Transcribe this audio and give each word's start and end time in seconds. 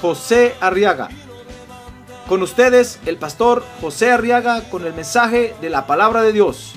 José 0.00 0.54
Arriaga. 0.60 1.08
Con 2.28 2.42
ustedes, 2.42 2.98
el 3.06 3.18
pastor 3.18 3.64
José 3.80 4.10
Arriaga 4.10 4.68
con 4.68 4.84
el 4.84 4.92
mensaje 4.92 5.54
de 5.60 5.70
la 5.70 5.86
palabra 5.86 6.22
de 6.22 6.32
Dios. 6.32 6.76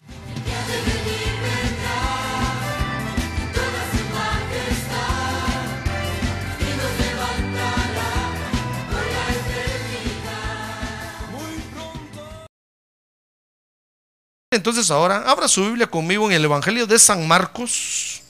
Entonces 14.51 14.89
ahora 14.91 15.29
abra 15.29 15.47
su 15.47 15.63
Biblia 15.63 15.87
conmigo 15.87 16.25
en 16.25 16.35
el 16.35 16.43
Evangelio 16.43 16.85
de 16.85 16.99
San 16.99 17.27
Marcos, 17.27 18.21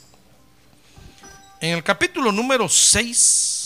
en 1.62 1.76
el 1.76 1.84
capítulo 1.84 2.32
número 2.32 2.68
6. 2.70 3.59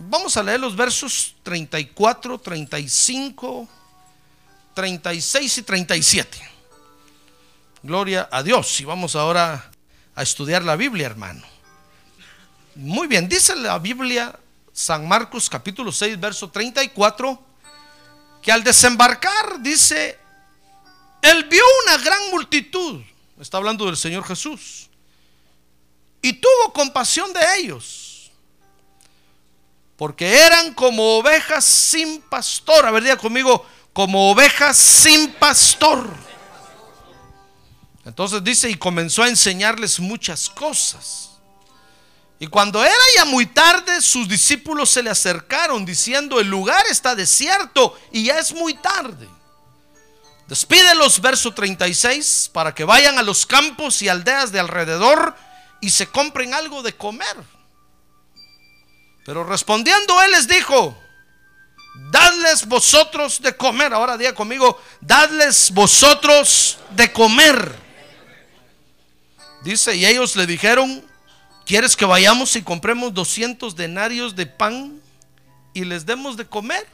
Vamos 0.00 0.36
a 0.36 0.42
leer 0.42 0.60
los 0.60 0.74
versos 0.74 1.34
34, 1.42 2.38
35, 2.38 3.68
36 4.74 5.58
y 5.58 5.62
37. 5.62 6.50
Gloria 7.82 8.28
a 8.30 8.42
Dios. 8.42 8.80
Y 8.80 8.84
vamos 8.84 9.14
ahora 9.14 9.70
a 10.14 10.22
estudiar 10.22 10.62
la 10.64 10.76
Biblia, 10.76 11.06
hermano. 11.06 11.42
Muy 12.74 13.08
bien, 13.08 13.28
dice 13.28 13.54
la 13.56 13.78
Biblia 13.78 14.38
San 14.72 15.06
Marcos 15.06 15.50
capítulo 15.50 15.92
6, 15.92 16.18
verso 16.18 16.50
34, 16.50 17.38
que 18.40 18.50
al 18.50 18.64
desembarcar 18.64 19.60
dice, 19.60 20.18
él 21.20 21.44
vio 21.44 21.62
una 21.84 21.98
gran 21.98 22.30
multitud, 22.30 23.02
está 23.38 23.58
hablando 23.58 23.84
del 23.84 23.98
Señor 23.98 24.24
Jesús, 24.24 24.88
y 26.22 26.32
tuvo 26.32 26.72
compasión 26.72 27.30
de 27.34 27.40
ellos, 27.58 27.99
porque 30.00 30.46
eran 30.46 30.72
como 30.72 31.18
ovejas 31.18 31.62
sin 31.62 32.22
pastor, 32.22 32.86
a 32.86 32.90
ver, 32.90 33.02
diga 33.02 33.18
conmigo, 33.18 33.66
como 33.92 34.30
ovejas 34.30 34.74
sin 34.74 35.30
pastor. 35.34 36.08
Entonces 38.06 38.42
dice, 38.42 38.70
y 38.70 38.76
comenzó 38.76 39.24
a 39.24 39.28
enseñarles 39.28 40.00
muchas 40.00 40.48
cosas. 40.48 41.32
Y 42.38 42.46
cuando 42.46 42.82
era 42.82 42.94
ya 43.14 43.26
muy 43.26 43.44
tarde, 43.44 44.00
sus 44.00 44.26
discípulos 44.26 44.88
se 44.88 45.02
le 45.02 45.10
acercaron 45.10 45.84
diciendo, 45.84 46.40
el 46.40 46.48
lugar 46.48 46.86
está 46.88 47.14
desierto 47.14 47.94
y 48.10 48.24
ya 48.24 48.38
es 48.38 48.54
muy 48.54 48.72
tarde. 48.72 49.28
Despídelos, 50.48 51.20
verso 51.20 51.52
36, 51.52 52.48
para 52.54 52.74
que 52.74 52.84
vayan 52.84 53.18
a 53.18 53.22
los 53.22 53.44
campos 53.44 54.00
y 54.00 54.08
aldeas 54.08 54.50
de 54.50 54.60
alrededor 54.60 55.36
y 55.82 55.90
se 55.90 56.06
compren 56.06 56.54
algo 56.54 56.82
de 56.82 56.96
comer. 56.96 57.59
Pero 59.24 59.44
respondiendo 59.44 60.20
él 60.22 60.30
les 60.32 60.48
dijo, 60.48 60.96
dadles 62.10 62.66
vosotros 62.66 63.40
de 63.40 63.56
comer. 63.56 63.92
Ahora 63.92 64.16
diga 64.16 64.34
conmigo, 64.34 64.80
dadles 65.00 65.70
vosotros 65.72 66.78
de 66.90 67.12
comer. 67.12 67.74
Dice, 69.62 69.94
y 69.94 70.06
ellos 70.06 70.36
le 70.36 70.46
dijeron, 70.46 71.04
¿Quieres 71.70 71.94
que 71.94 72.04
vayamos 72.04 72.56
y 72.56 72.62
compremos 72.62 73.14
200 73.14 73.76
denarios 73.76 74.34
de 74.34 74.44
pan 74.46 75.00
y 75.72 75.84
les 75.84 76.04
demos 76.04 76.36
de 76.36 76.44
comer? 76.44 76.84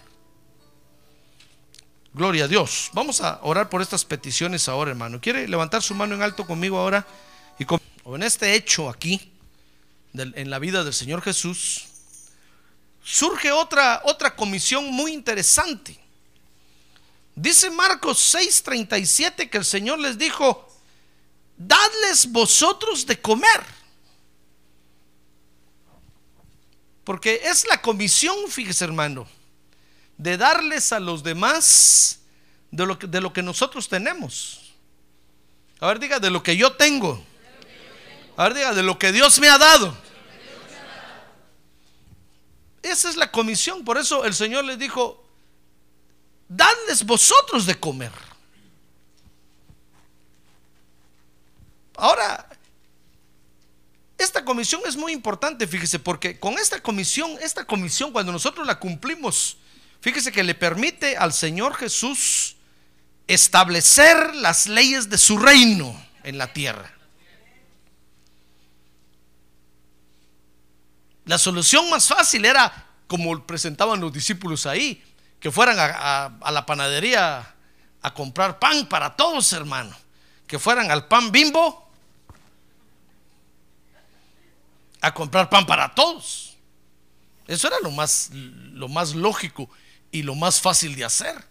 Gloria 2.12 2.44
a 2.44 2.46
Dios. 2.46 2.90
Vamos 2.92 3.22
a 3.22 3.40
orar 3.42 3.70
por 3.70 3.80
estas 3.80 4.04
peticiones 4.04 4.68
ahora, 4.68 4.90
hermano. 4.90 5.18
¿Quiere 5.18 5.48
levantar 5.48 5.82
su 5.82 5.94
mano 5.94 6.14
en 6.14 6.20
alto 6.20 6.46
conmigo 6.46 6.76
ahora? 6.78 7.06
Y 7.58 7.64
con, 7.64 7.80
en 8.04 8.22
este 8.22 8.54
hecho 8.54 8.90
aquí, 8.90 9.32
en 10.12 10.50
la 10.50 10.58
vida 10.58 10.84
del 10.84 10.92
Señor 10.92 11.22
Jesús, 11.22 11.86
surge 13.06 13.52
otra, 13.52 14.00
otra 14.04 14.34
comisión 14.34 14.86
muy 14.86 15.12
interesante. 15.12 15.96
Dice 17.36 17.70
Marcos 17.70 18.18
6:37 18.34 19.48
que 19.48 19.58
el 19.58 19.64
Señor 19.64 20.00
les 20.00 20.18
dijo, 20.18 20.68
dadles 21.56 22.32
vosotros 22.32 23.06
de 23.06 23.20
comer. 23.20 23.64
Porque 27.04 27.42
es 27.44 27.64
la 27.68 27.80
comisión, 27.80 28.34
fíjese 28.48 28.84
hermano, 28.84 29.28
de 30.18 30.36
darles 30.36 30.92
a 30.92 30.98
los 30.98 31.22
demás 31.22 32.18
de 32.72 32.86
lo 32.86 32.98
que, 32.98 33.06
de 33.06 33.20
lo 33.20 33.32
que 33.32 33.42
nosotros 33.42 33.88
tenemos. 33.88 34.74
A 35.78 35.86
ver, 35.86 36.00
diga, 36.00 36.18
de 36.18 36.30
lo 36.30 36.42
que 36.42 36.56
yo 36.56 36.72
tengo. 36.72 37.24
A 38.36 38.44
ver, 38.44 38.54
diga, 38.54 38.74
de 38.74 38.82
lo 38.82 38.98
que 38.98 39.12
Dios 39.12 39.38
me 39.38 39.48
ha 39.48 39.58
dado. 39.58 39.96
Esa 42.86 43.10
es 43.10 43.16
la 43.16 43.32
comisión. 43.32 43.84
Por 43.84 43.98
eso 43.98 44.24
el 44.24 44.32
Señor 44.32 44.64
les 44.64 44.78
dijo, 44.78 45.24
dadles 46.48 47.04
vosotros 47.04 47.66
de 47.66 47.74
comer. 47.74 48.12
Ahora, 51.96 52.48
esta 54.18 54.44
comisión 54.44 54.82
es 54.86 54.96
muy 54.96 55.12
importante, 55.12 55.66
fíjese, 55.66 55.98
porque 55.98 56.38
con 56.38 56.58
esta 56.58 56.80
comisión, 56.80 57.36
esta 57.40 57.64
comisión 57.64 58.12
cuando 58.12 58.30
nosotros 58.30 58.64
la 58.64 58.78
cumplimos, 58.78 59.56
fíjese 60.00 60.30
que 60.30 60.44
le 60.44 60.54
permite 60.54 61.16
al 61.16 61.32
Señor 61.32 61.74
Jesús 61.74 62.56
establecer 63.26 64.36
las 64.36 64.68
leyes 64.68 65.10
de 65.10 65.18
su 65.18 65.38
reino 65.38 66.00
en 66.22 66.38
la 66.38 66.52
tierra. 66.52 66.95
La 71.26 71.38
solución 71.38 71.90
más 71.90 72.08
fácil 72.08 72.44
era, 72.44 72.86
como 73.08 73.44
presentaban 73.44 74.00
los 74.00 74.12
discípulos 74.12 74.64
ahí, 74.64 75.02
que 75.40 75.50
fueran 75.50 75.76
a, 75.78 76.50
la 76.50 76.66
panadería 76.66 77.54
a 78.00 78.14
comprar 78.14 78.58
pan 78.58 78.88
para 78.88 79.16
todos, 79.16 79.52
hermano. 79.52 79.94
Que 80.46 80.58
fueran 80.60 80.90
al 80.90 81.08
pan 81.08 81.32
bimbo 81.32 81.90
a 85.00 85.12
comprar 85.12 85.50
pan 85.50 85.66
para 85.66 85.92
todos. 85.94 86.56
Eso 87.48 87.66
era 87.66 87.80
lo 87.80 87.90
más, 87.90 88.30
lo 88.32 88.88
más 88.88 89.14
lógico 89.14 89.68
y 90.12 90.22
lo 90.22 90.36
más 90.36 90.60
fácil 90.60 90.94
de 90.94 91.04
hacer. 91.04 91.44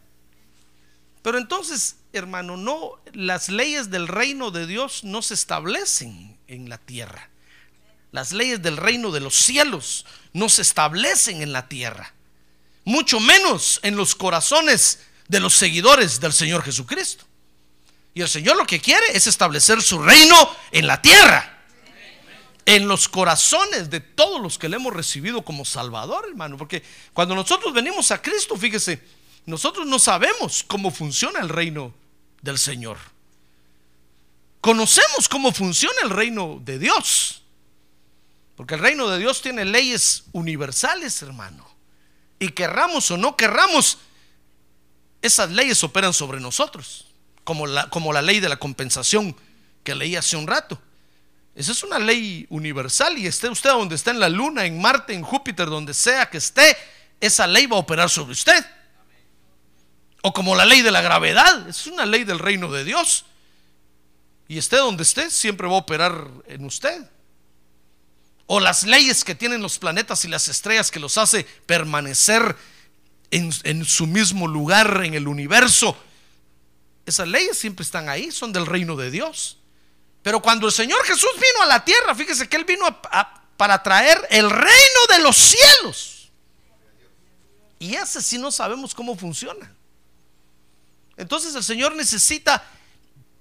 Pero 1.21 1.37
entonces, 1.37 1.97
hermano, 2.13 2.55
no, 2.55 2.93
las 3.11 3.49
leyes 3.49 3.89
del 3.89 4.07
reino 4.07 4.51
de 4.51 4.67
Dios 4.67 5.03
no 5.03 5.21
se 5.21 5.33
establecen 5.33 6.37
en 6.47 6.69
la 6.69 6.77
tierra. 6.77 7.29
Las 8.15 8.31
leyes 8.31 8.61
del 8.61 8.77
reino 8.77 9.11
de 9.11 9.19
los 9.19 9.35
cielos 9.35 10.05
no 10.31 10.47
se 10.47 10.61
establecen 10.61 11.41
en 11.41 11.51
la 11.51 11.67
tierra. 11.67 12.13
Mucho 12.85 13.19
menos 13.19 13.81
en 13.83 13.97
los 13.97 14.15
corazones 14.15 15.01
de 15.27 15.41
los 15.41 15.53
seguidores 15.53 16.21
del 16.21 16.31
Señor 16.31 16.63
Jesucristo. 16.63 17.25
Y 18.13 18.21
el 18.21 18.29
Señor 18.29 18.55
lo 18.55 18.65
que 18.65 18.79
quiere 18.79 19.05
es 19.13 19.27
establecer 19.27 19.81
su 19.81 19.99
reino 19.99 20.49
en 20.71 20.87
la 20.87 21.01
tierra 21.01 21.51
en 22.65 22.87
los 22.87 23.09
corazones 23.09 23.89
de 23.89 23.99
todos 23.99 24.41
los 24.41 24.57
que 24.57 24.69
le 24.69 24.77
hemos 24.77 24.93
recibido 24.93 25.43
como 25.43 25.65
Salvador, 25.65 26.25
hermano. 26.29 26.55
Porque 26.55 26.83
cuando 27.11 27.35
nosotros 27.35 27.73
venimos 27.73 28.11
a 28.11 28.21
Cristo, 28.21 28.55
fíjese, 28.55 29.03
nosotros 29.45 29.85
no 29.85 29.99
sabemos 29.99 30.63
cómo 30.65 30.89
funciona 30.89 31.41
el 31.41 31.49
reino 31.49 31.93
del 32.41 32.57
Señor. 32.57 32.97
Conocemos 34.61 35.27
cómo 35.27 35.51
funciona 35.51 35.97
el 36.01 36.11
reino 36.11 36.61
de 36.63 36.79
Dios. 36.79 37.41
Porque 38.55 38.75
el 38.75 38.81
reino 38.81 39.09
de 39.09 39.19
Dios 39.19 39.41
tiene 39.41 39.65
leyes 39.65 40.23
universales, 40.31 41.21
hermano. 41.21 41.67
Y 42.39 42.49
querramos 42.49 43.11
o 43.11 43.17
no 43.17 43.35
querramos, 43.35 43.97
esas 45.21 45.51
leyes 45.51 45.83
operan 45.83 46.13
sobre 46.13 46.39
nosotros. 46.39 47.07
Como 47.43 47.67
la, 47.67 47.89
como 47.89 48.11
la 48.11 48.21
ley 48.21 48.39
de 48.39 48.49
la 48.49 48.57
compensación 48.57 49.35
que 49.83 49.93
leí 49.93 50.15
hace 50.15 50.35
un 50.35 50.47
rato. 50.47 50.81
Esa 51.53 51.71
es 51.71 51.83
una 51.83 51.99
ley 51.99 52.45
universal 52.49 53.17
y 53.17 53.27
esté 53.27 53.49
usted 53.49 53.69
donde 53.69 53.95
está 53.95 54.11
en 54.11 54.19
la 54.19 54.29
luna, 54.29 54.65
en 54.65 54.81
Marte, 54.81 55.13
en 55.13 55.21
Júpiter, 55.21 55.67
donde 55.67 55.93
sea 55.93 56.29
que 56.29 56.37
esté, 56.37 56.75
esa 57.21 57.47
ley 57.47 57.65
va 57.65 57.77
a 57.77 57.79
operar 57.79 58.09
sobre 58.09 58.33
usted. 58.33 58.65
O 60.21 60.33
como 60.33 60.55
la 60.55 60.65
ley 60.65 60.81
de 60.81 60.91
la 60.91 61.01
gravedad, 61.01 61.69
es 61.69 61.87
una 61.87 62.05
ley 62.05 62.23
del 62.23 62.39
reino 62.39 62.71
de 62.71 62.83
Dios. 62.83 63.25
Y 64.47 64.57
esté 64.57 64.77
donde 64.77 65.03
esté, 65.03 65.29
siempre 65.29 65.67
va 65.67 65.75
a 65.75 65.79
operar 65.79 66.27
en 66.47 66.65
usted. 66.65 67.09
O 68.47 68.59
las 68.59 68.83
leyes 68.83 69.23
que 69.23 69.35
tienen 69.35 69.61
los 69.61 69.79
planetas 69.79 70.23
y 70.25 70.27
las 70.27 70.47
estrellas 70.47 70.91
que 70.91 70.99
los 70.99 71.17
hace 71.17 71.43
permanecer 71.65 72.55
en, 73.31 73.85
su 73.85 74.07
mismo 74.07 74.47
lugar 74.47 75.01
en 75.03 75.13
el 75.13 75.27
universo. 75.27 75.97
Esas 77.05 77.27
leyes 77.27 77.57
siempre 77.57 77.83
están 77.83 78.07
ahí, 78.09 78.31
son 78.31 78.53
del 78.53 78.65
reino 78.65 78.95
de 78.95 79.11
Dios. 79.11 79.57
Pero 80.21 80.41
cuando 80.41 80.67
el 80.67 80.73
Señor 80.73 81.03
Jesús 81.05 81.29
vino 81.35 81.63
a 81.63 81.67
la 81.67 81.83
tierra, 81.83 82.15
fíjese 82.15 82.47
que 82.47 82.55
Él 82.55 82.65
vino 82.65 82.85
para 83.57 83.83
traer 83.83 84.27
el 84.29 84.49
reino 84.49 84.99
de 85.09 85.19
los 85.19 85.35
cielos. 85.35 86.31
Y 87.79 87.95
ese 87.95 88.21
sí 88.21 88.37
no 88.37 88.51
sabemos 88.51 88.95
cómo 88.95 89.17
funciona. 89.17 89.71
Entonces 91.17 91.55
el 91.55 91.63
Señor 91.63 91.95
necesita 91.95 92.63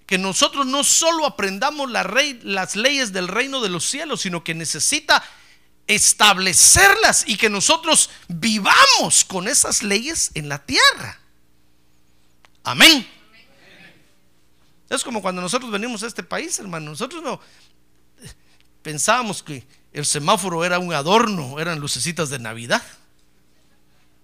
que 0.07 0.19
nosotros 0.19 0.67
no 0.67 0.85
solo 0.85 1.27
aprendamos 1.27 1.91
las 1.91 2.77
leyes 2.77 3.13
del 3.13 3.29
reino 3.29 3.61
de 3.61 3.71
los 3.71 3.85
cielos, 3.85 4.21
sino 4.21 4.45
que 4.45 4.55
necesita 4.55 5.23
establecerlas 5.87 7.25
y 7.27 7.37
que 7.37 7.51
nosotros 7.51 8.11
vivamos 8.29 9.25
con 9.25 9.49
esas 9.49 9.83
leyes 9.83 10.31
en 10.35 10.49
la 10.49 10.65
tierra. 10.65 11.19
Amén. 12.63 13.07
Es 14.89 15.03
como 15.03 15.23
cuando 15.23 15.43
nosotros 15.43 15.71
venimos 15.71 16.03
a 16.03 16.07
este 16.07 16.23
país, 16.23 16.59
hermano. 16.59 16.91
Nosotros 16.91 17.23
no 17.23 17.41
pensábamos 18.83 19.43
que 19.43 19.67
el 19.93 20.05
semáforo 20.05 20.65
era 20.65 20.79
un 20.79 20.93
adorno, 20.93 21.59
eran 21.59 21.81
lucecitas 21.81 22.29
de 22.29 22.39
Navidad. 22.39 22.83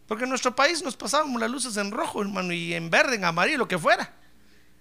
Porque 0.06 0.24
en 0.24 0.30
nuestro 0.30 0.54
país 0.54 0.82
nos 0.82 0.96
pasábamos 0.96 1.40
las 1.40 1.50
luces 1.50 1.76
en 1.76 1.90
rojo, 1.90 2.20
hermano, 2.20 2.52
y 2.52 2.74
en 2.74 2.90
verde, 2.90 3.16
en 3.16 3.24
amarillo, 3.24 3.58
lo 3.58 3.68
que 3.68 3.78
fuera. 3.78 4.12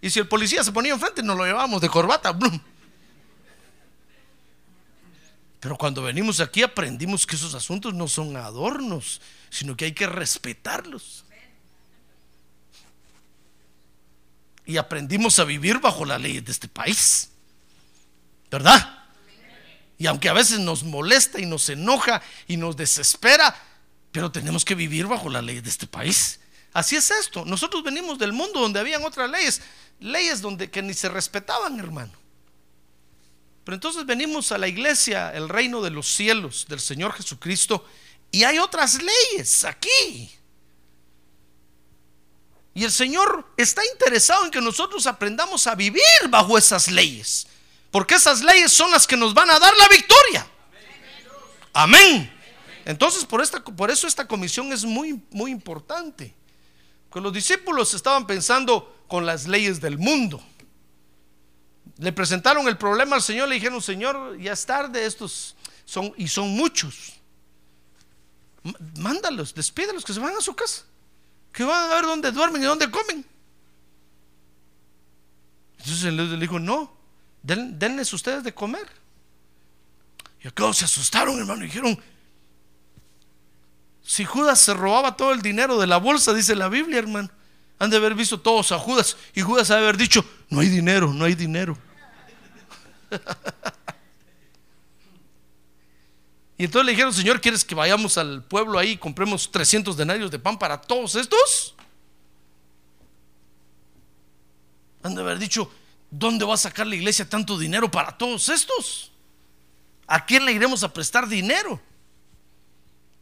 Y 0.01 0.09
si 0.09 0.19
el 0.19 0.27
policía 0.27 0.63
se 0.63 0.71
ponía 0.71 0.93
enfrente, 0.93 1.21
nos 1.21 1.37
lo 1.37 1.45
llevábamos 1.45 1.81
de 1.81 1.89
corbata. 1.89 2.31
blum. 2.31 2.59
Pero 5.59 5.77
cuando 5.77 6.03
venimos 6.03 6.39
aquí 6.39 6.63
aprendimos 6.63 7.27
que 7.27 7.35
esos 7.35 7.53
asuntos 7.53 7.93
no 7.93 8.07
son 8.07 8.37
adornos, 8.37 9.19
sino 9.49 9.75
que 9.75 9.85
hay 9.85 9.91
que 9.91 10.07
respetarlos. 10.07 11.25
Y 14.65 14.77
aprendimos 14.77 15.39
a 15.39 15.43
vivir 15.43 15.79
bajo 15.79 16.05
las 16.05 16.21
leyes 16.21 16.45
de 16.45 16.51
este 16.51 16.67
país. 16.67 17.31
¿Verdad? 18.49 18.99
Y 19.97 20.07
aunque 20.07 20.29
a 20.29 20.33
veces 20.33 20.59
nos 20.59 20.83
molesta 20.83 21.41
y 21.41 21.45
nos 21.45 21.67
enoja 21.67 22.21
y 22.47 22.55
nos 22.55 22.77
desespera, 22.77 23.53
pero 24.13 24.31
tenemos 24.31 24.63
que 24.63 24.75
vivir 24.75 25.07
bajo 25.07 25.29
las 25.29 25.43
leyes 25.43 25.63
de 25.63 25.69
este 25.69 25.87
país. 25.87 26.38
Así 26.73 26.95
es 26.95 27.09
esto. 27.11 27.45
Nosotros 27.45 27.83
venimos 27.83 28.19
del 28.19 28.33
mundo 28.33 28.59
donde 28.59 28.79
habían 28.79 29.03
otras 29.03 29.29
leyes, 29.29 29.61
leyes 29.99 30.41
donde 30.41 30.69
que 30.69 30.81
ni 30.81 30.93
se 30.93 31.09
respetaban, 31.09 31.79
hermano. 31.79 32.13
Pero 33.63 33.75
entonces 33.75 34.05
venimos 34.05 34.51
a 34.51 34.57
la 34.57 34.67
iglesia, 34.67 35.31
el 35.33 35.49
reino 35.49 35.81
de 35.81 35.89
los 35.89 36.07
cielos 36.07 36.65
del 36.67 36.79
Señor 36.79 37.13
Jesucristo, 37.13 37.85
y 38.31 38.43
hay 38.43 38.59
otras 38.59 38.99
leyes 39.01 39.63
aquí. 39.63 40.31
Y 42.73 42.83
el 42.83 42.91
Señor 42.91 43.51
está 43.57 43.85
interesado 43.85 44.45
en 44.45 44.51
que 44.51 44.61
nosotros 44.61 45.05
aprendamos 45.07 45.67
a 45.67 45.75
vivir 45.75 46.01
bajo 46.29 46.57
esas 46.57 46.89
leyes. 46.89 47.47
Porque 47.91 48.15
esas 48.15 48.41
leyes 48.41 48.71
son 48.71 48.91
las 48.91 49.07
que 49.07 49.17
nos 49.17 49.33
van 49.33 49.49
a 49.49 49.59
dar 49.59 49.75
la 49.75 49.87
victoria. 49.87 50.47
Amén. 51.73 52.31
Entonces, 52.85 53.25
por, 53.25 53.41
esta, 53.41 53.63
por 53.63 53.91
eso 53.91 54.07
esta 54.07 54.27
comisión 54.27 54.71
es 54.71 54.85
muy, 54.85 55.21
muy 55.31 55.51
importante. 55.51 56.33
Que 57.11 57.19
los 57.21 57.33
discípulos 57.33 57.93
estaban 57.93 58.27
pensando 58.27 59.03
con 59.07 59.25
las 59.25 59.47
leyes 59.47 59.81
del 59.81 59.97
mundo. 59.97 60.43
Le 61.97 62.13
presentaron 62.13 62.67
el 62.67 62.77
problema 62.77 63.15
al 63.15 63.21
Señor, 63.21 63.49
le 63.49 63.55
dijeron, 63.55 63.81
Señor, 63.81 64.37
ya 64.39 64.53
es 64.53 64.65
tarde, 64.65 65.05
estos 65.05 65.55
son, 65.85 66.13
y 66.17 66.27
son 66.27 66.49
muchos. 66.49 67.13
Mándalos, 68.97 69.53
despídelos, 69.53 70.05
que 70.05 70.13
se 70.13 70.19
van 70.19 70.35
a 70.35 70.41
su 70.41 70.55
casa. 70.55 70.83
Que 71.51 71.63
van 71.63 71.91
a 71.91 71.95
ver 71.95 72.03
dónde 72.05 72.31
duermen 72.31 72.61
y 72.61 72.65
dónde 72.65 72.89
comen. 72.91 73.25
Entonces 75.79 76.13
le 76.13 76.37
dijo, 76.37 76.59
no, 76.59 76.93
den- 77.41 77.79
denles 77.79 78.13
ustedes 78.13 78.43
de 78.43 78.53
comer. 78.53 78.87
Y 80.43 80.47
acá 80.47 80.71
se 80.73 80.85
asustaron, 80.85 81.37
hermano, 81.39 81.63
y 81.63 81.67
dijeron, 81.67 81.99
si 84.09 84.25
Judas 84.25 84.59
se 84.59 84.73
robaba 84.73 85.15
todo 85.15 85.31
el 85.33 85.43
dinero 85.43 85.77
de 85.77 85.85
la 85.85 85.97
bolsa, 85.97 86.33
dice 86.33 86.55
la 86.55 86.67
Biblia, 86.67 86.97
hermano, 86.97 87.29
han 87.77 87.91
de 87.91 87.97
haber 87.97 88.15
visto 88.15 88.39
todos 88.39 88.71
a 88.71 88.79
Judas, 88.79 89.15
y 89.35 89.41
Judas 89.41 89.69
ha 89.69 89.75
de 89.75 89.81
haber 89.81 89.97
dicho, 89.97 90.25
no 90.49 90.61
hay 90.61 90.67
dinero, 90.67 91.13
no 91.13 91.25
hay 91.25 91.35
dinero. 91.35 91.77
y 96.57 96.65
entonces 96.65 96.87
le 96.87 96.93
dijeron, 96.93 97.13
Señor, 97.13 97.39
¿quieres 97.39 97.63
que 97.63 97.75
vayamos 97.75 98.17
al 98.17 98.43
pueblo 98.43 98.79
ahí 98.79 98.93
y 98.93 98.97
compremos 98.97 99.51
300 99.51 99.95
denarios 99.95 100.31
de 100.31 100.39
pan 100.39 100.57
para 100.57 100.81
todos 100.81 101.13
estos? 101.13 101.75
Han 105.03 105.13
de 105.13 105.21
haber 105.21 105.37
dicho, 105.37 105.71
¿dónde 106.09 106.45
va 106.45 106.55
a 106.55 106.57
sacar 106.57 106.87
la 106.87 106.95
iglesia 106.95 107.29
tanto 107.29 107.59
dinero 107.59 107.91
para 107.91 108.17
todos 108.17 108.49
estos? 108.49 109.11
¿A 110.07 110.25
quién 110.25 110.45
le 110.45 110.51
iremos 110.51 110.81
a 110.81 110.91
prestar 110.91 111.27
dinero? 111.27 111.79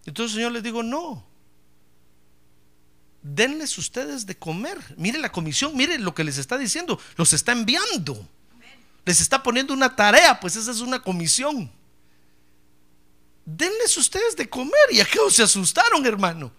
Entonces 0.07 0.33
el 0.33 0.39
Señor 0.39 0.53
les 0.53 0.63
dijo, 0.63 0.81
no. 0.81 1.23
Denles 3.21 3.77
ustedes 3.77 4.25
de 4.25 4.37
comer. 4.37 4.79
Mire 4.95 5.19
la 5.19 5.31
comisión, 5.31 5.75
mire 5.75 5.99
lo 5.99 6.15
que 6.15 6.23
les 6.23 6.37
está 6.37 6.57
diciendo. 6.57 6.99
Los 7.17 7.33
está 7.33 7.51
enviando. 7.51 8.27
Les 9.05 9.19
está 9.19 9.43
poniendo 9.43 9.73
una 9.73 9.95
tarea, 9.95 10.39
pues 10.39 10.55
esa 10.55 10.71
es 10.71 10.79
una 10.79 11.01
comisión. 11.01 11.69
Denles 13.45 13.97
ustedes 13.97 14.37
de 14.37 14.49
comer. 14.49 14.73
Y 14.91 15.01
acá 15.01 15.19
se 15.29 15.43
asustaron, 15.43 16.05
hermano. 16.05 16.53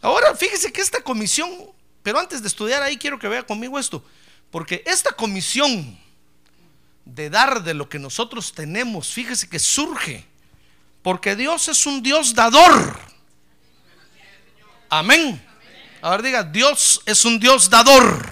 Ahora, 0.00 0.34
fíjese 0.34 0.72
que 0.72 0.80
esta 0.80 1.02
comisión, 1.02 1.50
pero 2.02 2.18
antes 2.18 2.40
de 2.40 2.48
estudiar 2.48 2.82
ahí, 2.82 2.96
quiero 2.96 3.18
que 3.18 3.28
vea 3.28 3.46
conmigo 3.46 3.78
esto. 3.78 4.02
Porque 4.50 4.82
esta 4.86 5.12
comisión 5.12 5.98
de 7.04 7.28
dar 7.28 7.62
de 7.62 7.74
lo 7.74 7.90
que 7.90 7.98
nosotros 7.98 8.54
tenemos, 8.54 9.12
fíjese 9.12 9.50
que 9.50 9.58
surge 9.58 10.33
porque 11.04 11.36
Dios 11.36 11.68
es 11.68 11.84
un 11.84 12.02
Dios 12.02 12.34
dador. 12.34 12.98
Amén. 14.88 15.46
A 16.00 16.08
ver, 16.12 16.22
diga, 16.22 16.42
Dios 16.42 17.02
es 17.04 17.26
un 17.26 17.38
Dios 17.38 17.68
dador. 17.68 18.26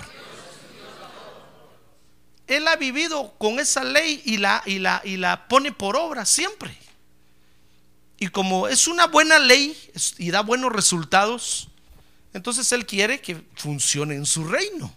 Él 2.46 2.66
ha 2.66 2.76
vivido 2.76 3.34
con 3.36 3.60
esa 3.60 3.84
ley 3.84 4.22
y 4.24 4.38
la, 4.38 4.62
y 4.64 4.78
la, 4.78 5.02
y 5.04 5.19
la 5.19 5.48
pone 5.48 5.70
por 5.70 5.96
obra 5.96 6.24
siempre. 6.24 6.74
Y 8.19 8.29
como 8.29 8.67
es 8.67 8.88
una 8.88 9.06
buena 9.06 9.38
ley 9.38 9.76
y 10.17 10.31
da 10.31 10.41
buenos 10.41 10.72
resultados, 10.72 11.69
entonces 12.32 12.72
Él 12.72 12.86
quiere 12.86 13.20
que 13.20 13.43
funcione 13.55 14.14
en 14.14 14.24
su 14.24 14.44
reino. 14.44 14.96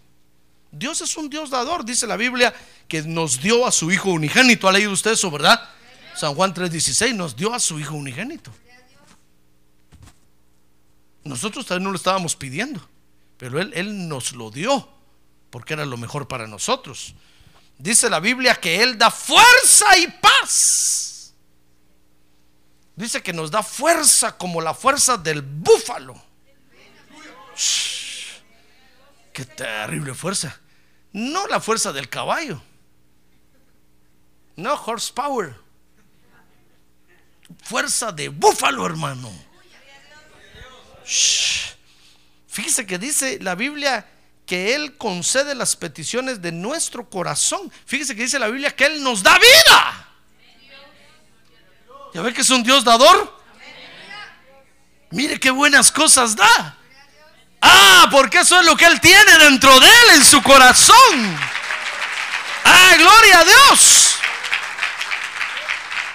Dios 0.72 1.02
es 1.02 1.14
un 1.18 1.28
Dios 1.28 1.50
dador, 1.50 1.84
dice 1.84 2.06
la 2.06 2.16
Biblia, 2.16 2.54
que 2.88 3.02
nos 3.02 3.42
dio 3.42 3.66
a 3.66 3.70
su 3.70 3.92
Hijo 3.92 4.12
unigénito. 4.12 4.66
¿Ha 4.66 4.72
leído 4.72 4.92
usted 4.92 5.10
eso, 5.10 5.30
verdad? 5.30 5.75
San 6.16 6.34
Juan 6.34 6.54
3:16 6.54 7.14
nos 7.14 7.36
dio 7.36 7.52
a 7.52 7.60
su 7.60 7.78
Hijo 7.78 7.94
unigénito. 7.94 8.50
Nosotros 11.24 11.66
también 11.66 11.84
no 11.84 11.90
lo 11.90 11.96
estábamos 11.96 12.36
pidiendo, 12.36 12.88
pero 13.36 13.60
él, 13.60 13.72
él 13.74 14.08
nos 14.08 14.32
lo 14.32 14.50
dio 14.50 14.88
porque 15.50 15.74
era 15.74 15.84
lo 15.84 15.96
mejor 15.96 16.28
para 16.28 16.46
nosotros. 16.46 17.14
Dice 17.78 18.08
la 18.08 18.20
Biblia 18.20 18.54
que 18.54 18.82
Él 18.82 18.96
da 18.96 19.10
fuerza 19.10 19.96
y 19.98 20.06
paz. 20.08 21.34
Dice 22.94 23.22
que 23.22 23.32
nos 23.32 23.50
da 23.50 23.62
fuerza 23.62 24.36
como 24.38 24.60
la 24.60 24.72
fuerza 24.72 25.18
del 25.18 25.42
búfalo. 25.42 26.14
Qué 29.32 29.44
terrible 29.44 30.14
fuerza. 30.14 30.58
No 31.12 31.46
la 31.46 31.60
fuerza 31.60 31.92
del 31.92 32.08
caballo. 32.08 32.62
No 34.56 34.74
horsepower. 34.74 35.65
Fuerza 37.62 38.12
de 38.12 38.28
búfalo, 38.28 38.86
hermano. 38.86 39.32
Shh. 41.06 41.74
Fíjese 42.48 42.86
que 42.86 42.98
dice 42.98 43.38
la 43.40 43.54
Biblia 43.54 44.06
que 44.46 44.74
Él 44.74 44.96
concede 44.96 45.54
las 45.54 45.76
peticiones 45.76 46.40
de 46.40 46.52
nuestro 46.52 47.08
corazón. 47.10 47.70
Fíjese 47.84 48.16
que 48.16 48.22
dice 48.22 48.38
la 48.38 48.48
Biblia 48.48 48.74
que 48.74 48.86
Él 48.86 49.02
nos 49.02 49.22
da 49.22 49.38
vida. 49.38 50.08
¿Ya 52.14 52.22
ve 52.22 52.32
que 52.32 52.40
es 52.40 52.50
un 52.50 52.62
Dios 52.62 52.84
dador? 52.84 53.36
Mire 55.10 55.38
qué 55.38 55.50
buenas 55.50 55.92
cosas 55.92 56.34
da. 56.34 56.78
Ah, 57.60 58.08
porque 58.10 58.40
eso 58.40 58.58
es 58.58 58.66
lo 58.66 58.76
que 58.76 58.86
Él 58.86 59.00
tiene 59.00 59.38
dentro 59.38 59.78
de 59.80 59.86
Él, 59.86 60.16
en 60.16 60.24
su 60.24 60.42
corazón. 60.42 61.38
Ah, 62.64 62.94
gloria 62.96 63.40
a 63.40 63.44
Dios. 63.44 63.95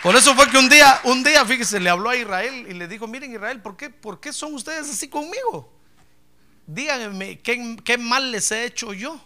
Por 0.01 0.15
eso 0.15 0.33
fue 0.33 0.49
que 0.49 0.57
un 0.57 0.67
día, 0.67 0.99
un 1.03 1.23
día, 1.23 1.45
fíjese, 1.45 1.79
le 1.79 1.89
habló 1.89 2.09
a 2.09 2.15
Israel 2.15 2.65
y 2.67 2.73
le 2.73 2.87
dijo, 2.87 3.07
miren 3.07 3.33
Israel, 3.33 3.61
¿por 3.61 3.77
qué, 3.77 3.91
por 3.91 4.19
qué 4.19 4.33
son 4.33 4.55
ustedes 4.55 4.89
así 4.89 5.07
conmigo? 5.07 5.71
Díganme, 6.65 7.39
¿qué, 7.39 7.77
qué 7.83 7.97
mal 7.99 8.31
les 8.31 8.51
he 8.51 8.65
hecho 8.65 8.93
yo? 8.93 9.21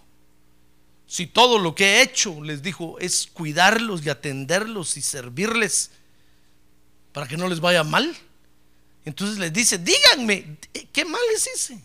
Si 1.08 1.28
todo 1.28 1.60
lo 1.60 1.76
que 1.76 1.86
he 1.86 2.02
hecho, 2.02 2.44
les 2.44 2.62
dijo, 2.62 3.00
es 3.00 3.28
cuidarlos 3.28 4.06
y 4.06 4.10
atenderlos 4.10 4.98
y 4.98 5.02
servirles 5.02 5.92
para 7.14 7.28
que 7.28 7.38
no 7.38 7.48
les 7.48 7.62
vaya 7.62 7.84
mal. 7.86 8.14
Entonces 9.06 9.38
les 9.38 9.54
dice, 9.54 9.78
díganme, 9.78 10.58
¿qué 10.92 11.06
mal 11.06 11.22
les 11.32 11.48
hice? 11.56 11.80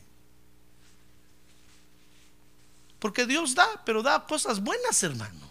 Porque 2.98 3.24
Dios 3.24 3.54
da, 3.54 3.68
pero 3.84 4.02
da 4.02 4.26
cosas 4.26 4.58
buenas, 4.58 5.00
hermano. 5.04 5.48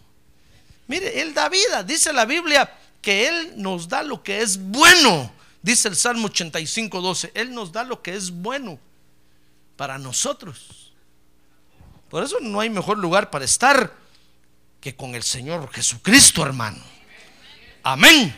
Mire, 0.87 1.21
Él 1.21 1.33
da 1.33 1.47
vida. 1.47 1.83
Dice 1.83 2.11
la 2.11 2.25
Biblia 2.25 2.78
que 3.01 3.27
Él 3.27 3.53
nos 3.57 3.87
da 3.87 4.03
lo 4.03 4.23
que 4.23 4.41
es 4.41 4.61
bueno. 4.61 5.31
Dice 5.61 5.87
el 5.87 5.95
Salmo 5.95 6.27
85, 6.27 7.01
12. 7.01 7.31
Él 7.33 7.53
nos 7.53 7.71
da 7.71 7.83
lo 7.83 8.01
que 8.01 8.15
es 8.15 8.31
bueno 8.31 8.79
para 9.75 9.97
nosotros. 9.97 10.93
Por 12.09 12.23
eso 12.23 12.39
no 12.41 12.59
hay 12.59 12.69
mejor 12.69 12.97
lugar 12.97 13.29
para 13.29 13.45
estar 13.45 13.93
que 14.81 14.95
con 14.95 15.15
el 15.15 15.23
Señor 15.23 15.71
Jesucristo, 15.71 16.43
hermano. 16.43 16.81
Amén. 17.83 18.35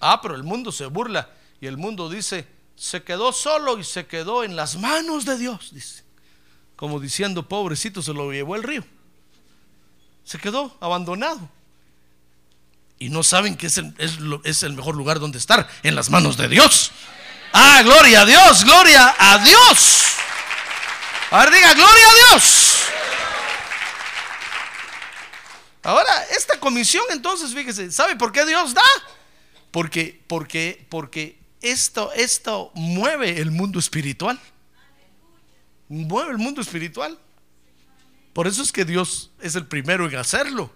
Ah, 0.00 0.20
pero 0.20 0.34
el 0.34 0.42
mundo 0.42 0.70
se 0.72 0.86
burla 0.86 1.30
y 1.60 1.66
el 1.66 1.76
mundo 1.76 2.08
dice, 2.08 2.46
se 2.76 3.02
quedó 3.02 3.32
solo 3.32 3.78
y 3.78 3.84
se 3.84 4.06
quedó 4.06 4.44
en 4.44 4.54
las 4.56 4.76
manos 4.76 5.24
de 5.24 5.38
Dios, 5.38 5.72
dice. 5.72 6.04
Como 6.76 7.00
diciendo, 7.00 7.48
pobrecito, 7.48 8.02
se 8.02 8.12
lo 8.12 8.30
llevó 8.30 8.54
el 8.54 8.62
río. 8.62 8.84
Se 10.24 10.38
quedó 10.38 10.76
abandonado. 10.80 11.48
Y 12.98 13.10
no 13.10 13.22
saben 13.22 13.56
que 13.56 13.66
es 13.66 13.78
el, 13.78 13.94
es 14.44 14.62
el 14.62 14.72
mejor 14.72 14.96
lugar 14.96 15.20
donde 15.20 15.38
estar, 15.38 15.68
en 15.82 15.94
las 15.94 16.10
manos 16.10 16.36
de 16.36 16.48
Dios. 16.48 16.92
Ah, 17.52 17.82
gloria 17.82 18.22
a 18.22 18.24
Dios, 18.24 18.64
gloria 18.64 19.14
a 19.18 19.38
Dios. 19.38 20.04
A 21.30 21.40
ver, 21.40 21.50
diga, 21.52 21.74
gloria 21.74 22.10
a 22.10 22.14
Dios. 22.30 22.76
Ahora, 25.82 26.24
esta 26.36 26.58
comisión 26.58 27.04
entonces, 27.10 27.54
fíjese, 27.54 27.92
¿sabe 27.92 28.16
por 28.16 28.32
qué 28.32 28.44
Dios 28.44 28.74
da? 28.74 28.82
Porque, 29.70 30.20
porque, 30.26 30.84
porque 30.88 31.38
esto, 31.60 32.12
esto 32.14 32.72
mueve 32.74 33.40
el 33.40 33.50
mundo 33.50 33.78
espiritual. 33.78 34.40
Mueve 35.88 36.32
el 36.32 36.38
mundo 36.38 36.60
espiritual. 36.60 37.18
Por 38.32 38.46
eso 38.46 38.62
es 38.62 38.72
que 38.72 38.84
Dios 38.84 39.30
es 39.40 39.54
el 39.54 39.66
primero 39.66 40.08
en 40.08 40.16
hacerlo. 40.16 40.72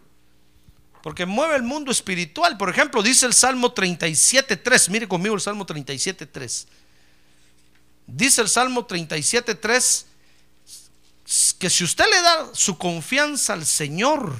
Porque 1.02 1.26
mueve 1.26 1.56
el 1.56 1.62
mundo 1.62 1.90
espiritual. 1.90 2.56
Por 2.56 2.70
ejemplo, 2.70 3.02
dice 3.02 3.26
el 3.26 3.32
Salmo 3.32 3.74
37.3. 3.74 4.90
Mire 4.90 5.08
conmigo 5.08 5.34
el 5.34 5.40
Salmo 5.40 5.66
37.3. 5.66 6.66
Dice 8.06 8.42
el 8.42 8.48
Salmo 8.48 8.86
37.3 8.86 10.04
que 11.58 11.70
si 11.70 11.84
usted 11.84 12.04
le 12.10 12.22
da 12.22 12.50
su 12.54 12.76
confianza 12.76 13.52
al 13.52 13.64
Señor, 13.64 14.36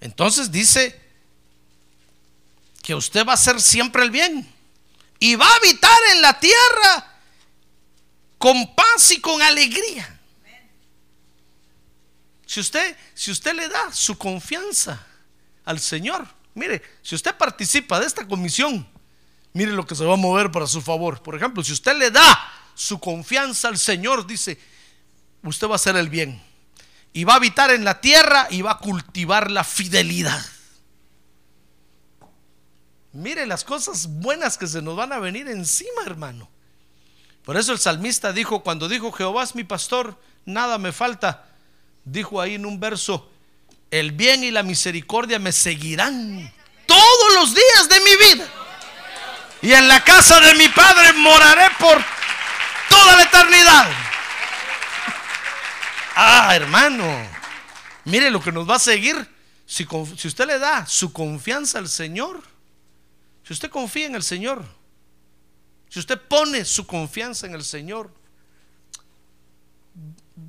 entonces 0.00 0.52
dice 0.52 1.00
que 2.82 2.94
usted 2.94 3.26
va 3.26 3.32
a 3.32 3.34
hacer 3.34 3.60
siempre 3.60 4.04
el 4.04 4.12
bien 4.12 4.48
y 5.18 5.34
va 5.34 5.48
a 5.48 5.56
habitar 5.56 5.98
en 6.12 6.22
la 6.22 6.38
tierra 6.38 7.18
con 8.38 8.76
paz 8.76 9.10
y 9.10 9.20
con 9.20 9.42
alegría. 9.42 10.15
Si 12.46 12.60
usted, 12.60 12.96
si 13.12 13.32
usted 13.32 13.54
le 13.54 13.68
da 13.68 13.92
su 13.92 14.16
confianza 14.16 15.04
al 15.64 15.80
Señor, 15.80 16.26
mire, 16.54 16.80
si 17.02 17.16
usted 17.16 17.36
participa 17.36 17.98
de 17.98 18.06
esta 18.06 18.26
comisión, 18.26 18.86
mire 19.52 19.72
lo 19.72 19.84
que 19.84 19.96
se 19.96 20.04
va 20.04 20.14
a 20.14 20.16
mover 20.16 20.52
para 20.52 20.68
su 20.68 20.80
favor. 20.80 21.20
Por 21.22 21.34
ejemplo, 21.34 21.62
si 21.64 21.72
usted 21.72 21.96
le 21.96 22.10
da 22.10 22.52
su 22.74 23.00
confianza 23.00 23.68
al 23.68 23.78
Señor, 23.78 24.26
dice, 24.26 24.58
usted 25.42 25.66
va 25.66 25.72
a 25.72 25.76
hacer 25.76 25.96
el 25.96 26.08
bien. 26.08 26.40
Y 27.12 27.24
va 27.24 27.32
a 27.32 27.36
habitar 27.36 27.70
en 27.70 27.84
la 27.84 28.00
tierra 28.00 28.46
y 28.50 28.62
va 28.62 28.72
a 28.72 28.78
cultivar 28.78 29.50
la 29.50 29.64
fidelidad. 29.64 30.44
Mire 33.12 33.46
las 33.46 33.64
cosas 33.64 34.06
buenas 34.06 34.58
que 34.58 34.66
se 34.66 34.82
nos 34.82 34.94
van 34.94 35.12
a 35.12 35.18
venir 35.18 35.48
encima, 35.48 36.02
hermano. 36.04 36.48
Por 37.44 37.56
eso 37.56 37.72
el 37.72 37.78
salmista 37.78 38.32
dijo, 38.32 38.62
cuando 38.62 38.88
dijo, 38.88 39.10
Jehová 39.10 39.42
es 39.42 39.54
mi 39.54 39.64
pastor, 39.64 40.20
nada 40.44 40.78
me 40.78 40.92
falta. 40.92 41.55
Dijo 42.06 42.40
ahí 42.40 42.54
en 42.54 42.64
un 42.64 42.78
verso, 42.78 43.28
el 43.90 44.12
bien 44.12 44.44
y 44.44 44.52
la 44.52 44.62
misericordia 44.62 45.40
me 45.40 45.50
seguirán 45.50 46.52
todos 46.86 47.34
los 47.34 47.52
días 47.52 47.88
de 47.88 48.00
mi 48.00 48.16
vida. 48.16 48.48
Y 49.60 49.72
en 49.72 49.88
la 49.88 50.04
casa 50.04 50.38
de 50.38 50.54
mi 50.54 50.68
Padre 50.68 51.12
moraré 51.14 51.68
por 51.80 52.00
toda 52.88 53.16
la 53.16 53.22
eternidad. 53.24 53.90
Ah, 56.14 56.54
hermano, 56.54 57.04
mire 58.04 58.30
lo 58.30 58.40
que 58.40 58.52
nos 58.52 58.70
va 58.70 58.76
a 58.76 58.78
seguir. 58.78 59.16
Si, 59.66 59.84
si 60.16 60.28
usted 60.28 60.46
le 60.46 60.60
da 60.60 60.86
su 60.86 61.12
confianza 61.12 61.78
al 61.78 61.88
Señor, 61.88 62.40
si 63.42 63.52
usted 63.52 63.68
confía 63.68 64.06
en 64.06 64.14
el 64.14 64.22
Señor, 64.22 64.64
si 65.88 65.98
usted 65.98 66.20
pone 66.20 66.64
su 66.64 66.86
confianza 66.86 67.48
en 67.48 67.54
el 67.54 67.64
Señor, 67.64 68.14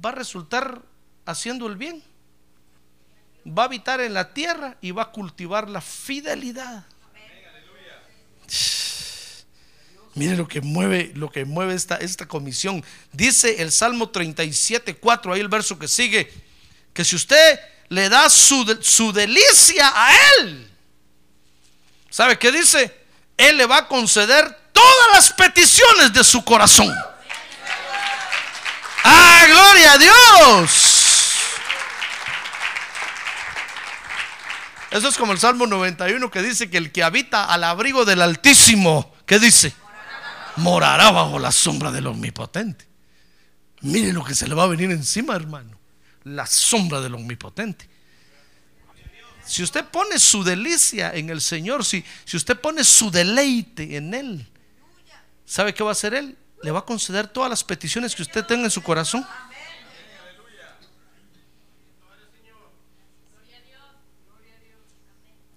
va 0.06 0.10
a 0.10 0.14
resultar 0.14 0.84
haciendo 1.28 1.68
el 1.68 1.76
bien. 1.76 2.04
Va 3.48 3.64
a 3.64 3.66
habitar 3.66 4.02
en 4.02 4.14
la 4.14 4.34
tierra 4.34 4.78
y 4.82 4.92
va 4.92 5.04
a 5.04 5.12
cultivar 5.12 5.70
la 5.70 5.82
fidelidad. 5.82 6.86
Mire 10.16 10.36
lo 10.36 10.48
que 10.48 10.62
mueve, 10.62 11.12
lo 11.14 11.30
que 11.30 11.46
mueve 11.46 11.76
esta, 11.76 11.98
esta 11.98 12.28
comisión. 12.28 12.84
Dice 13.12 13.62
el 13.62 13.72
Salmo 13.72 14.10
37, 14.10 14.96
4, 14.96 15.34
ahí 15.34 15.42
el 15.42 15.48
verso 15.48 15.78
que 15.78 15.88
sigue, 15.88 16.34
que 16.92 17.06
si 17.06 17.16
usted 17.16 17.60
le 17.90 18.10
da 18.10 18.28
su, 18.28 18.80
su 18.82 19.14
delicia 19.14 19.92
a 19.94 20.16
Él, 20.40 20.72
¿sabe 22.10 22.40
qué 22.40 22.52
dice? 22.52 22.92
Él 23.38 23.58
le 23.58 23.68
va 23.68 23.78
a 23.78 23.88
conceder 23.88 24.58
todas 24.72 25.14
las 25.14 25.32
peticiones 25.34 26.12
de 26.12 26.24
su 26.24 26.44
corazón. 26.44 26.92
¡Ah, 29.04 29.46
gloria 29.48 29.94
a 29.94 29.98
Dios! 29.98 30.87
Eso 34.92 35.08
es 35.10 35.18
como 35.18 35.34
el 35.34 35.40
Salmo 35.40 35.68
91 35.68 36.32
que 36.32 36.42
dice 36.42 36.70
que 36.70 36.78
el 36.78 36.92
que 36.92 37.04
habita 37.04 37.46
al 37.46 37.64
abrigo 37.64 38.06
del 38.06 38.22
Altísimo, 38.22 39.14
¿qué 39.26 39.40
dice? 39.40 39.74
morará 40.58 41.12
bajo 41.12 41.40
la 41.40 41.52
sombra 41.52 41.92
del 41.92 42.08
Omnipotente. 42.08 42.86
Mire 43.82 44.12
lo 44.12 44.24
que 44.24 44.36
se 44.36 44.48
le 44.48 44.56
va 44.56 44.64
a 44.64 44.68
venir 44.68 44.92
encima, 44.92 45.36
hermano. 45.36 45.78
La 46.24 46.46
sombra 46.46 47.00
del 47.00 47.16
Omnipotente. 47.16 47.88
Si 49.46 49.64
usted 49.64 49.86
pone 49.86 50.20
su 50.20 50.44
delicia 50.44 51.14
en 51.14 51.30
el 51.30 51.40
Señor, 51.40 51.86
si, 51.86 52.04
si 52.26 52.36
usted 52.36 52.60
pone 52.60 52.84
su 52.84 53.10
deleite 53.10 53.96
en 53.96 54.14
Él, 54.14 54.48
¿sabe 55.46 55.74
qué 55.74 55.84
va 55.84 55.92
a 55.92 55.94
hacer 55.94 56.14
Él? 56.14 56.38
Le 56.64 56.72
va 56.72 56.80
a 56.80 56.86
conceder 56.86 57.28
todas 57.28 57.50
las 57.50 57.64
peticiones 57.64 58.14
que 58.16 58.24
usted 58.24 58.44
tenga 58.46 58.66
en 58.66 58.72
su 58.72 58.82
corazón. 58.82 59.26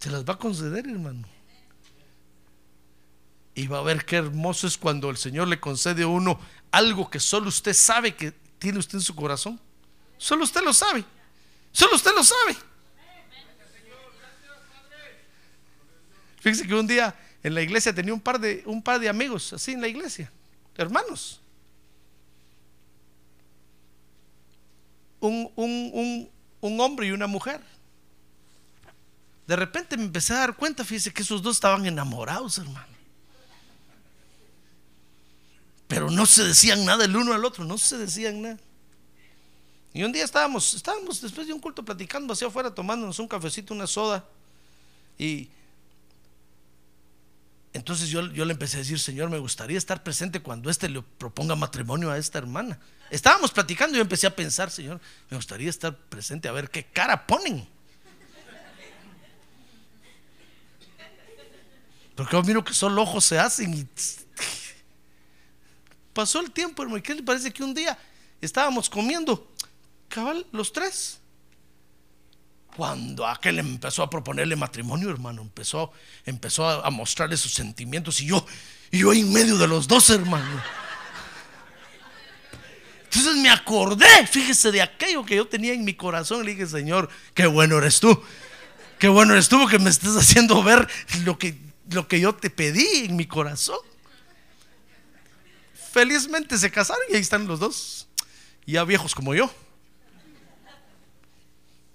Se 0.01 0.11
las 0.11 0.25
va 0.25 0.35
a 0.35 0.39
conceder, 0.39 0.87
hermano. 0.89 1.29
Y 3.55 3.67
va 3.67 3.79
a 3.79 3.83
ver 3.83 4.07
qué 4.07 4.17
hermoso 4.17 4.67
es 4.67 4.79
cuando 4.79 5.11
el 5.11 5.19
Señor 5.19 5.47
le 5.49 5.61
concede 5.61 6.05
a 6.05 6.07
uno 6.07 6.41
algo 6.71 7.11
que 7.11 7.21
solo 7.21 7.49
usted 7.49 7.75
sabe 7.75 8.17
que 8.17 8.33
tiene 8.59 8.79
usted 8.79 8.95
en 8.95 9.03
su 9.03 9.15
corazón. 9.15 9.61
Solo 10.17 10.45
usted 10.45 10.63
lo 10.63 10.73
sabe. 10.73 11.05
Solo 11.71 11.97
usted 11.97 12.13
lo 12.15 12.25
sabe. 12.25 12.57
Fíjese 16.41 16.67
que 16.67 16.75
un 16.75 16.87
día 16.87 17.15
en 17.43 17.55
la 17.55 17.61
iglesia 17.61 17.95
tenía 17.95 18.15
un 18.15 18.21
par 18.21 18.41
de, 18.41 18.63
un 18.65 18.83
par 18.83 18.99
de 19.01 19.09
amigos 19.11 19.53
así 19.53 19.73
en 19.73 19.83
la 19.83 19.89
iglesia, 19.89 20.33
hermanos. 20.77 21.43
Un, 25.21 25.53
un, 25.57 26.31
un 26.63 26.81
hombre 26.81 27.09
y 27.09 27.11
una 27.11 27.27
mujer. 27.27 27.61
De 29.51 29.57
repente 29.57 29.97
me 29.97 30.05
empecé 30.05 30.33
a 30.33 30.39
dar 30.39 30.55
cuenta, 30.55 30.85
fíjese 30.85 31.13
que 31.13 31.23
esos 31.23 31.43
dos 31.43 31.57
estaban 31.57 31.85
enamorados, 31.85 32.59
hermano 32.59 33.01
pero 35.91 36.09
no 36.09 36.25
se 36.25 36.45
decían 36.45 36.85
nada 36.85 37.05
el 37.05 37.17
uno 37.17 37.35
al 37.35 37.45
otro, 37.45 37.65
no 37.65 37.77
se 37.77 37.99
decían 37.99 38.41
nada. 38.41 38.59
Y 39.93 40.05
un 40.05 40.13
día 40.13 40.23
estábamos, 40.23 40.73
estábamos 40.75 41.21
después 41.21 41.49
de 41.49 41.53
un 41.53 41.59
culto 41.59 41.85
platicando 41.85 42.33
hacia 42.33 42.47
afuera, 42.47 42.73
tomándonos 42.73 43.19
un 43.19 43.27
cafecito, 43.27 43.75
una 43.75 43.89
soda. 43.89 44.25
Y 45.19 45.49
entonces 47.73 48.09
yo, 48.09 48.25
yo 48.31 48.45
le 48.45 48.53
empecé 48.53 48.77
a 48.77 48.81
decir, 48.81 49.01
Señor, 49.01 49.31
me 49.31 49.39
gustaría 49.41 49.77
estar 49.77 50.05
presente 50.05 50.39
cuando 50.39 50.71
éste 50.71 50.89
le 50.89 51.03
proponga 51.03 51.57
matrimonio 51.57 52.09
a 52.13 52.19
esta 52.19 52.39
hermana. 52.39 52.79
Estábamos 53.11 53.51
platicando 53.51 53.97
y 53.97 53.99
yo 53.99 54.03
empecé 54.03 54.29
a 54.29 54.37
pensar, 54.37 54.71
Señor, 54.71 55.01
me 55.29 55.37
gustaría 55.37 55.69
estar 55.69 55.97
presente 55.97 56.47
a 56.47 56.53
ver 56.53 56.71
qué 56.71 56.85
cara 56.85 57.27
ponen. 57.27 57.67
Porque 62.21 62.37
yo 62.37 62.43
miro 62.43 62.63
que 62.63 62.75
solo 62.75 63.01
ojos 63.01 63.25
se 63.25 63.39
hacen 63.39 63.73
y 63.73 63.89
Pasó 66.13 66.41
el 66.41 66.51
tiempo, 66.51 66.83
hermano. 66.83 67.03
¿Qué 67.03 67.15
le 67.15 67.23
parece 67.23 67.51
que 67.51 67.65
un 67.65 67.73
día 67.73 67.97
estábamos 68.43 68.91
comiendo 68.91 69.51
cabal, 70.07 70.45
los 70.53 70.71
tres. 70.71 71.19
Cuando 72.77 73.27
aquel 73.27 73.59
empezó 73.59 74.03
a 74.03 74.11
proponerle 74.11 74.55
matrimonio, 74.55 75.09
hermano, 75.09 75.41
empezó, 75.41 75.93
empezó 76.27 76.69
a, 76.69 76.91
mostrarle 76.91 77.39
sus 77.39 77.55
sentimientos 77.55 78.21
y 78.21 78.27
yo, 78.27 78.45
y 78.91 78.99
yo 78.99 79.15
en 79.15 79.33
medio 79.33 79.57
de 79.57 79.67
los 79.67 79.89
dos, 79.89 80.11
hermano. 80.11 80.63
Entonces 83.05 83.37
me 83.37 83.49
acordé, 83.49 84.27
fíjese, 84.27 84.71
de 84.73 84.83
aquello 84.83 85.25
que 85.25 85.37
yo 85.37 85.49
tenía 85.49 85.73
en 85.73 85.87
mi 85.87 85.95
corazón. 85.95 86.45
Le 86.45 86.51
dije, 86.51 86.67
Señor, 86.67 87.09
qué 87.33 87.47
bueno 87.47 87.79
eres 87.79 87.99
tú. 87.99 88.23
Qué 88.99 89.09
bueno 89.09 89.33
eres 89.33 89.49
tú 89.49 89.67
que 89.67 89.79
me 89.79 89.89
estés 89.89 90.15
haciendo 90.17 90.63
ver 90.63 90.87
lo 91.25 91.39
que, 91.39 91.70
lo 91.91 92.07
que 92.09 92.21
yo 92.21 92.35
te 92.35 92.51
pedí 92.51 93.05
en 93.05 93.17
mi 93.17 93.27
corazón. 93.27 93.79
Felizmente 95.93 96.57
se 96.57 96.71
casaron 96.71 97.03
y 97.11 97.17
ahí 97.17 97.21
están 97.21 97.47
los 97.47 97.59
dos, 97.59 98.09
ya 98.67 98.85
viejos 98.85 99.15
como 99.15 99.35
yo. 99.35 99.53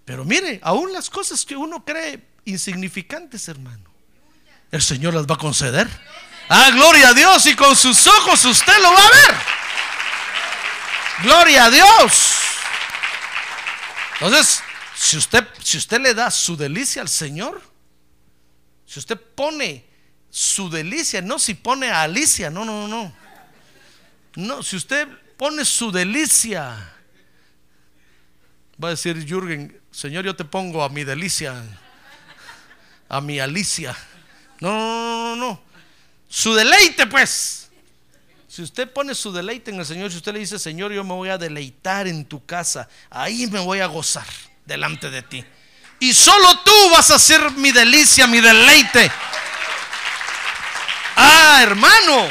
Pero 0.03 0.25
mire, 0.25 0.59
aún 0.61 0.93
las 0.93 1.09
cosas 1.09 1.45
que 1.45 1.55
uno 1.55 1.83
cree 1.83 2.27
insignificantes, 2.45 3.47
hermano, 3.47 3.89
el 4.71 4.81
Señor 4.81 5.13
las 5.13 5.25
va 5.25 5.35
a 5.35 5.39
conceder. 5.39 5.87
Ah, 6.49 6.69
gloria 6.71 7.09
a 7.09 7.13
Dios 7.13 7.45
y 7.47 7.55
con 7.55 7.75
sus 7.75 8.05
ojos 8.05 8.43
usted 8.45 8.77
lo 8.81 8.91
va 8.91 8.99
a 8.99 9.09
ver. 9.09 9.35
Gloria 11.23 11.65
a 11.65 11.71
Dios. 11.71 12.35
Entonces, 14.15 14.61
si 14.95 15.17
usted, 15.17 15.47
si 15.63 15.77
usted 15.77 16.01
le 16.01 16.13
da 16.13 16.29
su 16.29 16.55
delicia 16.55 17.01
al 17.01 17.09
Señor, 17.09 17.61
si 18.85 18.99
usted 18.99 19.19
pone 19.19 19.84
su 20.35 20.69
delicia, 20.69 21.21
no 21.21 21.39
si 21.39 21.53
pone 21.53 21.89
a 21.89 22.01
Alicia, 22.01 22.49
no, 22.49 22.65
no, 22.65 22.89
no. 22.89 23.15
No, 24.35 24.61
si 24.61 24.75
usted 24.75 25.07
pone 25.37 25.63
su 25.63 25.93
delicia, 25.93 26.93
va 28.83 28.89
a 28.89 28.91
decir 28.91 29.25
Jürgen, 29.25 29.79
Señor, 29.91 30.25
yo 30.25 30.35
te 30.35 30.43
pongo 30.43 30.83
a 30.83 30.89
mi 30.89 31.05
delicia, 31.05 31.63
a 33.07 33.21
mi 33.21 33.39
Alicia. 33.39 33.95
No, 34.59 34.71
no, 34.73 35.23
no, 35.23 35.35
no. 35.37 35.61
Su 36.27 36.53
deleite, 36.53 37.07
pues. 37.07 37.69
Si 38.45 38.61
usted 38.61 38.91
pone 38.91 39.15
su 39.15 39.31
deleite 39.31 39.71
en 39.71 39.79
el 39.79 39.85
Señor, 39.85 40.11
si 40.11 40.17
usted 40.17 40.33
le 40.33 40.39
dice, 40.39 40.59
Señor, 40.59 40.91
yo 40.91 41.05
me 41.05 41.13
voy 41.13 41.29
a 41.29 41.37
deleitar 41.37 42.09
en 42.09 42.25
tu 42.25 42.45
casa, 42.45 42.89
ahí 43.09 43.47
me 43.47 43.61
voy 43.61 43.79
a 43.79 43.85
gozar 43.85 44.27
delante 44.65 45.09
de 45.09 45.21
ti. 45.21 45.45
Y 46.01 46.13
solo 46.13 46.59
tú 46.65 46.89
vas 46.91 47.09
a 47.09 47.19
ser 47.19 47.51
mi 47.51 47.71
delicia, 47.71 48.27
mi 48.27 48.41
deleite. 48.41 49.09
Ah, 51.15 51.59
hermano. 51.61 52.27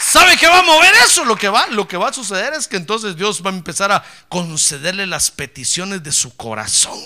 ¿Sabe 0.00 0.36
qué 0.36 0.46
va 0.46 0.60
a 0.60 0.62
mover 0.62 0.94
eso? 1.04 1.24
Lo 1.24 1.36
que 1.36 1.48
va, 1.48 1.66
lo 1.68 1.88
que 1.88 1.96
va 1.96 2.08
a 2.08 2.12
suceder 2.12 2.54
es 2.54 2.68
que 2.68 2.76
entonces 2.76 3.16
Dios 3.16 3.44
va 3.44 3.50
a 3.50 3.54
empezar 3.54 3.90
a 3.90 4.04
concederle 4.28 5.06
las 5.06 5.30
peticiones 5.30 6.02
de 6.02 6.12
su 6.12 6.36
corazón. 6.36 6.98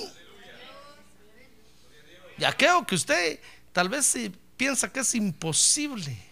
Y 2.38 2.44
aquello 2.44 2.86
que 2.86 2.94
usted 2.94 3.40
tal 3.72 3.88
vez 3.88 4.06
si 4.06 4.32
piensa 4.56 4.90
que 4.92 5.00
es 5.00 5.14
imposible 5.14 6.30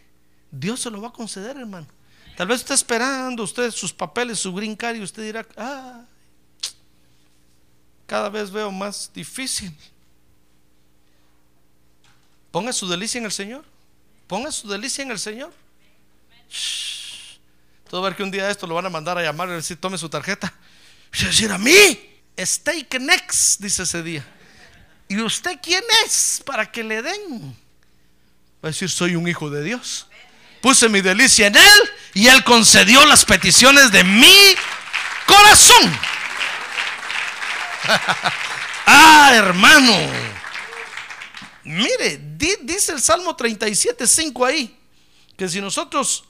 Dios 0.50 0.80
se 0.80 0.90
lo 0.90 1.00
va 1.00 1.08
a 1.08 1.12
conceder, 1.12 1.56
hermano. 1.56 1.86
Tal 2.36 2.46
vez 2.46 2.60
está 2.60 2.74
esperando 2.74 3.42
usted 3.42 3.70
sus 3.70 3.92
papeles, 3.92 4.38
su 4.38 4.54
green 4.54 4.76
card 4.76 4.96
y 4.96 5.02
usted 5.02 5.24
dirá, 5.24 5.46
ah, 5.56 6.04
cada 8.06 8.28
vez 8.28 8.50
veo 8.50 8.70
más 8.70 9.10
difícil. 9.12 9.74
Ponga 12.50 12.72
su 12.72 12.88
delicia 12.88 13.18
en 13.18 13.24
el 13.24 13.32
Señor. 13.32 13.64
Ponga 14.26 14.50
su 14.52 14.68
delicia 14.68 15.02
en 15.02 15.10
el 15.10 15.18
Señor. 15.18 15.52
Todo 17.88 18.02
ver 18.02 18.14
que 18.14 18.22
un 18.22 18.30
día 18.30 18.50
esto 18.50 18.66
lo 18.66 18.74
van 18.74 18.86
a 18.86 18.90
mandar 18.90 19.18
a 19.18 19.22
llamar 19.22 19.48
y 19.48 19.52
decir, 19.52 19.76
tome 19.78 19.96
su 19.98 20.08
tarjeta. 20.08 20.52
Y 21.18 21.24
decir, 21.24 21.50
a 21.50 21.58
mí, 21.58 21.98
stake 22.38 23.00
next, 23.00 23.60
dice 23.60 23.82
ese 23.82 24.02
día. 24.02 24.26
¿Y 25.08 25.20
usted 25.20 25.58
quién 25.62 25.82
es 26.04 26.42
para 26.44 26.70
que 26.70 26.84
le 26.84 27.02
den? 27.02 27.56
Va 28.62 28.64
a 28.64 28.66
decir, 28.68 28.90
soy 28.90 29.16
un 29.16 29.26
hijo 29.26 29.48
de 29.48 29.62
Dios 29.62 30.06
puse 30.60 30.88
mi 30.88 31.00
delicia 31.00 31.46
en 31.46 31.56
Él 31.56 31.90
y 32.14 32.28
Él 32.28 32.42
concedió 32.44 33.04
las 33.06 33.24
peticiones 33.24 33.90
de 33.92 34.04
mi 34.04 34.54
corazón. 35.26 35.98
ah, 38.86 39.30
hermano. 39.34 39.94
Mire, 41.68 42.18
dice 42.62 42.92
el 42.92 43.00
Salmo 43.02 43.36
37, 43.36 44.06
5 44.06 44.46
ahí, 44.46 44.74
que 45.36 45.50
si 45.50 45.60
nosotros 45.60 46.24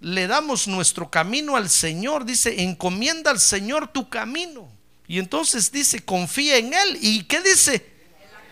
le 0.00 0.26
damos 0.26 0.66
nuestro 0.66 1.08
camino 1.08 1.54
al 1.54 1.70
Señor, 1.70 2.24
dice, 2.24 2.62
encomienda 2.62 3.30
al 3.30 3.38
Señor 3.38 3.92
tu 3.92 4.08
camino. 4.08 4.68
Y 5.06 5.20
entonces 5.20 5.70
dice, 5.70 6.04
confía 6.04 6.56
en 6.56 6.74
Él. 6.74 6.98
¿Y 7.00 7.22
qué 7.22 7.40
dice? 7.42 7.88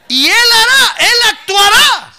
Y 0.07 0.27
Él 0.27 0.33
hará, 0.33 0.97
Él 0.99 1.37
actuará. 1.37 2.15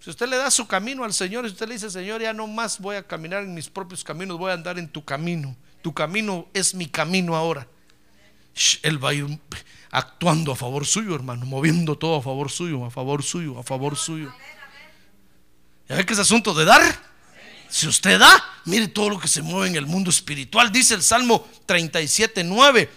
Si 0.00 0.10
usted 0.10 0.28
le 0.28 0.36
da 0.36 0.50
su 0.50 0.66
camino 0.66 1.04
al 1.04 1.14
Señor, 1.14 1.46
si 1.46 1.52
usted 1.52 1.68
le 1.68 1.74
dice, 1.74 1.88
Señor, 1.88 2.20
ya 2.20 2.34
no 2.34 2.46
más 2.48 2.78
voy 2.78 2.96
a 2.96 3.06
caminar 3.06 3.44
en 3.44 3.54
mis 3.54 3.70
propios 3.70 4.04
caminos, 4.04 4.36
voy 4.36 4.50
a 4.50 4.54
andar 4.54 4.78
en 4.78 4.88
tu 4.88 5.02
camino. 5.02 5.56
Tu 5.80 5.94
camino 5.94 6.48
es 6.52 6.74
mi 6.74 6.86
camino 6.86 7.34
ahora. 7.34 7.66
Él 8.82 9.02
va 9.02 9.10
a 9.10 9.14
ir 9.14 9.40
actuando 9.90 10.52
a 10.52 10.56
favor 10.56 10.86
suyo, 10.86 11.14
hermano, 11.14 11.46
moviendo 11.46 11.96
todo 11.96 12.16
a 12.16 12.22
favor 12.22 12.50
suyo, 12.50 12.84
a 12.84 12.90
favor 12.90 13.22
suyo, 13.22 13.58
a 13.58 13.62
favor 13.62 13.96
suyo. 13.96 14.32
¿Ya 15.88 15.96
ve 15.96 16.06
que 16.06 16.12
es 16.12 16.18
asunto 16.18 16.54
de 16.54 16.64
dar? 16.64 17.10
Si 17.68 17.86
usted 17.86 18.18
da, 18.18 18.44
mire 18.64 18.88
todo 18.88 19.10
lo 19.10 19.20
que 19.20 19.28
se 19.28 19.42
mueve 19.42 19.68
en 19.68 19.76
el 19.76 19.86
mundo 19.86 20.10
espiritual. 20.10 20.72
Dice 20.72 20.94
el 20.94 21.02
Salmo 21.02 21.46
37, 21.66 22.44
9. 22.44 22.90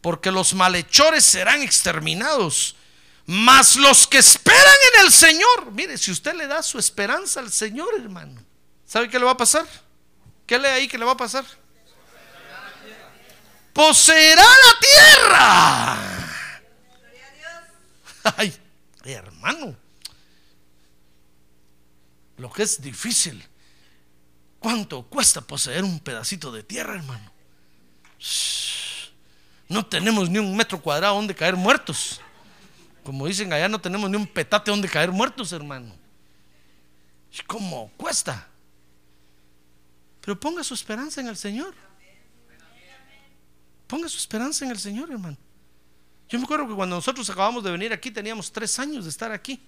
Porque 0.00 0.30
los 0.30 0.54
malhechores 0.54 1.24
serán 1.24 1.62
exterminados 1.62 2.76
mas 3.26 3.76
los 3.76 4.06
que 4.06 4.18
esperan 4.18 4.76
en 4.94 5.06
el 5.06 5.12
Señor, 5.12 5.72
mire, 5.72 5.96
si 5.96 6.10
usted 6.10 6.34
le 6.34 6.46
da 6.46 6.62
su 6.62 6.78
esperanza 6.78 7.40
al 7.40 7.50
Señor, 7.50 7.88
hermano, 7.98 8.42
¿sabe 8.86 9.08
qué 9.08 9.18
le 9.18 9.24
va 9.24 9.30
a 9.32 9.36
pasar? 9.36 9.66
¿Qué 10.46 10.58
lee 10.58 10.66
ahí 10.66 10.88
que 10.88 10.98
le 10.98 11.06
va 11.06 11.12
a 11.12 11.16
pasar? 11.16 11.44
Poseerá 13.74 14.42
la 14.42 14.78
tierra. 14.80 15.98
Ay, 18.36 18.56
hermano, 19.04 19.76
lo 22.38 22.50
que 22.50 22.62
es 22.62 22.80
difícil. 22.80 23.46
¿Cuánto 24.60 25.02
cuesta 25.02 25.42
poseer 25.42 25.84
un 25.84 26.00
pedacito 26.00 26.50
de 26.50 26.62
tierra, 26.62 26.94
hermano? 26.94 27.30
No 29.68 29.84
tenemos 29.84 30.30
ni 30.30 30.38
un 30.38 30.56
metro 30.56 30.80
cuadrado 30.80 31.16
donde 31.16 31.34
caer 31.34 31.56
muertos. 31.56 32.20
Como 33.02 33.26
dicen 33.26 33.52
allá, 33.52 33.68
no 33.68 33.80
tenemos 33.80 34.08
ni 34.08 34.16
un 34.16 34.26
petate 34.26 34.70
donde 34.70 34.88
caer 34.88 35.10
muertos, 35.10 35.52
hermano. 35.52 35.94
¿Cómo 37.46 37.90
cuesta? 37.96 38.48
Pero 40.20 40.38
ponga 40.38 40.62
su 40.62 40.72
esperanza 40.72 41.20
en 41.20 41.26
el 41.26 41.36
Señor. 41.36 41.74
Ponga 43.94 44.08
su 44.08 44.18
esperanza 44.18 44.64
en 44.64 44.72
el 44.72 44.78
Señor, 44.80 45.08
hermano. 45.12 45.36
Yo 46.28 46.36
me 46.40 46.46
acuerdo 46.46 46.66
que 46.66 46.74
cuando 46.74 46.96
nosotros 46.96 47.30
acabamos 47.30 47.62
de 47.62 47.70
venir 47.70 47.92
aquí 47.92 48.10
teníamos 48.10 48.50
tres 48.50 48.76
años 48.80 49.04
de 49.04 49.10
estar 49.10 49.30
aquí. 49.30 49.62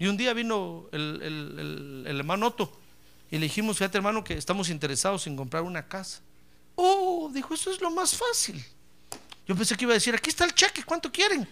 Y 0.00 0.08
un 0.08 0.16
día 0.16 0.32
vino 0.32 0.88
el, 0.90 2.02
hermano 2.08 2.48
Otto 2.48 2.76
y 3.30 3.38
le 3.38 3.44
dijimos, 3.44 3.78
fíjate 3.78 3.98
hermano, 3.98 4.24
que 4.24 4.34
estamos 4.34 4.68
interesados 4.68 5.28
en 5.28 5.36
comprar 5.36 5.62
una 5.62 5.86
casa. 5.86 6.20
Oh, 6.74 7.30
dijo, 7.32 7.54
eso 7.54 7.70
es 7.70 7.80
lo 7.80 7.88
más 7.92 8.16
fácil. 8.16 8.60
Yo 9.46 9.54
pensé 9.54 9.76
que 9.76 9.84
iba 9.84 9.92
a 9.92 9.94
decir, 9.94 10.16
aquí 10.16 10.30
está 10.30 10.44
el 10.44 10.52
cheque, 10.52 10.82
¿cuánto 10.82 11.12
quieren? 11.12 11.48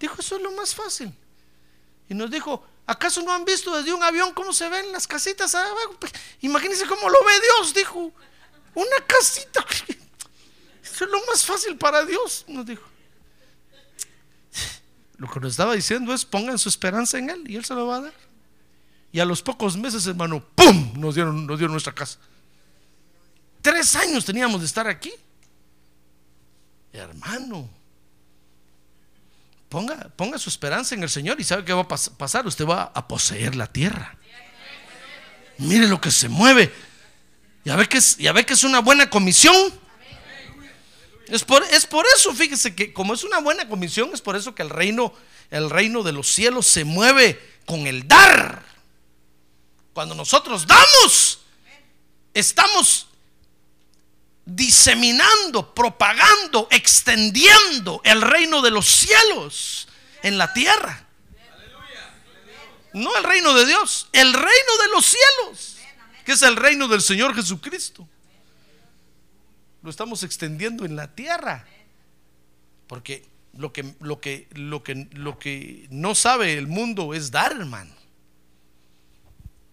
Dijo, 0.00 0.18
eso 0.18 0.36
es 0.36 0.42
lo 0.42 0.52
más 0.52 0.74
fácil. 0.74 1.12
Y 2.08 2.14
nos 2.14 2.30
dijo, 2.30 2.64
¿acaso 2.86 3.22
no 3.22 3.32
han 3.32 3.44
visto 3.44 3.76
desde 3.76 3.92
un 3.92 4.02
avión 4.02 4.32
cómo 4.34 4.52
se 4.52 4.68
ven 4.68 4.92
las 4.92 5.06
casitas 5.06 5.54
abajo? 5.54 5.96
Pues, 5.98 6.12
imagínense 6.40 6.86
cómo 6.86 7.08
lo 7.08 7.24
ve 7.24 7.32
Dios, 7.40 7.74
dijo. 7.74 8.12
Una 8.74 8.96
casita. 9.06 9.64
Eso 10.82 11.04
es 11.04 11.10
lo 11.10 11.18
más 11.26 11.44
fácil 11.44 11.76
para 11.76 12.04
Dios, 12.04 12.44
nos 12.48 12.66
dijo. 12.66 12.84
Lo 15.16 15.30
que 15.30 15.40
nos 15.40 15.52
estaba 15.52 15.74
diciendo 15.74 16.12
es, 16.12 16.24
pongan 16.24 16.58
su 16.58 16.68
esperanza 16.68 17.18
en 17.18 17.30
Él 17.30 17.44
y 17.50 17.56
Él 17.56 17.64
se 17.64 17.74
lo 17.74 17.86
va 17.86 17.96
a 17.96 18.00
dar. 18.02 18.14
Y 19.12 19.20
a 19.20 19.24
los 19.24 19.42
pocos 19.42 19.76
meses, 19.76 20.06
hermano, 20.06 20.44
¡pum! 20.54 20.92
Nos 20.96 21.14
dieron, 21.14 21.46
nos 21.46 21.58
dieron 21.58 21.72
nuestra 21.72 21.94
casa. 21.94 22.18
Tres 23.62 23.94
años 23.94 24.24
teníamos 24.24 24.60
de 24.60 24.66
estar 24.66 24.88
aquí. 24.88 25.12
Hermano, 26.92 27.70
ponga, 29.74 30.08
ponga 30.14 30.38
su 30.38 30.48
esperanza 30.48 30.94
en 30.94 31.02
el 31.02 31.10
Señor 31.10 31.40
y 31.40 31.44
sabe 31.44 31.64
qué 31.64 31.72
va 31.72 31.80
a 31.80 31.88
pasar. 31.88 32.46
Usted 32.46 32.64
va 32.64 32.92
a 32.94 33.08
poseer 33.08 33.56
la 33.56 33.66
tierra. 33.66 34.16
Mire 35.58 35.88
lo 35.88 36.00
que 36.00 36.12
se 36.12 36.28
mueve. 36.28 36.72
Ya 37.64 37.74
ve 37.74 37.88
que 37.88 37.98
es, 37.98 38.16
que 38.16 38.52
es 38.52 38.62
una 38.62 38.78
buena 38.78 39.10
comisión. 39.10 39.56
Es 41.26 41.42
por, 41.42 41.64
es 41.64 41.86
por 41.86 42.06
eso, 42.14 42.32
fíjese 42.32 42.76
que 42.76 42.92
como 42.92 43.14
es 43.14 43.24
una 43.24 43.40
buena 43.40 43.68
comisión, 43.68 44.10
es 44.12 44.20
por 44.20 44.36
eso 44.36 44.54
que 44.54 44.62
el 44.62 44.70
reino, 44.70 45.12
el 45.50 45.68
reino 45.70 46.04
de 46.04 46.12
los 46.12 46.28
cielos 46.28 46.66
se 46.66 46.84
mueve 46.84 47.40
con 47.66 47.88
el 47.88 48.06
dar. 48.06 48.62
Cuando 49.92 50.14
nosotros 50.14 50.68
damos, 50.68 51.40
estamos 52.32 53.08
diseminando, 54.44 55.74
propagando, 55.74 56.68
extendiendo 56.70 58.00
el 58.04 58.20
reino 58.20 58.60
de 58.62 58.70
los 58.70 58.86
cielos 58.86 59.88
en 60.22 60.38
la 60.38 60.52
tierra. 60.52 61.06
No 62.92 63.16
el 63.16 63.24
reino 63.24 63.54
de 63.54 63.66
Dios, 63.66 64.08
el 64.12 64.32
reino 64.32 64.78
de 64.82 64.88
los 64.92 65.06
cielos, 65.06 65.76
que 66.24 66.32
es 66.32 66.42
el 66.42 66.56
reino 66.56 66.86
del 66.86 67.02
Señor 67.02 67.34
Jesucristo. 67.34 68.08
Lo 69.82 69.90
estamos 69.90 70.22
extendiendo 70.22 70.84
en 70.84 70.96
la 70.96 71.14
tierra. 71.14 71.66
Porque 72.86 73.26
lo 73.56 73.72
que, 73.72 73.94
lo 74.00 74.20
que, 74.20 74.48
lo 74.52 74.82
que, 74.82 75.08
lo 75.12 75.38
que 75.38 75.86
no 75.90 76.14
sabe 76.14 76.54
el 76.54 76.66
mundo 76.66 77.14
es 77.14 77.30
dar, 77.30 77.52
hermano. 77.52 77.94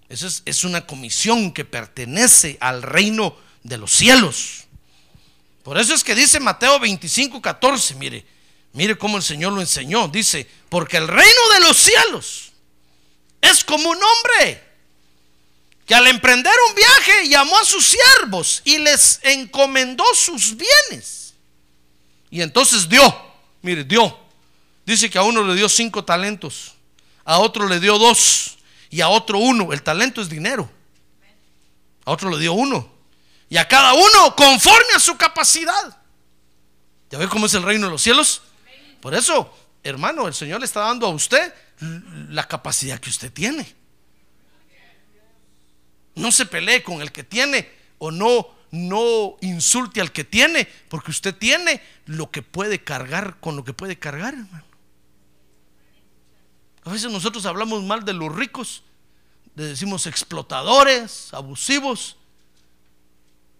Eso 0.09 0.27
es, 0.27 0.41
es 0.45 0.63
una 0.63 0.85
comisión 0.85 1.53
que 1.53 1.63
pertenece 1.63 2.57
al 2.59 2.81
reino 2.81 3.35
de 3.63 3.77
los 3.77 3.91
cielos. 3.91 4.65
Por 5.63 5.77
eso 5.77 5.93
es 5.93 6.03
que 6.03 6.15
dice 6.15 6.39
Mateo 6.39 6.79
25, 6.79 7.41
14, 7.41 7.95
mire, 7.95 8.25
mire 8.73 8.97
cómo 8.97 9.17
el 9.17 9.23
Señor 9.23 9.53
lo 9.53 9.61
enseñó. 9.61 10.07
Dice, 10.07 10.49
porque 10.69 10.97
el 10.97 11.07
reino 11.07 11.49
de 11.53 11.59
los 11.61 11.77
cielos 11.77 12.51
es 13.41 13.63
como 13.63 13.89
un 13.89 13.97
hombre 13.97 14.71
que 15.85 15.95
al 15.95 16.07
emprender 16.07 16.53
un 16.69 16.75
viaje 16.75 17.27
llamó 17.27 17.57
a 17.57 17.65
sus 17.65 17.85
siervos 17.85 18.61
y 18.65 18.77
les 18.79 19.19
encomendó 19.23 20.03
sus 20.15 20.55
bienes. 20.55 21.35
Y 22.29 22.41
entonces 22.41 22.87
dio, 22.87 23.03
mire, 23.61 23.83
dio. 23.83 24.17
Dice 24.85 25.09
que 25.09 25.17
a 25.17 25.23
uno 25.23 25.43
le 25.43 25.53
dio 25.53 25.69
cinco 25.69 26.03
talentos, 26.03 26.73
a 27.23 27.39
otro 27.39 27.67
le 27.67 27.79
dio 27.79 27.99
dos 27.99 28.57
y 28.89 29.01
a 29.01 29.09
otro 29.09 29.37
uno. 29.37 29.73
El 29.73 29.83
talento 29.83 30.21
es 30.21 30.29
dinero. 30.29 30.69
A 32.03 32.11
otro 32.11 32.31
le 32.31 32.39
dio 32.39 32.53
uno 32.53 33.00
y 33.51 33.57
a 33.57 33.67
cada 33.67 33.93
uno 33.93 34.33
conforme 34.33 34.93
a 34.95 34.99
su 34.99 35.17
capacidad. 35.17 35.97
¿Ya 37.09 37.17
ve 37.17 37.27
cómo 37.27 37.47
es 37.47 37.53
el 37.53 37.63
reino 37.63 37.87
de 37.87 37.91
los 37.91 38.01
cielos? 38.01 38.43
Por 39.01 39.13
eso, 39.13 39.53
hermano, 39.83 40.25
el 40.25 40.33
Señor 40.33 40.61
le 40.61 40.65
está 40.65 40.79
dando 40.79 41.05
a 41.05 41.09
usted 41.09 41.53
la 42.29 42.47
capacidad 42.47 42.97
que 42.97 43.09
usted 43.09 43.29
tiene. 43.29 43.75
No 46.15 46.31
se 46.31 46.45
pelee 46.45 46.81
con 46.81 47.01
el 47.01 47.11
que 47.11 47.25
tiene 47.25 47.69
o 47.97 48.09
no 48.09 48.47
no 48.71 49.35
insulte 49.41 49.99
al 49.99 50.13
que 50.13 50.23
tiene, 50.23 50.65
porque 50.87 51.11
usted 51.11 51.35
tiene 51.35 51.81
lo 52.05 52.31
que 52.31 52.41
puede 52.41 52.81
cargar 52.81 53.41
con 53.41 53.57
lo 53.57 53.65
que 53.65 53.73
puede 53.73 53.99
cargar, 53.99 54.33
hermano. 54.33 54.63
A 56.85 56.91
veces 56.91 57.11
nosotros 57.11 57.45
hablamos 57.45 57.83
mal 57.83 58.05
de 58.05 58.13
los 58.13 58.33
ricos, 58.33 58.83
le 59.55 59.65
decimos 59.65 60.07
explotadores, 60.07 61.33
abusivos, 61.33 62.15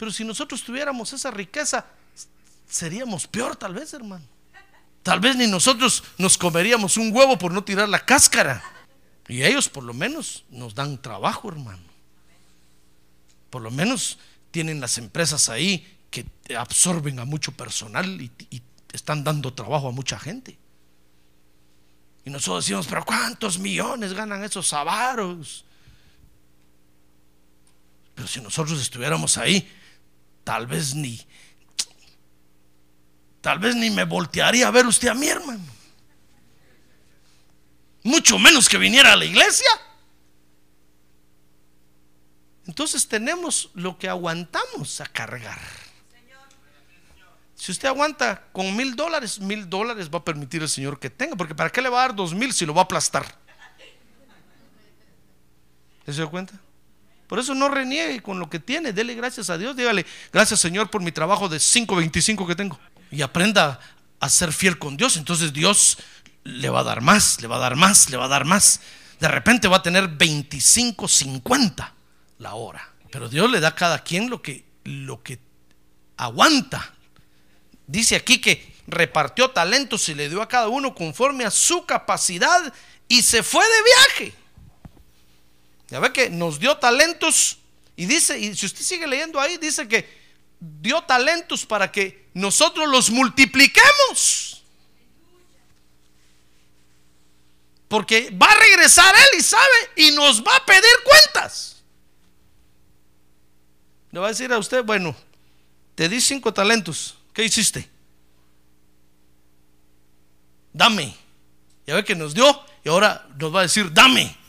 pero 0.01 0.11
si 0.11 0.23
nosotros 0.23 0.63
tuviéramos 0.63 1.13
esa 1.13 1.29
riqueza, 1.29 1.85
seríamos 2.67 3.27
peor 3.27 3.55
tal 3.55 3.75
vez, 3.75 3.93
hermano. 3.93 4.25
Tal 5.03 5.19
vez 5.19 5.35
ni 5.35 5.45
nosotros 5.45 6.03
nos 6.17 6.39
comeríamos 6.39 6.97
un 6.97 7.15
huevo 7.15 7.37
por 7.37 7.51
no 7.51 7.63
tirar 7.63 7.87
la 7.87 8.03
cáscara. 8.03 8.63
Y 9.27 9.43
ellos 9.43 9.69
por 9.69 9.83
lo 9.83 9.93
menos 9.93 10.43
nos 10.49 10.73
dan 10.73 10.99
trabajo, 10.99 11.49
hermano. 11.49 11.83
Por 13.51 13.61
lo 13.61 13.69
menos 13.69 14.17
tienen 14.49 14.81
las 14.81 14.97
empresas 14.97 15.49
ahí 15.49 15.99
que 16.09 16.25
absorben 16.57 17.19
a 17.19 17.25
mucho 17.25 17.51
personal 17.51 18.19
y, 18.19 18.31
están 18.93 19.23
dando 19.23 19.53
trabajo 19.53 19.87
a 19.87 19.91
mucha 19.91 20.17
gente. 20.17 20.57
Y 22.25 22.31
nosotros 22.31 22.65
decimos, 22.65 22.87
pero 22.87 23.05
¿cuántos 23.05 23.59
millones 23.59 24.13
ganan 24.13 24.43
esos 24.43 24.73
avaros? 24.73 25.63
Pero 28.15 28.27
si 28.27 28.41
nosotros 28.41 28.81
estuviéramos 28.81 29.37
ahí, 29.37 29.77
tal 30.43 30.67
vez 30.67 30.95
ni, 30.95 31.19
tal 33.41 33.59
vez 33.59 33.75
ni 33.75 33.89
me 33.89 34.03
voltearía 34.03 34.67
a 34.67 34.71
ver 34.71 34.85
usted 34.85 35.07
a 35.09 35.13
mi 35.13 35.27
hermano. 35.27 35.63
Mucho 38.03 38.39
menos 38.39 38.67
que 38.67 38.77
viniera 38.77 39.13
a 39.13 39.15
la 39.15 39.25
iglesia. 39.25 39.69
Entonces 42.65 43.07
tenemos 43.07 43.69
lo 43.73 43.97
que 43.97 44.07
aguantamos 44.07 45.01
a 45.01 45.05
cargar. 45.05 45.59
Si 47.55 47.71
usted 47.71 47.87
aguanta 47.87 48.47
con 48.51 48.75
mil 48.75 48.95
dólares, 48.95 49.39
mil 49.39 49.69
dólares 49.69 50.09
va 50.09 50.17
a 50.17 50.25
permitir 50.25 50.63
el 50.63 50.69
Señor 50.69 50.99
que 50.99 51.11
tenga, 51.11 51.35
porque 51.35 51.53
¿para 51.53 51.69
qué 51.69 51.79
le 51.79 51.89
va 51.89 51.99
a 51.99 52.07
dar 52.07 52.15
dos 52.15 52.33
mil 52.33 52.53
si 52.53 52.65
lo 52.65 52.73
va 52.73 52.81
a 52.81 52.83
aplastar? 52.85 53.35
¿Se 56.05 56.13
dio 56.13 56.31
cuenta? 56.31 56.59
Por 57.31 57.39
eso 57.39 57.55
no 57.55 57.69
reniegue 57.69 58.19
con 58.19 58.39
lo 58.39 58.49
que 58.49 58.59
tiene, 58.59 58.91
dele 58.91 59.15
gracias 59.15 59.49
a 59.49 59.57
Dios, 59.57 59.73
dígale, 59.77 60.05
gracias 60.33 60.59
Señor 60.59 60.89
por 60.89 61.01
mi 61.01 61.13
trabajo 61.13 61.47
de 61.47 61.59
5.25 61.59 62.45
que 62.45 62.57
tengo. 62.57 62.77
Y 63.09 63.21
aprenda 63.21 63.79
a 64.19 64.27
ser 64.27 64.51
fiel 64.51 64.77
con 64.77 64.97
Dios, 64.97 65.15
entonces 65.15 65.53
Dios 65.53 65.97
le 66.43 66.69
va 66.69 66.81
a 66.81 66.83
dar 66.83 66.99
más, 66.99 67.41
le 67.41 67.47
va 67.47 67.55
a 67.55 67.59
dar 67.59 67.77
más, 67.77 68.09
le 68.09 68.17
va 68.17 68.25
a 68.25 68.27
dar 68.27 68.43
más. 68.43 68.81
De 69.21 69.29
repente 69.29 69.69
va 69.69 69.77
a 69.77 69.81
tener 69.81 70.09
25.50 70.09 71.89
la 72.39 72.55
hora. 72.55 72.91
Pero 73.09 73.29
Dios 73.29 73.49
le 73.49 73.61
da 73.61 73.69
a 73.69 73.75
cada 73.75 73.99
quien 74.03 74.29
lo 74.29 74.41
que, 74.41 74.65
lo 74.83 75.23
que 75.23 75.39
aguanta. 76.17 76.91
Dice 77.87 78.17
aquí 78.17 78.41
que 78.41 78.75
repartió 78.87 79.51
talentos 79.51 80.09
y 80.09 80.15
le 80.15 80.27
dio 80.27 80.41
a 80.41 80.49
cada 80.49 80.67
uno 80.67 80.93
conforme 80.93 81.45
a 81.45 81.51
su 81.51 81.85
capacidad 81.85 82.73
y 83.07 83.21
se 83.21 83.41
fue 83.41 83.63
de 83.63 83.83
viaje. 84.19 84.40
Ya 85.91 85.99
ve 85.99 86.13
que 86.13 86.29
nos 86.29 86.57
dio 86.57 86.77
talentos 86.77 87.57
y 87.97 88.05
dice, 88.05 88.39
y 88.39 88.55
si 88.55 88.65
usted 88.65 88.81
sigue 88.81 89.05
leyendo 89.05 89.39
ahí, 89.41 89.57
dice 89.57 89.87
que 89.89 90.09
dio 90.57 91.01
talentos 91.01 91.65
para 91.65 91.91
que 91.91 92.29
nosotros 92.33 92.87
los 92.87 93.09
multipliquemos. 93.09 94.63
Porque 97.89 98.29
va 98.41 98.47
a 98.47 98.55
regresar 98.55 99.13
él 99.13 99.39
y 99.39 99.43
sabe 99.43 99.75
y 99.97 100.11
nos 100.11 100.41
va 100.41 100.55
a 100.55 100.65
pedir 100.65 100.93
cuentas. 101.03 101.83
Le 104.11 104.19
va 104.21 104.27
a 104.27 104.29
decir 104.29 104.51
a 104.53 104.57
usted, 104.57 104.85
bueno, 104.85 105.13
te 105.95 106.07
di 106.07 106.21
cinco 106.21 106.53
talentos, 106.53 107.17
¿qué 107.33 107.43
hiciste? 107.43 107.89
Dame. 110.71 111.13
Ya 111.85 111.95
ve 111.95 112.05
que 112.05 112.15
nos 112.15 112.33
dio 112.33 112.63
y 112.85 112.89
ahora 112.89 113.27
nos 113.37 113.53
va 113.53 113.59
a 113.59 113.63
decir, 113.63 113.91
dame. 113.91 114.40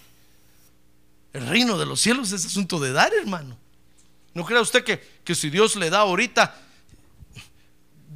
El 1.33 1.47
reino 1.47 1.79
de 1.79 1.87
los 1.87 2.01
cielos 2.01 2.33
es 2.33 2.45
asunto 2.45 2.79
de 2.79 2.93
dar, 2.93 3.13
hermano. 3.15 3.57
¿No 4.35 4.45
crea 4.45 4.61
usted 4.61 4.85
que, 4.85 5.03
que 5.25 5.35
si 5.35 5.51
Dios 5.51 5.77
le 5.77 5.91
da 5.91 6.01
ahorita, 6.01 6.55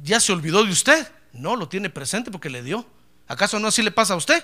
ya 0.03 0.19
se 0.19 0.31
olvidó 0.31 0.63
de 0.63 0.71
usted? 0.71 1.07
No, 1.33 1.55
lo 1.55 1.67
tiene 1.67 1.89
presente 1.89 2.31
porque 2.31 2.49
le 2.49 2.63
dio. 2.63 2.85
¿Acaso 3.27 3.59
no 3.59 3.67
así 3.67 3.81
le 3.81 3.91
pasa 3.91 4.13
a 4.13 4.17
usted? 4.17 4.43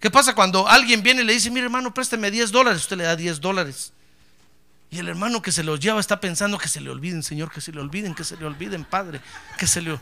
¿Qué 0.00 0.10
pasa 0.10 0.34
cuando 0.34 0.68
alguien 0.68 1.02
viene 1.02 1.22
y 1.22 1.24
le 1.24 1.32
dice, 1.32 1.50
mire 1.50 1.64
hermano, 1.64 1.92
présteme 1.92 2.30
10 2.30 2.52
dólares? 2.52 2.82
Usted 2.82 2.96
le 2.96 3.04
da 3.04 3.16
10 3.16 3.40
dólares. 3.40 3.92
Y 4.90 4.98
el 4.98 5.08
hermano 5.08 5.42
que 5.42 5.52
se 5.52 5.62
los 5.62 5.80
lleva 5.80 6.00
está 6.00 6.20
pensando 6.20 6.56
que 6.56 6.68
se 6.68 6.80
le 6.80 6.88
olviden, 6.88 7.22
Señor, 7.22 7.50
que 7.50 7.60
se 7.60 7.72
le 7.72 7.80
olviden, 7.80 8.14
que 8.14 8.24
se 8.24 8.36
le 8.36 8.46
olviden, 8.46 8.84
Padre, 8.84 9.20
que 9.58 9.66
se 9.66 9.82
le... 9.82 9.98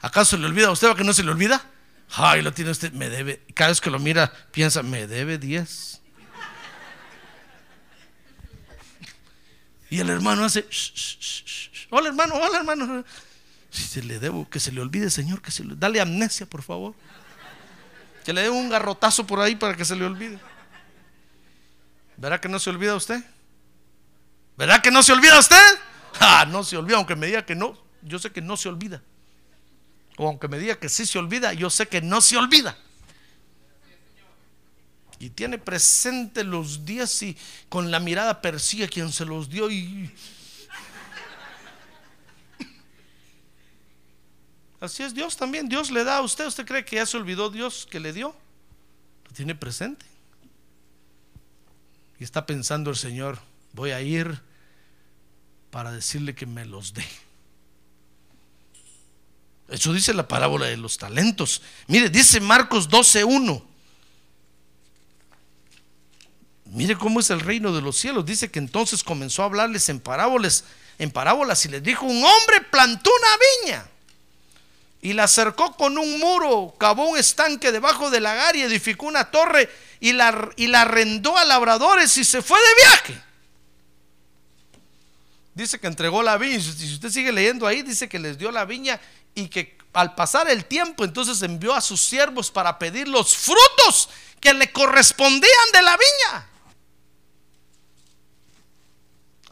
¿Acaso 0.00 0.36
le 0.36 0.46
olvida 0.46 0.68
a 0.68 0.70
usted 0.70 0.88
o 0.88 0.94
que 0.94 1.04
no 1.04 1.12
se 1.12 1.22
le 1.22 1.30
olvida? 1.30 1.64
Ay, 2.14 2.42
lo 2.42 2.52
tiene 2.52 2.70
usted, 2.70 2.92
me 2.92 3.08
debe. 3.08 3.42
Cada 3.54 3.70
vez 3.70 3.80
que 3.80 3.90
lo 3.90 3.98
mira, 3.98 4.32
piensa, 4.50 4.82
me 4.82 5.06
debe 5.06 5.38
10. 5.38 6.01
Y 9.92 10.00
el 10.00 10.08
hermano 10.08 10.46
hace, 10.46 10.66
hola 11.90 12.08
hermano, 12.08 12.36
hola 12.36 12.56
hermano. 12.56 13.04
Si 13.68 14.00
le 14.00 14.18
debo, 14.18 14.48
que 14.48 14.58
se 14.58 14.72
le 14.72 14.80
olvide, 14.80 15.10
Señor, 15.10 15.42
que 15.42 15.50
se 15.50 15.64
le, 15.64 15.74
dale 15.76 16.00
amnesia, 16.00 16.46
por 16.46 16.62
favor. 16.62 16.94
Que 18.24 18.32
le 18.32 18.40
dé 18.40 18.48
un 18.48 18.70
garrotazo 18.70 19.26
por 19.26 19.38
ahí 19.40 19.54
para 19.54 19.76
que 19.76 19.84
se 19.84 19.94
le 19.94 20.06
olvide. 20.06 20.38
¿Verá 22.16 22.40
que 22.40 22.48
no 22.48 22.58
se 22.58 22.70
olvida 22.70 22.96
usted? 22.96 23.22
¿Verá 24.56 24.80
que 24.80 24.90
no 24.90 25.02
se 25.02 25.12
olvida 25.12 25.38
usted? 25.38 25.78
Ah, 26.20 26.46
no 26.48 26.64
se 26.64 26.78
olvida, 26.78 26.96
aunque 26.96 27.14
me 27.14 27.26
diga 27.26 27.44
que 27.44 27.54
no, 27.54 27.76
yo 28.00 28.18
sé 28.18 28.32
que 28.32 28.40
no 28.40 28.56
se 28.56 28.70
olvida. 28.70 29.02
O 30.16 30.26
aunque 30.26 30.48
me 30.48 30.58
diga 30.58 30.76
que 30.76 30.88
sí 30.88 31.04
se 31.04 31.18
olvida, 31.18 31.52
yo 31.52 31.68
sé 31.68 31.86
que 31.86 32.00
no 32.00 32.22
se 32.22 32.38
olvida 32.38 32.78
y 35.22 35.30
tiene 35.30 35.56
presente 35.56 36.42
los 36.42 36.84
días 36.84 37.22
y 37.22 37.36
con 37.68 37.92
la 37.92 38.00
mirada 38.00 38.42
persigue 38.42 38.84
a 38.84 38.88
quien 38.88 39.12
se 39.12 39.24
los 39.24 39.48
dio 39.48 39.70
y 39.70 40.12
Así 44.80 45.04
es 45.04 45.14
Dios 45.14 45.36
también, 45.36 45.68
Dios 45.68 45.92
le 45.92 46.02
da 46.02 46.16
a 46.16 46.22
usted, 46.22 46.44
¿usted 46.44 46.66
cree 46.66 46.84
que 46.84 46.96
ya 46.96 47.06
se 47.06 47.16
olvidó 47.16 47.50
Dios 47.50 47.86
que 47.88 48.00
le 48.00 48.12
dio? 48.12 48.34
Lo 49.24 49.30
tiene 49.30 49.54
presente. 49.54 50.04
Y 52.18 52.24
está 52.24 52.44
pensando 52.44 52.90
el 52.90 52.96
Señor, 52.96 53.38
voy 53.74 53.92
a 53.92 54.00
ir 54.00 54.40
para 55.70 55.92
decirle 55.92 56.34
que 56.34 56.46
me 56.46 56.66
los 56.66 56.94
dé. 56.94 57.06
Eso 59.68 59.92
dice 59.92 60.14
la 60.14 60.26
parábola 60.26 60.66
de 60.66 60.76
los 60.76 60.98
talentos. 60.98 61.62
Mire, 61.86 62.10
dice 62.10 62.40
Marcos 62.40 62.90
12.1. 62.90 63.71
Mire 66.72 66.96
cómo 66.96 67.20
es 67.20 67.28
el 67.28 67.40
reino 67.40 67.70
de 67.72 67.82
los 67.82 67.98
cielos. 67.98 68.24
Dice 68.24 68.50
que 68.50 68.58
entonces 68.58 69.04
comenzó 69.04 69.42
a 69.42 69.44
hablarles 69.44 69.90
en 69.90 70.00
parábolas, 70.00 70.64
en 70.98 71.10
parábolas 71.10 71.64
y 71.66 71.68
les 71.68 71.82
dijo, 71.82 72.06
un 72.06 72.24
hombre 72.24 72.62
plantó 72.70 73.10
una 73.10 73.68
viña 73.68 73.86
y 75.02 75.12
la 75.12 75.28
cercó 75.28 75.76
con 75.76 75.98
un 75.98 76.18
muro, 76.18 76.74
cavó 76.78 77.10
un 77.10 77.18
estanque 77.18 77.72
debajo 77.72 78.08
del 78.08 78.22
lagar 78.22 78.56
y 78.56 78.62
edificó 78.62 79.04
una 79.04 79.30
torre 79.30 79.68
y 80.00 80.14
la, 80.14 80.48
y 80.56 80.68
la 80.68 80.82
arrendó 80.82 81.36
a 81.36 81.44
labradores 81.44 82.16
y 82.16 82.24
se 82.24 82.40
fue 82.40 82.58
de 82.58 82.74
viaje. 82.82 83.22
Dice 85.54 85.78
que 85.78 85.88
entregó 85.88 86.22
la 86.22 86.38
viña, 86.38 86.58
si 86.58 86.94
usted 86.94 87.10
sigue 87.10 87.32
leyendo 87.32 87.66
ahí, 87.66 87.82
dice 87.82 88.08
que 88.08 88.18
les 88.18 88.38
dio 88.38 88.50
la 88.50 88.64
viña 88.64 88.98
y 89.34 89.48
que 89.48 89.76
al 89.92 90.14
pasar 90.14 90.48
el 90.48 90.64
tiempo 90.64 91.04
entonces 91.04 91.42
envió 91.42 91.74
a 91.74 91.82
sus 91.82 92.00
siervos 92.00 92.50
para 92.50 92.78
pedir 92.78 93.08
los 93.08 93.36
frutos 93.36 94.08
que 94.40 94.54
le 94.54 94.72
correspondían 94.72 95.72
de 95.74 95.82
la 95.82 95.98
viña. 95.98 96.51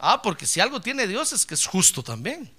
Ah, 0.03 0.19
porque 0.19 0.47
si 0.47 0.59
algo 0.59 0.81
tiene 0.81 1.05
Dios 1.05 1.31
es 1.31 1.45
que 1.45 1.53
es 1.53 1.67
justo 1.67 2.01
también. 2.01 2.51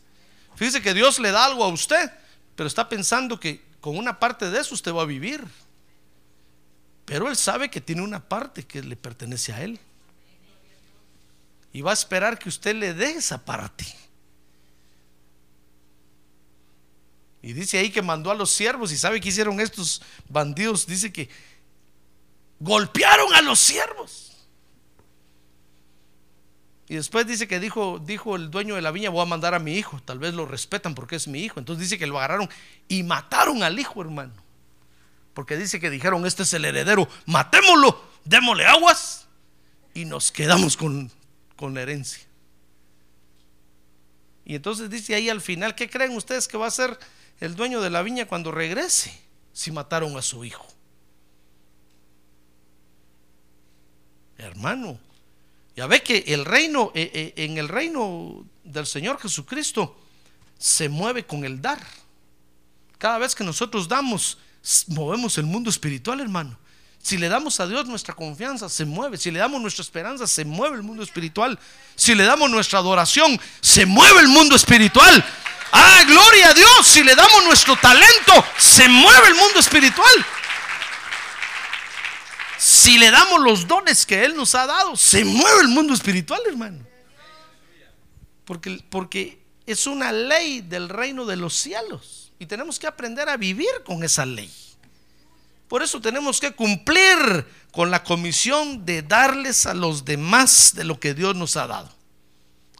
Fíjese 0.55 0.81
que 0.81 0.94
Dios 0.94 1.18
le 1.18 1.33
da 1.33 1.44
algo 1.44 1.64
a 1.64 1.68
usted, 1.68 2.09
pero 2.55 2.68
está 2.68 2.88
pensando 2.88 3.40
que 3.40 3.61
con 3.81 3.98
una 3.98 4.20
parte 4.20 4.48
de 4.48 4.61
eso 4.61 4.76
usted 4.76 4.94
va 4.94 5.02
a 5.02 5.07
vivir. 5.07 5.44
Pero 7.05 7.28
Él 7.28 7.37
sabe 7.37 7.68
que 7.68 7.81
tiene 7.81 8.02
una 8.02 8.20
parte 8.20 8.62
que 8.62 8.81
le 8.81 8.94
pertenece 8.94 9.52
a 9.52 9.61
Él. 9.61 9.81
Y 11.72 11.81
va 11.81 11.90
a 11.90 11.94
esperar 11.94 12.38
que 12.38 12.48
usted 12.48 12.76
le 12.76 12.94
dé 12.94 13.11
esa 13.11 13.44
parte. 13.44 13.85
Y 17.42 17.55
dice 17.55 17.78
ahí 17.78 17.90
que 17.90 18.02
mandó 18.02 18.31
a 18.31 18.37
los 18.37 18.52
siervos 18.52 18.92
y 18.92 18.96
sabe 18.96 19.20
que 19.20 19.31
hicieron 19.31 19.59
estos 19.59 20.00
bandidos. 20.28 20.87
Dice 20.87 21.12
que 21.12 21.28
golpearon 22.61 23.35
a 23.35 23.42
los 23.42 23.59
siervos. 23.59 24.32
Y 26.88 26.97
después 26.97 27.27
dice 27.27 27.49
que 27.49 27.61
dijo, 27.61 27.99
dijo 27.99 28.37
el 28.37 28.51
dueño 28.51 28.75
de 28.75 28.83
la 28.83 28.90
viña, 28.90 29.11
voy 29.11 29.23
a 29.23 29.27
mandar 29.27 29.55
a 29.55 29.59
mi 29.59 29.77
hijo. 29.77 30.01
Tal 30.05 30.18
vez 30.18 30.35
lo 30.35 30.47
respetan 30.47 30.95
porque 30.95 31.16
es 31.16 31.29
mi 31.29 31.40
hijo. 31.40 31.59
Entonces 31.59 31.88
dice 31.88 31.99
que 31.99 32.07
lo 32.07 32.18
agarraron 32.18 32.49
y 32.88 33.03
mataron 33.03 33.62
al 33.62 33.79
hijo, 33.79 34.03
hermano. 34.03 34.33
Porque 35.33 35.57
dice 35.57 35.81
que 35.81 35.90
dijeron, 35.90 36.27
este 36.27 36.42
es 36.42 36.53
el 36.53 36.64
heredero, 36.64 37.09
matémoslo, 37.27 38.05
démosle 38.25 38.66
aguas 38.66 39.27
y 39.95 40.05
nos 40.05 40.31
quedamos 40.31 40.77
con, 40.77 41.11
con 41.57 41.73
la 41.73 41.83
herencia. 41.83 42.27
Y 44.45 44.57
entonces 44.57 44.90
dice 44.90 45.14
ahí 45.14 45.31
al 45.31 45.40
final, 45.40 45.75
¿qué 45.75 45.88
creen 45.88 46.16
ustedes 46.16 46.49
que 46.49 46.59
va 46.59 46.66
a 46.66 46.71
ser 46.71 46.99
el 47.40 47.55
dueño 47.55 47.81
de 47.81 47.90
la 47.90 48.03
viña 48.03 48.27
cuando 48.27 48.51
regrese 48.51 49.18
si 49.53 49.71
mataron 49.71 50.16
a 50.16 50.23
su 50.23 50.45
hijo? 50.45 50.66
Hermano, 54.37 54.99
ya 55.76 55.87
ve 55.87 56.02
que 56.02 56.24
el 56.28 56.44
reino, 56.44 56.92
eh, 56.94 57.11
eh, 57.14 57.44
en 57.44 57.58
el 57.58 57.68
reino 57.68 58.44
del 58.64 58.87
Señor 58.87 59.20
Jesucristo, 59.20 59.96
se 60.58 60.88
mueve 60.88 61.24
con 61.24 61.44
el 61.44 61.61
dar. 61.61 61.80
Cada 62.98 63.18
vez 63.18 63.35
que 63.35 63.42
nosotros 63.42 63.88
damos, 63.88 64.38
movemos 64.88 65.38
el 65.38 65.44
mundo 65.44 65.70
espiritual, 65.70 66.20
hermano. 66.20 66.58
Si 67.02 67.18
le 67.18 67.28
damos 67.28 67.58
a 67.58 67.66
Dios 67.66 67.87
nuestra 67.87 68.14
confianza, 68.14 68.68
se 68.68 68.85
mueve. 68.85 69.16
Si 69.16 69.32
le 69.32 69.40
damos 69.40 69.61
nuestra 69.61 69.82
esperanza, 69.82 70.28
se 70.28 70.44
mueve 70.44 70.76
el 70.76 70.85
mundo 70.85 71.02
espiritual. 71.02 71.58
Si 71.96 72.14
le 72.14 72.22
damos 72.22 72.48
nuestra 72.48 72.78
adoración, 72.78 73.40
se 73.61 73.87
mueve 73.87 74.20
el 74.20 74.28
mundo 74.28 74.54
espiritual. 74.54 75.24
Ah, 75.72 76.04
gloria 76.06 76.50
a 76.50 76.54
Dios. 76.54 76.87
Si 76.87 77.02
le 77.02 77.16
damos 77.16 77.42
nuestro 77.44 77.74
talento, 77.76 78.44
se 78.56 78.88
mueve 78.88 79.28
el 79.28 79.35
mundo 79.35 79.58
espiritual. 79.58 80.26
Si 82.64 82.96
le 82.96 83.11
damos 83.11 83.40
los 83.40 83.66
dones 83.66 84.07
que 84.07 84.25
Él 84.25 84.37
nos 84.37 84.55
ha 84.55 84.68
dado, 84.68 84.94
se 84.94 85.25
mueve 85.25 85.62
el 85.62 85.68
mundo 85.68 85.92
espiritual, 85.92 86.40
hermano. 86.46 86.87
Porque, 88.44 88.85
porque 88.88 89.42
es 89.66 89.88
una 89.88 90.12
ley 90.12 90.61
del 90.61 90.88
reino 90.88 91.27
de 91.27 91.35
los 91.35 91.55
cielos. 91.55 92.31
Y 92.38 92.46
tenemos 92.46 92.79
que 92.79 92.87
aprender 92.87 93.29
a 93.29 93.37
vivir 93.37 93.66
con 93.85 94.05
esa 94.05 94.25
ley. 94.25 94.48
Por 95.66 95.83
eso 95.83 96.01
tenemos 96.01 96.38
que 96.38 96.53
cumplir 96.53 97.44
con 97.72 97.90
la 97.90 98.05
comisión 98.05 98.87
de 98.87 99.03
darles 99.03 99.66
a 99.66 99.75
los 99.75 100.05
demás 100.05 100.72
de 100.77 100.85
lo 100.85 101.01
que 101.01 101.14
Dios 101.14 101.35
nos 101.35 101.57
ha 101.57 101.66
dado. 101.66 101.92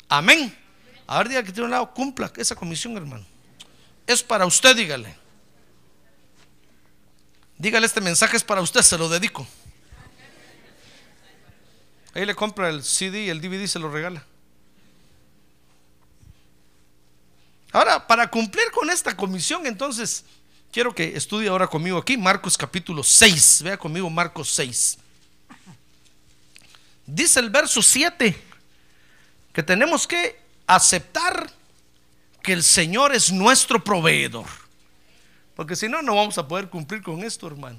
Amén. 0.09 0.57
A 1.09 1.19
ver, 1.19 1.29
diga 1.29 1.43
que 1.43 1.51
tiene 1.51 1.65
un 1.65 1.73
lado, 1.73 1.93
cumpla 1.93 2.33
esa 2.37 2.55
comisión, 2.55 2.97
hermano. 2.97 3.27
Es 4.07 4.23
para 4.23 4.47
usted, 4.47 4.77
dígale. 4.77 5.13
Dígale, 7.59 7.85
este 7.85 8.01
mensaje 8.01 8.37
es 8.37 8.45
para 8.45 8.61
usted, 8.61 8.83
se 8.83 8.97
lo 8.97 9.09
dedico. 9.09 9.45
Ahí 12.15 12.27
le 12.27 12.35
compra 12.35 12.69
el 12.69 12.83
CD 12.85 13.25
y 13.25 13.31
el 13.31 13.41
DVD 13.41 13.67
se 13.67 13.79
lo 13.79 13.91
regala. 13.91 14.25
Ahora, 17.73 18.07
para 18.07 18.31
cumplir 18.31 18.71
con 18.71 18.91
esta 18.91 19.17
comisión, 19.17 19.67
entonces, 19.67 20.25
quiero 20.71 20.95
que 20.95 21.17
estudie 21.17 21.49
ahora 21.49 21.67
conmigo 21.67 21.97
aquí 21.97 22.19
Marcos 22.19 22.59
capítulo 22.59 23.03
6. 23.03 23.63
Vea 23.63 23.79
conmigo 23.79 24.11
Marcos 24.11 24.51
6. 24.53 24.99
Dice 27.07 27.41
el 27.41 27.49
verso 27.49 27.81
7 27.81 28.39
que 29.55 29.63
tenemos 29.63 30.07
que 30.07 30.39
aceptar 30.67 31.51
que 32.43 32.53
el 32.53 32.63
Señor 32.63 33.15
es 33.15 33.33
nuestro 33.33 33.83
proveedor. 33.83 34.47
Porque 35.55 35.77
si 35.77 35.89
no, 35.89 36.03
no 36.03 36.17
vamos 36.17 36.37
a 36.39 36.47
poder 36.47 36.69
cumplir 36.69 37.03
con 37.03 37.23
esto, 37.23 37.47
hermano. 37.47 37.79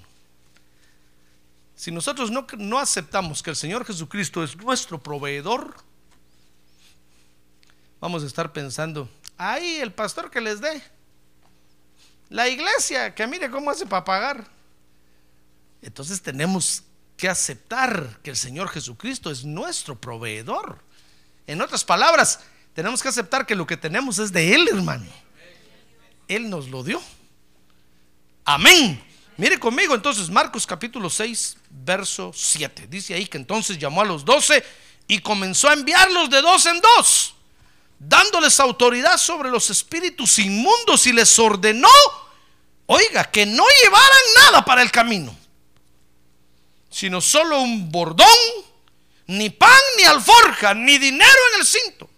Si 1.76 1.92
nosotros 1.92 2.32
no, 2.32 2.46
no 2.58 2.80
aceptamos 2.80 3.42
que 3.42 3.50
el 3.50 3.56
Señor 3.56 3.86
Jesucristo 3.86 4.44
es 4.44 4.56
nuestro 4.56 5.02
proveedor, 5.02 5.76
vamos 8.00 8.24
a 8.24 8.28
estar 8.28 8.54
pensando, 8.54 9.10
ahí 9.38 9.78
el 9.78 9.92
pastor 9.92 10.30
que 10.30 10.42
les 10.42 10.62
dé, 10.62 10.84
la 12.30 12.48
iglesia 12.48 13.14
que 13.14 13.28
mire 13.28 13.50
cómo 13.50 13.72
hace 13.72 13.86
para 13.86 14.04
pagar. 14.04 14.48
Entonces 15.82 16.22
tenemos 16.22 16.84
que 17.18 17.28
aceptar 17.30 18.20
que 18.24 18.30
el 18.30 18.38
Señor 18.38 18.70
Jesucristo 18.70 19.30
es 19.30 19.44
nuestro 19.44 20.00
proveedor. 20.00 20.80
En 21.46 21.62
otras 21.62 21.84
palabras, 21.84 22.40
tenemos 22.74 23.04
que 23.04 23.10
aceptar 23.10 23.46
que 23.46 23.56
lo 23.56 23.68
que 23.68 23.78
tenemos 23.78 24.18
es 24.20 24.32
de 24.32 24.56
Él, 24.56 24.68
hermano. 24.72 25.06
Él 26.28 26.50
nos 26.50 26.70
lo 26.70 26.84
dio. 26.84 27.02
Amén. 28.46 29.02
Mire 29.38 29.60
conmigo 29.60 29.96
entonces 29.96 30.30
Marcos 30.30 30.68
capítulo 30.68 31.10
6, 31.10 31.58
verso 31.70 32.32
7. 32.34 32.88
Dice 32.88 33.16
ahí 33.16 33.26
que 33.26 33.38
entonces 33.38 33.78
llamó 33.80 34.02
a 34.02 34.06
los 34.06 34.24
doce 34.24 34.64
y 35.08 35.20
comenzó 35.20 35.70
a 35.70 35.74
enviarlos 35.74 36.30
de 36.30 36.42
dos 36.42 36.66
en 36.68 36.80
dos, 36.80 37.36
dándoles 37.98 38.60
autoridad 38.60 39.18
sobre 39.18 39.50
los 39.50 39.70
espíritus 39.70 40.38
inmundos 40.40 41.08
y 41.08 41.14
les 41.14 41.38
ordenó, 41.40 41.90
oiga, 42.86 43.26
que 43.26 43.46
no 43.46 43.66
llevaran 43.84 44.24
nada 44.36 44.66
para 44.66 44.82
el 44.82 44.92
camino, 44.92 45.36
sino 46.90 47.20
solo 47.20 47.60
un 47.60 47.92
bordón, 47.92 48.28
ni 49.28 49.50
pan, 49.50 49.80
ni 49.98 50.04
alforja, 50.04 50.74
ni 50.74 50.98
dinero 51.00 51.40
en 51.54 51.62
el 51.62 51.66
cinto. 51.66 52.10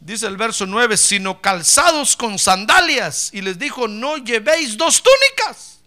Dice 0.00 0.26
el 0.26 0.38
verso 0.38 0.66
9, 0.66 0.96
sino 0.96 1.42
calzados 1.42 2.16
con 2.16 2.38
sandalias. 2.38 3.30
Y 3.32 3.42
les 3.42 3.58
dijo, 3.58 3.86
no 3.86 4.16
llevéis 4.16 4.76
dos 4.76 5.02
túnicas. 5.02 5.78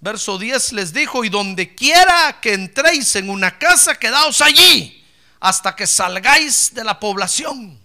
Verso 0.00 0.38
10 0.38 0.72
les 0.72 0.92
dijo, 0.92 1.24
y 1.24 1.28
donde 1.28 1.74
quiera 1.74 2.40
que 2.40 2.54
entréis 2.54 3.14
en 3.16 3.28
una 3.28 3.58
casa, 3.58 3.96
quedaos 3.96 4.40
allí 4.40 5.04
hasta 5.40 5.74
que 5.74 5.88
salgáis 5.88 6.72
de 6.72 6.84
la 6.84 7.00
población. 7.00 7.80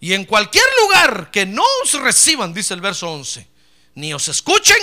Y 0.00 0.14
en 0.14 0.24
cualquier 0.24 0.64
lugar 0.82 1.30
que 1.32 1.44
no 1.44 1.64
os 1.82 1.92
reciban, 1.94 2.54
dice 2.54 2.74
el 2.74 2.80
verso 2.80 3.10
11, 3.10 3.46
ni 3.96 4.14
os 4.14 4.28
escuchen, 4.28 4.78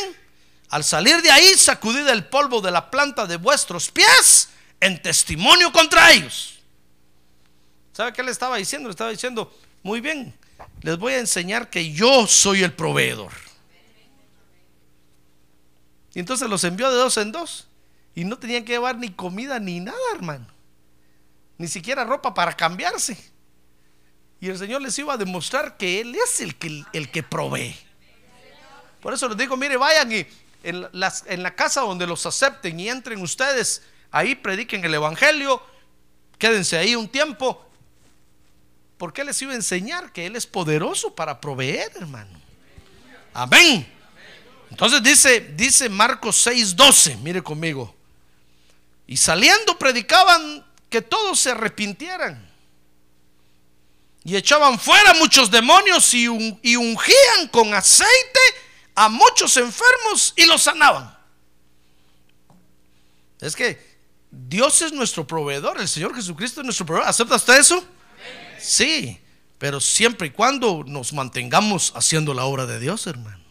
al 0.69 0.83
salir 0.83 1.21
de 1.21 1.31
ahí, 1.31 1.55
sacudid 1.55 2.07
el 2.07 2.25
polvo 2.25 2.59
de 2.59 2.71
la 2.71 2.91
planta 2.91 3.25
de 3.25 3.37
vuestros 3.37 3.89
pies 3.89 4.49
en 4.81 5.01
testimonio 5.01 5.71
contra 5.71 6.11
ellos. 6.11 6.56
¿Sabe 7.97 8.13
qué 8.13 8.21
le 8.21 8.29
estaba 8.29 8.57
diciendo? 8.57 8.89
Le 8.89 8.91
estaba 8.91 9.09
diciendo, 9.09 9.51
muy 9.81 10.01
bien, 10.01 10.31
les 10.83 10.99
voy 10.99 11.13
a 11.13 11.17
enseñar 11.17 11.71
que 11.71 11.91
yo 11.91 12.27
soy 12.27 12.61
el 12.61 12.71
proveedor. 12.71 13.31
Y 16.13 16.19
entonces 16.19 16.47
los 16.47 16.63
envió 16.63 16.91
de 16.91 16.95
dos 16.95 17.17
en 17.17 17.31
dos. 17.31 17.67
Y 18.13 18.23
no 18.23 18.37
tenían 18.37 18.65
que 18.65 18.73
llevar 18.73 18.97
ni 18.97 19.09
comida 19.09 19.59
ni 19.59 19.79
nada, 19.79 19.97
hermano. 20.13 20.45
Ni 21.57 21.67
siquiera 21.67 22.03
ropa 22.03 22.35
para 22.35 22.55
cambiarse. 22.55 23.17
Y 24.39 24.49
el 24.49 24.59
Señor 24.59 24.83
les 24.83 24.95
iba 24.99 25.15
a 25.15 25.17
demostrar 25.17 25.75
que 25.75 25.99
Él 25.99 26.13
es 26.13 26.39
el 26.39 26.53
que, 26.53 26.83
el 26.93 27.09
que 27.09 27.23
provee. 27.23 27.75
Por 29.01 29.11
eso 29.11 29.27
les 29.27 29.37
digo, 29.37 29.57
mire, 29.57 29.75
vayan 29.75 30.11
y 30.11 30.23
en, 30.61 30.85
en 30.93 31.41
la 31.41 31.55
casa 31.55 31.81
donde 31.81 32.05
los 32.05 32.23
acepten 32.27 32.79
y 32.79 32.89
entren 32.89 33.19
ustedes, 33.23 33.81
ahí 34.11 34.35
prediquen 34.35 34.85
el 34.85 34.93
Evangelio, 34.93 35.63
quédense 36.37 36.77
ahí 36.77 36.95
un 36.95 37.07
tiempo 37.07 37.63
porque 38.97 39.23
les 39.23 39.41
iba 39.41 39.51
a 39.51 39.55
enseñar 39.55 40.11
que 40.11 40.25
Él 40.25 40.35
es 40.35 40.45
poderoso 40.45 41.13
para 41.13 41.39
proveer, 41.39 41.91
hermano. 41.95 42.39
Amén. 43.33 43.87
Entonces 44.71 45.01
dice, 45.03 45.39
dice 45.55 45.89
Marcos 45.89 46.45
6:12, 46.45 47.17
mire 47.17 47.41
conmigo. 47.41 47.95
Y 49.05 49.17
saliendo 49.17 49.77
predicaban 49.77 50.65
que 50.89 51.01
todos 51.01 51.39
se 51.39 51.51
arrepintieran. 51.51 52.45
Y 54.23 54.35
echaban 54.35 54.77
fuera 54.77 55.13
muchos 55.13 55.49
demonios 55.49 56.13
y, 56.13 56.25
y 56.61 56.75
ungían 56.75 57.47
con 57.49 57.73
aceite 57.73 58.39
a 58.95 59.07
muchos 59.07 59.55
enfermos 59.55 60.33
y 60.35 60.45
los 60.45 60.63
sanaban. 60.63 61.15
Es 63.39 63.55
que 63.55 63.97
Dios 64.29 64.81
es 64.81 64.91
nuestro 64.91 65.25
proveedor, 65.25 65.79
el 65.79 65.87
Señor 65.87 66.13
Jesucristo 66.13 66.59
es 66.59 66.65
nuestro 66.65 66.85
proveedor. 66.85 67.07
¿Acepta 67.07 67.35
usted 67.35 67.57
eso? 67.57 67.87
Sí, 68.59 69.19
pero 69.57 69.79
siempre 69.79 70.27
y 70.27 70.31
cuando 70.31 70.83
nos 70.85 71.13
mantengamos 71.13 71.93
haciendo 71.95 72.33
la 72.33 72.45
obra 72.45 72.65
de 72.65 72.79
Dios, 72.79 73.07
hermano. 73.07 73.43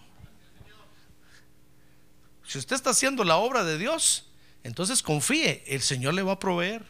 Si 2.46 2.58
usted 2.58 2.76
está 2.76 2.90
haciendo 2.90 3.24
la 3.24 3.36
obra 3.38 3.64
de 3.64 3.76
Dios, 3.76 4.24
entonces 4.62 5.02
confíe, 5.02 5.64
el 5.66 5.82
Señor 5.82 6.14
le 6.14 6.22
va 6.22 6.32
a 6.32 6.38
proveer. 6.38 6.84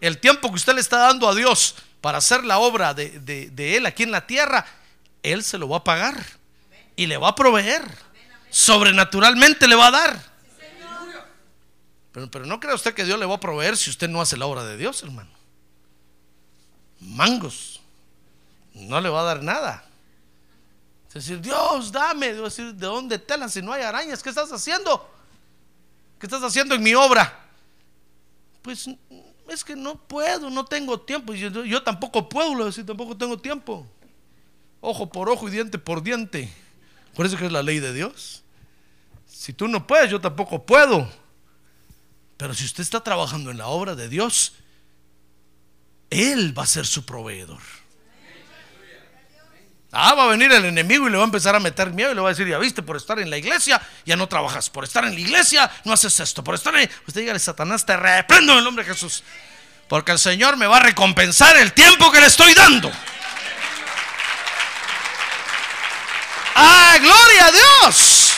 El 0.00 0.18
tiempo 0.18 0.48
que 0.50 0.54
usted 0.56 0.74
le 0.74 0.80
está 0.80 0.98
dando 0.98 1.28
a 1.28 1.34
Dios 1.34 1.74
para 2.00 2.18
hacer 2.18 2.44
la 2.44 2.58
obra 2.58 2.94
de, 2.94 3.18
de- 3.18 3.76
Él 3.76 3.86
aquí 3.86 4.02
en 4.04 4.12
la 4.12 4.26
tierra, 4.26 4.64
Él 5.22 5.42
se 5.42 5.58
lo 5.58 5.68
va 5.68 5.78
a 5.78 5.84
pagar 5.84 6.24
y 6.94 7.06
le 7.06 7.16
va 7.16 7.28
a 7.30 7.34
proveer. 7.34 7.82
Sobrenaturalmente 8.50 9.66
le 9.66 9.74
va 9.74 9.88
a 9.88 9.90
dar. 9.90 10.36
Pero, 12.12 12.30
pero 12.30 12.46
no 12.46 12.60
crea 12.60 12.74
usted 12.74 12.94
que 12.94 13.04
Dios 13.04 13.18
le 13.18 13.26
va 13.26 13.34
a 13.34 13.40
proveer 13.40 13.76
si 13.76 13.90
usted 13.90 14.08
no 14.08 14.20
hace 14.20 14.36
la 14.36 14.46
obra 14.46 14.64
de 14.64 14.76
Dios, 14.76 15.02
hermano. 15.02 15.30
Mangos. 17.00 17.80
No 18.74 19.00
le 19.00 19.08
va 19.08 19.20
a 19.20 19.24
dar 19.24 19.42
nada. 19.42 19.84
Es 21.08 21.14
decir, 21.14 21.40
Dios, 21.40 21.90
dame. 21.90 22.34
Dios, 22.34 22.56
decir, 22.56 22.74
¿de 22.74 22.86
dónde 22.86 23.18
telas 23.18 23.52
si 23.52 23.62
no 23.62 23.72
hay 23.72 23.82
arañas? 23.82 24.22
¿Qué 24.22 24.28
estás 24.28 24.52
haciendo? 24.52 25.10
¿Qué 26.18 26.26
estás 26.26 26.42
haciendo 26.42 26.74
en 26.74 26.82
mi 26.82 26.94
obra? 26.94 27.46
Pues 28.62 28.86
es 29.48 29.64
que 29.64 29.76
no 29.76 29.96
puedo, 29.96 30.50
no 30.50 30.64
tengo 30.64 31.00
tiempo. 31.00 31.32
Yo, 31.34 31.64
yo 31.64 31.82
tampoco 31.82 32.28
puedo, 32.28 32.64
decir, 32.64 32.84
tampoco 32.84 33.16
tengo 33.16 33.38
tiempo. 33.38 33.86
Ojo 34.80 35.08
por 35.08 35.30
ojo 35.30 35.48
y 35.48 35.50
diente 35.50 35.78
por 35.78 36.02
diente. 36.02 36.52
Por 37.14 37.26
eso 37.26 37.36
que 37.36 37.46
es 37.46 37.52
la 37.52 37.62
ley 37.62 37.80
de 37.80 37.94
Dios. 37.94 38.42
Si 39.26 39.52
tú 39.52 39.68
no 39.68 39.86
puedes, 39.86 40.10
yo 40.10 40.20
tampoco 40.20 40.64
puedo. 40.64 41.08
Pero 42.36 42.54
si 42.54 42.64
usted 42.64 42.82
está 42.82 43.02
trabajando 43.02 43.50
en 43.50 43.58
la 43.58 43.68
obra 43.68 43.94
de 43.94 44.08
Dios, 44.08 44.54
Él 46.10 46.56
va 46.56 46.62
a 46.62 46.66
ser 46.66 46.86
su 46.86 47.04
proveedor. 47.04 47.60
Ah, 49.92 50.14
va 50.14 50.24
a 50.24 50.26
venir 50.26 50.52
el 50.52 50.64
enemigo 50.66 51.08
y 51.08 51.10
le 51.10 51.16
va 51.16 51.22
a 51.22 51.26
empezar 51.26 51.54
a 51.56 51.60
meter 51.60 51.90
miedo 51.90 52.12
y 52.12 52.14
le 52.14 52.20
va 52.20 52.28
a 52.28 52.32
decir, 52.32 52.46
ya 52.46 52.58
viste, 52.58 52.82
por 52.82 52.96
estar 52.96 53.18
en 53.18 53.30
la 53.30 53.38
iglesia, 53.38 53.80
ya 54.04 54.14
no 54.14 54.28
trabajas, 54.28 54.68
por 54.68 54.84
estar 54.84 55.04
en 55.06 55.14
la 55.14 55.20
iglesia, 55.20 55.70
no 55.84 55.92
haces 55.94 56.20
esto, 56.20 56.44
por 56.44 56.54
estar 56.54 56.76
en... 56.76 56.90
Usted 57.06 57.22
dígale, 57.22 57.38
Satanás, 57.38 57.86
te 57.86 57.96
reprendo 57.96 58.52
en 58.52 58.58
el 58.58 58.64
nombre 58.64 58.84
de 58.84 58.92
Jesús, 58.92 59.24
porque 59.88 60.12
el 60.12 60.18
Señor 60.18 60.58
me 60.58 60.66
va 60.66 60.76
a 60.76 60.80
recompensar 60.80 61.56
el 61.56 61.72
tiempo 61.72 62.12
que 62.12 62.20
le 62.20 62.26
estoy 62.26 62.52
dando. 62.52 62.92
¡Ah, 66.56 66.98
gloria 67.00 67.46
a 67.46 67.52
Dios! 67.52 68.34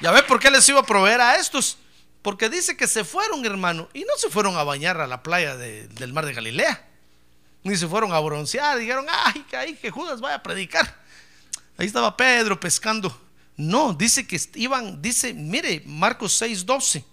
¿Ya 0.00 0.10
ve 0.10 0.22
por 0.24 0.40
qué 0.40 0.50
les 0.50 0.68
iba 0.68 0.80
a 0.80 0.84
proveer 0.84 1.20
a 1.20 1.36
estos? 1.36 1.78
Porque 2.24 2.48
dice 2.48 2.74
que 2.74 2.86
se 2.86 3.04
fueron, 3.04 3.44
hermano, 3.44 3.90
y 3.92 4.00
no 4.00 4.16
se 4.16 4.30
fueron 4.30 4.56
a 4.56 4.64
bañar 4.64 4.98
a 4.98 5.06
la 5.06 5.22
playa 5.22 5.56
de- 5.58 5.88
del 5.88 6.14
mar 6.14 6.24
de 6.24 6.32
Galilea, 6.32 6.88
ni 7.64 7.76
se 7.76 7.86
fueron 7.86 8.14
a 8.14 8.18
broncear, 8.20 8.78
dijeron, 8.78 9.04
ay, 9.10 9.42
que, 9.42 9.56
ay, 9.58 9.74
que 9.74 9.90
Judas 9.90 10.22
vaya 10.22 10.36
a 10.36 10.42
predicar. 10.42 11.02
Ahí 11.76 11.86
estaba 11.86 12.16
Pedro 12.16 12.58
pescando. 12.58 13.14
No, 13.58 13.92
dice 13.92 14.26
que 14.26 14.40
iban, 14.54 15.02
dice, 15.02 15.34
mire, 15.34 15.82
Marcos 15.84 16.32
6, 16.32 16.64
12, 16.64 17.04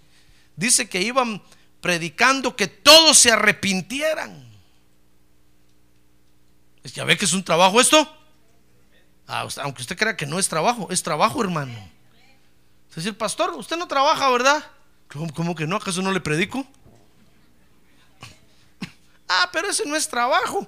dice 0.56 0.88
que 0.88 1.02
iban 1.02 1.44
predicando 1.82 2.56
que 2.56 2.68
todos 2.68 3.18
se 3.18 3.32
arrepintieran. 3.32 4.50
¿Ya 6.86 7.04
ve 7.04 7.18
que 7.18 7.26
es 7.26 7.34
un 7.34 7.44
trabajo 7.44 7.82
esto? 7.82 8.18
Ah, 9.28 9.46
aunque 9.58 9.82
usted 9.82 9.98
crea 9.98 10.16
que 10.16 10.26
no 10.26 10.40
es 10.40 10.48
trabajo, 10.48 10.88
es 10.90 11.04
trabajo, 11.04 11.42
hermano. 11.44 11.78
Es 12.90 12.96
decir, 12.96 13.18
pastor, 13.18 13.52
usted 13.56 13.76
no 13.78 13.88
trabaja, 13.90 14.30
¿verdad? 14.30 14.64
¿Cómo, 15.14 15.56
que 15.56 15.68
no? 15.68 15.76
¿Acaso 15.76 16.02
no 16.02 16.12
le 16.12 16.22
predico? 16.22 16.66
Ah, 19.28 19.50
pero 19.52 19.70
ese 19.70 19.86
no 19.86 19.96
es 19.96 20.08
trabajo. 20.08 20.68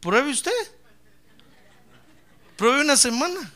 Pruebe 0.00 0.30
usted. 0.30 0.52
Pruebe 2.56 2.80
una 2.82 2.96
semana. 2.96 3.52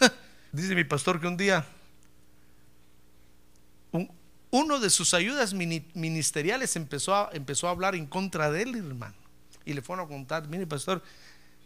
Dice 0.52 0.74
mi 0.74 0.84
pastor 0.84 1.20
que 1.20 1.26
un 1.26 1.36
día 1.36 1.64
un- 3.92 4.10
uno 4.50 4.80
de 4.80 4.90
sus 4.90 5.12
ayudas 5.14 5.52
mini- 5.54 5.86
ministeriales 5.94 6.76
empezó 6.76 7.14
a, 7.14 7.30
empezó 7.32 7.68
a 7.68 7.70
hablar 7.70 7.94
en 7.94 8.06
contra 8.06 8.50
de 8.50 8.62
él, 8.62 8.74
hermano. 8.74 9.14
Y 9.64 9.74
le 9.74 9.82
fueron 9.82 10.04
a 10.06 10.08
contar, 10.08 10.48
mire 10.48 10.66
pastor, 10.66 11.02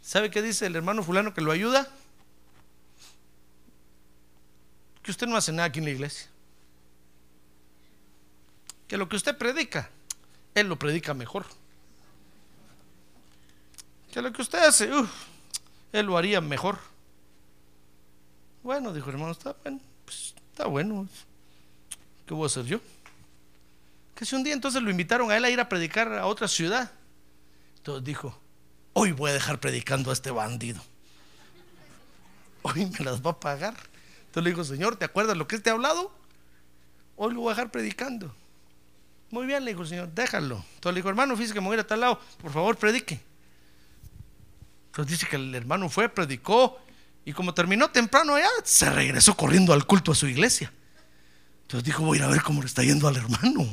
¿sabe 0.01 0.29
qué 0.29 0.41
dice 0.41 0.65
el 0.65 0.75
hermano 0.75 1.03
fulano 1.03 1.33
que 1.33 1.41
lo 1.41 1.51
ayuda? 1.51 1.87
Que 5.01 5.11
usted 5.11 5.27
no 5.27 5.35
hace 5.37 5.51
nada 5.53 5.67
aquí 5.69 5.79
en 5.79 5.85
la 5.85 5.91
iglesia. 5.91 6.27
Que 8.87 8.97
lo 8.97 9.09
que 9.09 9.15
usted 9.15 9.37
predica, 9.37 9.89
él 10.55 10.67
lo 10.67 10.79
predica 10.79 11.13
mejor. 11.13 11.45
Que 14.11 14.21
lo 14.21 14.31
que 14.31 14.41
usted 14.41 14.59
hace, 14.59 14.89
él 15.91 16.05
lo 16.05 16.17
haría 16.17 16.41
mejor. 16.41 16.79
Bueno, 18.63 18.93
dijo 18.93 19.09
hermano, 19.09 19.31
está 19.31 19.55
bueno, 19.63 19.79
pues, 20.05 20.33
está 20.51 20.65
bueno. 20.67 21.07
¿Qué 22.25 22.33
voy 22.33 22.43
a 22.43 22.47
hacer 22.47 22.65
yo? 22.65 22.79
Que 24.15 24.25
si 24.25 24.35
un 24.35 24.43
día 24.43 24.53
entonces 24.53 24.81
lo 24.81 24.89
invitaron 24.89 25.31
a 25.31 25.37
él 25.37 25.45
a 25.45 25.49
ir 25.49 25.59
a 25.59 25.69
predicar 25.69 26.11
a 26.13 26.25
otra 26.25 26.47
ciudad. 26.47 26.91
Entonces 27.77 28.03
dijo, 28.03 28.37
hoy 28.93 29.11
voy 29.11 29.29
a 29.29 29.33
dejar 29.33 29.59
predicando 29.59 30.09
a 30.09 30.13
este 30.13 30.31
bandido. 30.31 30.81
Hoy 32.63 32.85
me 32.85 33.05
las 33.05 33.21
va 33.21 33.31
a 33.31 33.39
pagar. 33.39 33.75
Entonces 34.25 34.43
le 34.43 34.49
dijo, 34.49 34.63
Señor, 34.63 34.97
¿te 34.97 35.05
acuerdas 35.05 35.37
lo 35.37 35.47
que 35.47 35.59
te 35.59 35.69
ha 35.69 35.73
hablado? 35.73 36.11
Hoy 37.15 37.33
lo 37.33 37.41
voy 37.41 37.51
a 37.51 37.55
dejar 37.55 37.71
predicando. 37.71 38.35
Muy 39.29 39.45
bien, 39.45 39.65
le 39.65 39.71
dijo 39.71 39.81
el 39.81 39.87
Señor, 39.89 40.13
déjalo. 40.13 40.63
Entonces 40.75 40.93
le 40.93 40.99
dijo, 40.99 41.09
hermano, 41.09 41.35
fíjese 41.35 41.53
que 41.53 41.61
me 41.61 41.67
voy 41.67 41.75
a 41.75 41.79
ir 41.79 41.81
a 41.81 41.87
tal 41.87 41.99
lado, 41.99 42.19
por 42.41 42.51
favor, 42.51 42.77
predique. 42.77 43.21
Entonces 44.87 45.19
dice 45.19 45.29
que 45.29 45.35
el 45.35 45.53
hermano 45.53 45.89
fue, 45.89 46.09
predicó, 46.09 46.79
y 47.25 47.33
como 47.33 47.53
terminó 47.53 47.89
temprano 47.89 48.35
allá, 48.35 48.47
se 48.63 48.89
regresó 48.89 49.35
corriendo 49.35 49.73
al 49.73 49.85
culto 49.85 50.13
a 50.13 50.15
su 50.15 50.27
iglesia. 50.27 50.71
Entonces 51.63 51.83
dijo, 51.83 52.03
voy 52.03 52.17
a 52.17 52.21
ir 52.21 52.23
a 52.25 52.29
ver 52.29 52.41
cómo 52.41 52.61
le 52.61 52.67
está 52.67 52.83
yendo 52.83 53.07
al 53.07 53.17
hermano, 53.17 53.67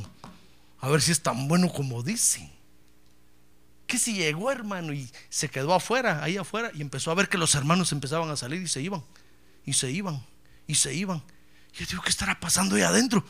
a 0.81 0.89
ver 0.89 1.01
si 1.01 1.13
es 1.13 1.23
tan 1.23 1.47
bueno 1.47 1.73
como 1.73 2.03
dice. 2.03 2.51
Que 3.87 3.99
si 3.99 4.15
llegó, 4.15 4.51
hermano, 4.51 4.93
y 4.93 5.09
se 5.29 5.49
quedó 5.49 5.73
afuera, 5.73 6.25
ahí 6.25 6.37
afuera, 6.37 6.73
y 6.75 6.81
empezó 6.81 7.13
a 7.13 7.15
ver 7.15 7.29
que 7.29 7.39
los 7.39 7.55
hermanos 7.55 7.93
empezaban 7.93 8.29
a 8.31 8.37
salir 8.37 8.61
y 8.61 8.67
se 8.67 8.83
iban, 8.83 9.05
y 9.65 9.75
se 9.75 9.91
iban, 9.93 10.21
y 10.67 10.75
se 10.75 10.93
iban. 10.93 11.23
Y 11.73 11.79
yo 11.79 11.87
digo, 11.87 12.03
¿qué 12.03 12.11
estará 12.11 12.41
pasando 12.41 12.75
ahí 12.75 12.83
adentro? 12.83 13.25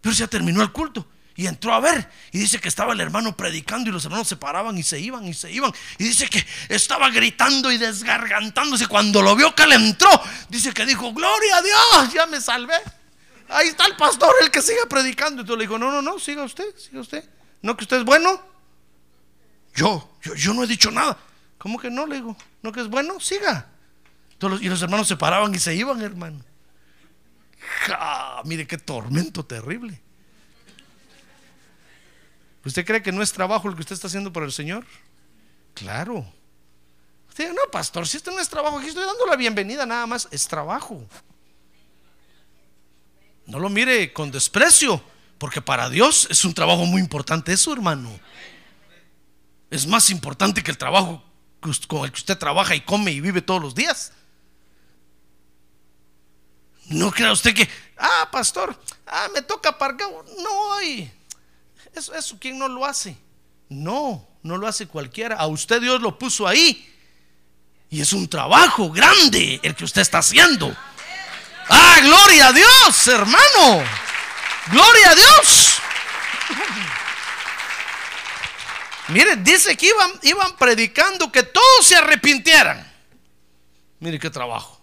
Pero 0.00 0.14
ya 0.14 0.28
terminó 0.28 0.62
el 0.62 0.70
culto. 0.70 1.06
Y 1.34 1.46
entró 1.46 1.72
a 1.72 1.80
ver 1.80 2.10
y 2.30 2.38
dice 2.38 2.60
que 2.60 2.68
estaba 2.68 2.92
el 2.92 3.00
hermano 3.00 3.36
predicando 3.36 3.88
y 3.88 3.92
los 3.92 4.04
hermanos 4.04 4.28
se 4.28 4.36
paraban 4.36 4.76
y 4.76 4.82
se 4.82 5.00
iban 5.00 5.26
y 5.26 5.32
se 5.32 5.50
iban. 5.50 5.72
Y 5.98 6.04
dice 6.04 6.28
que 6.28 6.44
estaba 6.68 7.10
gritando 7.10 7.72
y 7.72 7.78
desgargantándose. 7.78 8.86
Cuando 8.86 9.22
lo 9.22 9.34
vio 9.34 9.54
que 9.54 9.66
le 9.66 9.76
entró, 9.76 10.10
dice 10.48 10.72
que 10.72 10.84
dijo, 10.84 11.12
gloria 11.12 11.56
a 11.56 11.62
Dios, 11.62 12.12
ya 12.12 12.26
me 12.26 12.40
salvé. 12.40 12.76
Ahí 13.48 13.68
está 13.68 13.86
el 13.86 13.96
pastor, 13.96 14.34
el 14.42 14.50
que 14.50 14.60
siga 14.60 14.82
predicando. 14.88 15.44
Tú 15.44 15.56
le 15.56 15.64
dijo, 15.64 15.78
no, 15.78 15.90
no, 15.90 16.02
no, 16.02 16.18
siga 16.18 16.44
usted, 16.44 16.76
siga 16.76 17.00
usted. 17.00 17.24
¿No 17.62 17.76
que 17.76 17.84
usted 17.84 17.98
es 17.98 18.04
bueno? 18.04 18.40
Yo, 19.74 20.16
yo, 20.22 20.34
yo 20.34 20.52
no 20.52 20.64
he 20.64 20.66
dicho 20.66 20.90
nada. 20.90 21.16
¿Cómo 21.56 21.78
que 21.78 21.90
no? 21.90 22.06
Le 22.06 22.16
digo, 22.16 22.36
¿no 22.62 22.72
que 22.72 22.80
es 22.80 22.88
bueno? 22.88 23.20
Siga. 23.20 23.68
Entonces 24.32 24.62
y 24.62 24.68
los 24.68 24.82
hermanos 24.82 25.08
se 25.08 25.16
paraban 25.16 25.54
y 25.54 25.58
se 25.58 25.74
iban, 25.74 26.02
hermano. 26.02 26.44
Mire 28.44 28.66
qué 28.66 28.76
tormento 28.76 29.44
terrible. 29.44 30.02
¿Usted 32.64 32.86
cree 32.86 33.02
que 33.02 33.12
no 33.12 33.22
es 33.22 33.32
trabajo 33.32 33.68
lo 33.68 33.74
que 33.74 33.80
usted 33.80 33.94
está 33.94 34.06
haciendo 34.06 34.32
por 34.32 34.44
el 34.44 34.52
Señor? 34.52 34.86
Claro. 35.74 36.26
Usted 37.28 37.44
dice, 37.44 37.56
no, 37.56 37.70
pastor, 37.70 38.06
si 38.06 38.18
esto 38.18 38.30
no 38.30 38.40
es 38.40 38.48
trabajo, 38.48 38.78
aquí 38.78 38.88
estoy 38.88 39.04
dando 39.04 39.26
la 39.26 39.36
bienvenida 39.36 39.86
nada 39.86 40.06
más, 40.06 40.28
es 40.30 40.46
trabajo. 40.46 41.04
No 43.46 43.58
lo 43.58 43.68
mire 43.68 44.12
con 44.12 44.30
desprecio, 44.30 45.02
porque 45.38 45.60
para 45.60 45.88
Dios 45.88 46.28
es 46.30 46.44
un 46.44 46.54
trabajo 46.54 46.84
muy 46.84 47.00
importante 47.00 47.52
eso, 47.52 47.72
hermano. 47.72 48.10
Es 49.70 49.86
más 49.86 50.10
importante 50.10 50.62
que 50.62 50.70
el 50.70 50.78
trabajo 50.78 51.24
con 51.88 52.04
el 52.04 52.12
que 52.12 52.18
usted 52.18 52.36
trabaja 52.36 52.74
y 52.74 52.80
come 52.82 53.12
y 53.12 53.20
vive 53.20 53.40
todos 53.40 53.62
los 53.62 53.74
días. 53.74 54.12
No 56.86 57.10
crea 57.10 57.32
usted 57.32 57.54
que, 57.54 57.68
ah, 57.96 58.28
pastor, 58.30 58.78
ah, 59.06 59.28
me 59.34 59.42
toca 59.42 59.70
aparcar. 59.70 60.08
No 60.42 60.74
hay. 60.74 61.10
Eso, 61.94 62.14
eso, 62.14 62.36
¿quién 62.40 62.58
no 62.58 62.68
lo 62.68 62.84
hace? 62.84 63.16
No, 63.68 64.26
no 64.42 64.56
lo 64.56 64.66
hace 64.66 64.86
cualquiera. 64.86 65.36
A 65.36 65.46
usted 65.46 65.80
Dios 65.80 66.00
lo 66.00 66.18
puso 66.18 66.46
ahí. 66.46 66.88
Y 67.90 68.00
es 68.00 68.12
un 68.12 68.28
trabajo 68.28 68.90
grande 68.90 69.60
el 69.62 69.74
que 69.74 69.84
usted 69.84 70.00
está 70.00 70.18
haciendo. 70.18 70.74
Ah, 71.68 71.98
gloria 72.02 72.48
a 72.48 72.52
Dios, 72.52 73.08
hermano. 73.08 73.84
Gloria 74.70 75.10
a 75.10 75.14
Dios. 75.14 75.74
Mire, 79.08 79.36
dice 79.36 79.76
que 79.76 79.86
iban, 79.86 80.12
iban 80.22 80.56
predicando 80.56 81.30
que 81.30 81.42
todos 81.42 81.86
se 81.86 81.96
arrepintieran. 81.96 82.90
Mire 84.00 84.18
qué 84.18 84.30
trabajo. 84.30 84.80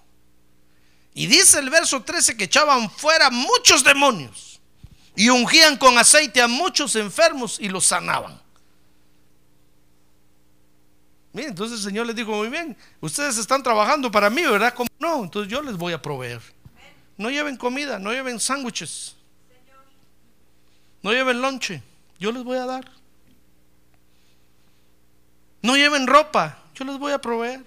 Y 1.16 1.26
dice 1.26 1.60
el 1.60 1.70
verso 1.70 2.04
13 2.04 2.38
que 2.38 2.44
echaban 2.44 2.90
fuera 2.92 3.30
muchos 3.32 3.84
demonios 3.84 4.49
y 5.16 5.30
ungían 5.30 5.78
con 5.78 5.98
aceite 5.98 6.42
a 6.42 6.48
muchos 6.48 6.96
enfermos 6.96 7.60
y 7.60 7.70
los 7.70 7.86
sanaban. 7.86 8.40
Mire, 11.34 11.50
entonces 11.50 11.80
el 11.80 11.86
Señor 11.86 12.08
les 12.08 12.16
dijo, 12.16 12.32
muy 12.32 12.50
bien, 12.50 12.76
ustedes 13.02 13.38
están 13.38 13.62
trabajando 13.62 14.12
para 14.12 14.30
mí, 14.30 14.42
¿verdad? 14.42 14.74
¿Cómo 14.74 14.90
no? 15.00 15.24
Entonces 15.24 15.52
yo 15.52 15.62
les 15.62 15.78
voy 15.78 15.94
a 15.94 16.02
proveer. 16.02 16.42
No 17.18 17.30
lleven 17.30 17.58
comida, 17.58 18.00
no 18.00 18.12
lleven 18.12 18.40
sándwiches, 18.40 19.16
no 21.02 21.12
lleven 21.12 21.42
lonche, 21.42 21.84
yo 22.18 22.32
les 22.32 22.44
voy 22.44 22.58
a 22.58 22.66
dar. 22.66 22.90
No 25.62 25.76
lleven 25.76 26.08
ropa, 26.08 26.58
yo 26.74 26.86
les 26.86 26.98
voy 26.98 27.12
a 27.12 27.20
proveer. 27.20 27.64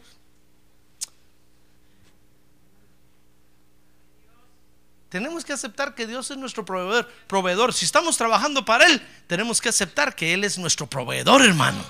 Tenemos 5.13 5.45
que 5.45 5.53
aceptar 5.53 5.95
que 5.95 6.07
Dios 6.07 6.31
es 6.31 6.39
nuestro 6.39 6.65
proveedor, 6.65 7.07
proveedor. 7.27 7.75
Si 7.75 7.85
estamos 7.85 8.17
trabajando 8.17 8.65
para 8.65 8.87
Él, 8.87 9.07
tenemos 9.27 9.61
que 9.61 9.69
aceptar 9.69 10.17
que 10.17 10.33
Él 10.33 10.43
es 10.43 10.57
nuestro 10.57 10.87
proveedor, 10.87 11.43
hermano. 11.43 11.85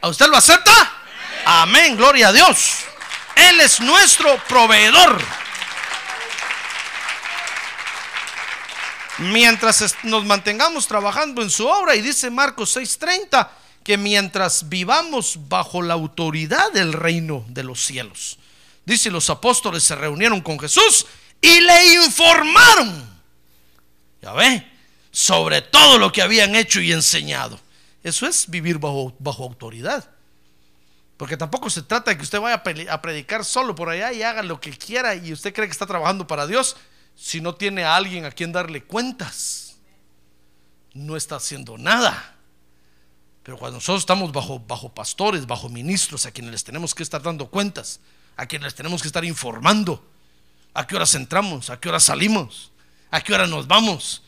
¿A 0.00 0.08
usted 0.08 0.26
lo 0.28 0.38
acepta? 0.38 0.72
Amén, 1.44 1.98
gloria 1.98 2.28
a 2.28 2.32
Dios. 2.32 2.76
Él 3.36 3.60
es 3.60 3.78
nuestro 3.80 4.42
proveedor. 4.48 5.20
Mientras 9.18 9.94
nos 10.02 10.24
mantengamos 10.24 10.88
trabajando 10.88 11.42
en 11.42 11.50
su 11.50 11.66
obra, 11.68 11.94
y 11.94 12.00
dice 12.00 12.30
Marcos 12.30 12.74
6:30, 12.74 13.50
que 13.84 13.98
mientras 13.98 14.70
vivamos 14.70 15.36
bajo 15.46 15.82
la 15.82 15.92
autoridad 15.92 16.72
del 16.72 16.94
reino 16.94 17.44
de 17.48 17.64
los 17.64 17.84
cielos. 17.84 18.38
Dice, 18.86 19.10
los 19.10 19.28
apóstoles 19.28 19.82
se 19.82 19.94
reunieron 19.94 20.40
con 20.40 20.58
Jesús 20.58 21.04
y 21.40 21.60
le 21.60 21.94
informaron, 22.04 23.20
ya 24.22 24.32
ve, 24.32 24.66
sobre 25.10 25.62
todo 25.62 25.98
lo 25.98 26.12
que 26.12 26.22
habían 26.22 26.54
hecho 26.54 26.80
y 26.80 26.92
enseñado. 26.92 27.58
Eso 28.02 28.26
es 28.26 28.48
vivir 28.48 28.78
bajo, 28.78 29.14
bajo 29.18 29.44
autoridad. 29.44 30.08
Porque 31.16 31.36
tampoco 31.36 31.68
se 31.68 31.82
trata 31.82 32.12
de 32.12 32.16
que 32.16 32.22
usted 32.22 32.40
vaya 32.40 32.62
a 32.90 33.02
predicar 33.02 33.44
solo 33.44 33.74
por 33.74 33.88
allá 33.88 34.12
y 34.12 34.22
haga 34.22 34.42
lo 34.42 34.60
que 34.60 34.70
quiera 34.70 35.16
y 35.16 35.32
usted 35.32 35.52
cree 35.52 35.66
que 35.66 35.72
está 35.72 35.86
trabajando 35.86 36.28
para 36.28 36.46
Dios 36.46 36.76
si 37.16 37.40
no 37.40 37.56
tiene 37.56 37.84
a 37.84 37.96
alguien 37.96 38.24
a 38.24 38.30
quien 38.30 38.52
darle 38.52 38.84
cuentas. 38.84 39.76
No 40.94 41.16
está 41.16 41.36
haciendo 41.36 41.76
nada. 41.76 42.36
Pero 43.42 43.58
cuando 43.58 43.78
nosotros 43.78 44.02
estamos 44.02 44.30
bajo, 44.30 44.60
bajo 44.60 44.94
pastores, 44.94 45.46
bajo 45.46 45.68
ministros, 45.68 46.26
a 46.26 46.30
quienes 46.30 46.52
les 46.52 46.64
tenemos 46.64 46.94
que 46.94 47.02
estar 47.02 47.20
dando 47.20 47.50
cuentas, 47.50 47.98
a 48.36 48.46
quienes 48.46 48.66
les 48.66 48.74
tenemos 48.76 49.02
que 49.02 49.08
estar 49.08 49.24
informando, 49.24 50.06
a 50.74 50.86
qué 50.86 50.96
horas 50.96 51.14
entramos, 51.14 51.70
a 51.70 51.78
qué 51.80 51.88
hora 51.88 52.00
salimos, 52.00 52.72
a 53.10 53.20
qué 53.20 53.34
hora 53.34 53.46
nos 53.46 53.66
vamos. 53.66 54.22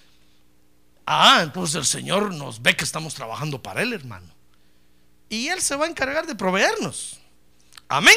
Ah, 1.06 1.40
entonces 1.42 1.76
el 1.76 1.86
Señor 1.86 2.32
nos 2.34 2.62
ve 2.62 2.76
que 2.76 2.84
estamos 2.84 3.14
trabajando 3.14 3.62
para 3.62 3.82
Él, 3.82 3.92
hermano. 3.92 4.32
Y 5.28 5.48
Él 5.48 5.60
se 5.60 5.76
va 5.76 5.86
a 5.86 5.88
encargar 5.88 6.26
de 6.26 6.34
proveernos. 6.34 7.18
Amén. 7.88 8.16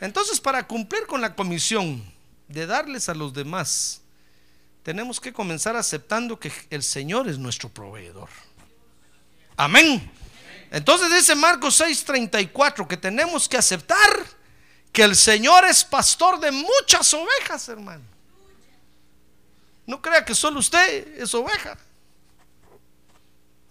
Entonces, 0.00 0.40
para 0.40 0.66
cumplir 0.66 1.06
con 1.06 1.20
la 1.20 1.34
comisión 1.34 2.02
de 2.48 2.66
darles 2.66 3.08
a 3.08 3.14
los 3.14 3.32
demás, 3.32 4.00
tenemos 4.82 5.20
que 5.20 5.32
comenzar 5.32 5.76
aceptando 5.76 6.38
que 6.38 6.52
el 6.70 6.82
Señor 6.82 7.28
es 7.28 7.38
nuestro 7.38 7.68
proveedor. 7.68 8.28
Amén. 9.56 10.10
Entonces 10.70 11.12
dice 11.12 11.34
Marcos 11.34 11.80
6:34 11.80 12.86
que 12.86 12.96
tenemos 12.96 13.48
que 13.48 13.56
aceptar 13.56 13.98
que 14.92 15.02
el 15.02 15.14
Señor 15.14 15.64
es 15.64 15.84
pastor 15.84 16.40
de 16.40 16.50
muchas 16.50 17.12
ovejas, 17.14 17.68
hermano. 17.68 18.04
No 19.86 20.00
crea 20.00 20.24
que 20.24 20.34
solo 20.34 20.60
usted 20.60 21.18
es 21.18 21.34
oveja. 21.34 21.76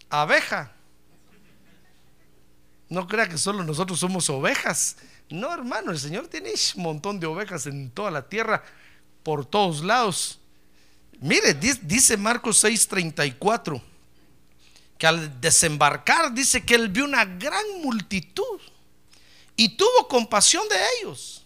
Abeja. 0.09 0.72
No 2.89 3.07
crea 3.07 3.30
que 3.30 3.38
solo 3.38 3.63
nosotros 3.63 3.99
somos 3.99 4.30
ovejas. 4.30 4.97
No, 5.30 5.53
hermano, 5.53 5.91
el 5.91 5.99
Señor 5.99 6.28
tiene 6.28 6.51
un 6.76 6.84
montón 6.84 7.20
de 7.20 7.28
ovejas 7.28 7.67
en 7.67 7.91
toda 7.91 8.09
la 8.09 8.28
tierra, 8.28 8.63
por 9.24 9.45
todos 9.45 9.84
lados. 9.84 10.39
Mire, 11.22 11.53
dice 11.53 12.17
Marcos 12.17 12.63
6:34, 12.63 13.82
que 14.97 15.05
al 15.05 15.39
desembarcar 15.39 16.34
dice 16.34 16.65
que 16.65 16.76
él 16.76 16.89
vio 16.89 17.05
una 17.05 17.26
gran 17.26 17.63
multitud 17.84 18.59
y 19.60 19.68
tuvo 19.68 20.07
compasión 20.07 20.66
de 20.70 20.78
ellos, 20.97 21.43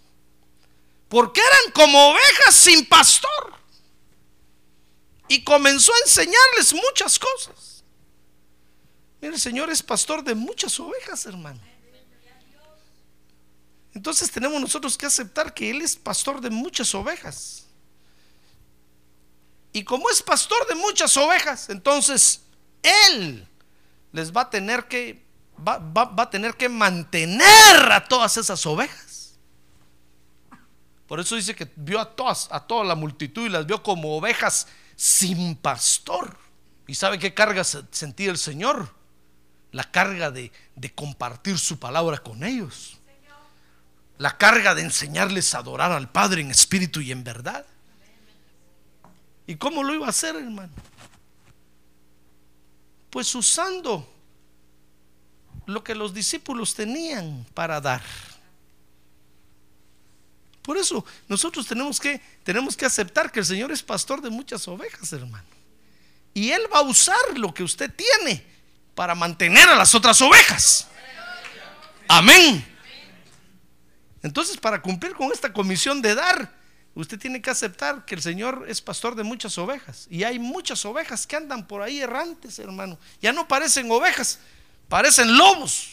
porque 1.10 1.42
eran 1.42 1.72
como 1.74 2.12
ovejas 2.12 2.54
sin 2.54 2.86
pastor. 2.86 3.56
Y 5.28 5.44
comenzó 5.44 5.92
a 5.92 6.00
enseñarles 6.06 6.76
muchas 6.76 7.18
cosas. 7.18 7.84
Mire, 9.20 9.34
el 9.34 9.42
Señor 9.42 9.72
es 9.72 9.82
pastor 9.82 10.24
de 10.24 10.36
muchas 10.36 10.80
ovejas, 10.80 11.26
hermano. 11.26 11.60
Entonces 13.96 14.30
tenemos 14.30 14.62
nosotros 14.62 14.96
que 14.96 15.08
aceptar 15.08 15.52
que 15.52 15.72
Él 15.72 15.82
es 15.82 15.96
pastor 15.96 16.40
de 16.40 16.52
muchas 16.52 16.94
ovejas. 16.94 17.66
Y 19.72 19.84
como 19.84 20.08
es 20.12 20.22
pastor 20.22 20.68
de 20.68 20.76
muchas 20.76 21.18
ovejas, 21.18 21.68
entonces 21.72 22.42
Él 23.08 23.48
les 24.12 24.32
va 24.32 24.42
a 24.42 24.50
tener 24.52 24.88
que, 24.88 25.23
va, 25.68 26.14
a 26.18 26.30
tener 26.30 26.56
que 26.56 26.70
mantener 26.70 27.92
a 27.92 28.04
todas 28.08 28.38
esas 28.38 28.66
ovejas. 28.66 29.38
Por 31.08 31.20
eso 31.20 31.36
dice 31.36 31.56
que 31.56 31.72
vio 31.76 32.00
a 32.00 32.16
todas, 32.16 32.48
a 32.52 32.60
toda 32.60 32.84
la 32.84 32.96
multitud 32.96 33.46
y 33.46 33.50
las 33.50 33.66
vio 33.66 33.84
como 33.84 34.18
ovejas 34.18 34.68
sin 34.96 35.56
pastor. 35.56 36.38
¿Y 36.88 36.96
sabe 36.96 37.20
qué 37.20 37.34
carga 37.34 37.64
sentía 37.64 38.32
el 38.32 38.38
Señor? 38.38 38.94
La 39.72 39.84
carga 39.84 40.32
de, 40.32 40.52
de 40.76 40.94
compartir 40.94 41.58
su 41.58 41.80
palabra 41.80 42.18
con 42.20 42.44
ellos 42.44 43.00
la 44.18 44.38
carga 44.38 44.76
de 44.76 44.84
enseñarles 44.84 45.54
a 45.54 45.60
adorar 45.60 45.92
al 45.92 46.10
Padre 46.10 46.42
en 46.42 46.52
espíritu 46.52 47.02
y 47.02 47.12
en 47.12 47.24
verdad. 47.24 47.66
¿Y 49.48 49.56
cómo 49.56 49.84
lo 49.84 49.94
iba 49.94 50.06
a 50.06 50.12
hacer, 50.12 50.36
hermano? 50.36 50.72
Pues 53.10 53.34
usando 53.36 54.13
lo 55.66 55.84
que 55.84 55.96
los 55.96 56.14
discípulos 56.14 56.76
tenían 56.76 57.46
para 57.54 57.80
dar. 57.82 58.02
Por 60.62 60.78
eso 60.78 61.06
nosotros 61.28 61.68
tenemos 61.68 62.00
que, 62.00 62.22
tenemos 62.44 62.76
que 62.76 62.86
aceptar 62.86 63.32
que 63.32 63.40
el 63.40 63.46
Señor 63.46 63.72
es 63.72 63.84
pastor 63.84 64.22
de 64.22 64.30
muchas 64.30 64.68
ovejas, 64.68 65.12
hermano. 65.14 65.46
Y 66.34 66.52
Él 66.52 66.64
va 66.74 66.80
a 66.80 66.84
usar 66.84 67.38
lo 67.38 67.54
que 67.54 67.64
usted 67.64 67.92
tiene 67.94 68.44
para 68.96 69.14
mantener 69.14 69.68
a 69.70 69.76
las 69.76 69.94
otras 69.94 70.22
ovejas. 70.22 70.88
Amén. 72.08 72.66
Entonces, 74.24 74.58
para 74.58 74.82
cumplir 74.82 75.14
con 75.14 75.32
esta 75.32 75.52
comisión 75.52 76.02
de 76.02 76.16
dar, 76.16 76.52
usted 76.96 77.20
tiene 77.20 77.42
que 77.42 77.50
aceptar 77.50 78.06
que 78.06 78.16
el 78.16 78.22
Señor 78.22 78.66
es 78.68 78.82
pastor 78.82 79.16
de 79.16 79.24
muchas 79.24 79.58
ovejas. 79.58 80.08
Y 80.10 80.24
hay 80.24 80.40
muchas 80.40 80.86
ovejas 80.86 81.28
que 81.28 81.36
andan 81.36 81.68
por 81.68 81.82
ahí 81.82 82.00
errantes, 82.00 82.58
hermano. 82.58 82.98
Ya 83.22 83.34
no 83.34 83.48
parecen 83.48 83.92
ovejas, 83.92 84.40
parecen 84.88 85.38
lobos. 85.38 85.90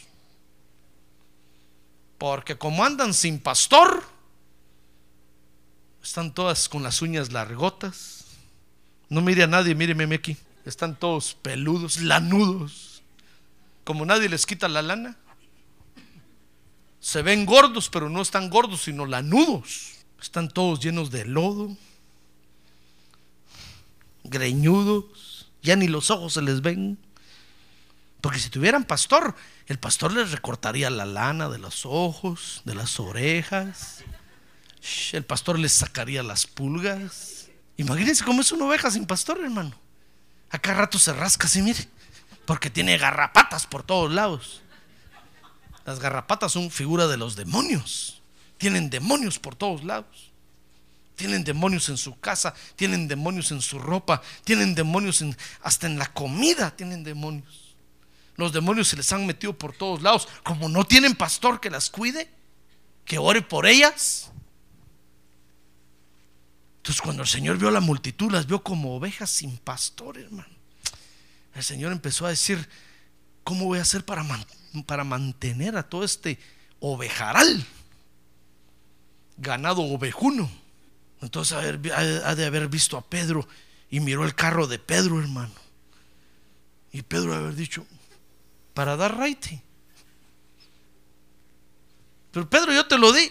Porque 2.19 2.57
como 2.59 2.85
andan 2.85 3.15
sin 3.15 3.39
pastor, 3.39 4.05
están 6.03 6.33
todas 6.35 6.69
con 6.69 6.83
las 6.83 7.01
uñas 7.03 7.33
largotas. 7.33 8.25
No 9.09 9.21
mire 9.21 9.43
a 9.43 9.47
nadie, 9.47 9.75
míreme 9.75 10.15
aquí. 10.15 10.37
Están 10.65 10.95
todos 10.97 11.35
peludos, 11.35 12.01
lanudos. 12.01 13.03
Como 13.85 14.05
nadie 14.05 14.29
les 14.29 14.45
quita 14.45 14.69
la 14.69 14.83
lana. 14.83 15.17
Se 17.01 17.23
ven 17.23 17.47
gordos, 17.47 17.89
pero 17.89 18.11
no 18.11 18.21
están 18.21 18.51
gordos, 18.51 18.83
sino 18.83 19.07
lanudos. 19.07 20.01
Están 20.21 20.51
todos 20.51 20.81
llenos 20.81 21.11
de 21.11 21.25
lodo, 21.25 21.75
greñudos, 24.23 25.49
ya 25.63 25.77
ni 25.77 25.89
los 25.89 26.11
ojos 26.11 26.35
se 26.35 26.43
les 26.43 26.61
ven. 26.61 26.99
Porque 28.21 28.39
si 28.39 28.51
tuvieran 28.51 28.85
pastor, 28.85 29.35
el 29.67 29.79
pastor 29.79 30.13
les 30.13 30.31
recortaría 30.31 30.91
la 30.91 31.07
lana 31.07 31.49
de 31.49 31.59
los 31.59 31.87
ojos, 31.87 32.63
de 32.65 32.75
las 32.75 33.01
orejas. 33.01 34.05
El 35.13 35.25
pastor 35.25 35.59
les 35.59 35.73
sacaría 35.73 36.23
las 36.23 36.47
pulgas. 36.47 37.49
Imagínense 37.77 38.25
cómo 38.25 38.43
es 38.43 38.53
una 38.53 38.67
oveja 38.67 38.91
sin 38.91 39.07
pastor, 39.07 39.41
hermano. 39.43 39.75
Acá 40.51 40.75
rato 40.75 40.99
se 40.99 41.13
rasca 41.13 41.47
así, 41.47 41.63
mire, 41.63 41.89
porque 42.45 42.69
tiene 42.69 42.99
garrapatas 42.99 43.67
por 43.67 43.83
todos 43.85 44.13
lados. 44.13 44.61
Las 45.87 45.99
garrapatas 45.99 46.53
son 46.53 46.71
figura 46.71 47.07
de 47.07 47.17
los 47.17 47.37
demonios. 47.37 48.21
Tienen 48.59 48.91
demonios 48.91 49.39
por 49.39 49.55
todos 49.55 49.83
lados. 49.85 50.31
Tienen 51.17 51.45
demonios 51.45 51.89
en 51.91 51.99
su 51.99 52.19
casa, 52.19 52.55
tienen 52.77 53.07
demonios 53.07 53.51
en 53.53 53.61
su 53.61 53.79
ropa, 53.79 54.23
tienen 54.43 54.75
demonios 54.75 55.21
en, 55.21 55.37
hasta 55.63 55.87
en 55.87 55.99
la 55.99 56.11
comida, 56.13 56.75
tienen 56.75 57.05
demonios. 57.05 57.70
Los 58.41 58.55
demonios 58.55 58.89
se 58.89 58.97
les 58.97 59.13
han 59.13 59.27
metido 59.27 59.53
por 59.53 59.75
todos 59.75 60.01
lados. 60.01 60.27
Como 60.43 60.71
no 60.71 60.85
tienen 60.85 61.15
pastor 61.15 61.61
que 61.61 61.69
las 61.69 61.91
cuide, 61.91 62.27
que 63.05 63.19
ore 63.19 63.43
por 63.43 63.67
ellas. 63.67 64.31
Entonces 66.79 67.03
cuando 67.03 67.23
el 67.23 67.29
Señor 67.29 67.59
vio 67.59 67.69
a 67.69 67.73
la 67.73 67.81
multitud, 67.81 68.33
las 68.33 68.47
vio 68.47 68.63
como 68.63 68.97
ovejas 68.97 69.29
sin 69.29 69.59
pastor, 69.59 70.17
hermano. 70.17 70.49
El 71.55 71.63
Señor 71.63 71.93
empezó 71.93 72.25
a 72.25 72.31
decir, 72.31 72.67
¿cómo 73.45 73.67
voy 73.67 73.79
a 73.79 73.83
hacer 73.83 74.07
para, 74.07 74.25
para 74.87 75.05
mantener 75.05 75.77
a 75.77 75.83
todo 75.83 76.03
este 76.03 76.39
ovejaral? 76.79 77.67
Ganado 79.37 79.83
ovejuno. 79.83 80.51
Entonces 81.21 81.59
ha 81.59 82.35
de 82.35 82.47
haber 82.47 82.69
visto 82.69 82.97
a 82.97 83.03
Pedro 83.03 83.47
y 83.91 84.01
miró 84.01 84.25
el 84.25 84.35
carro 84.35 84.67
de 84.67 84.79
Pedro, 84.79 85.21
hermano. 85.21 85.53
Y 86.91 87.03
Pedro 87.03 87.35
haber 87.35 87.55
dicho, 87.55 87.87
para 88.75 88.97
dar 88.97 89.17
raite. 89.17 89.63
Pero 92.33 92.49
Pedro, 92.49 92.73
yo 92.73 92.87
te 92.87 92.97
lo 92.97 93.13
di. 93.13 93.31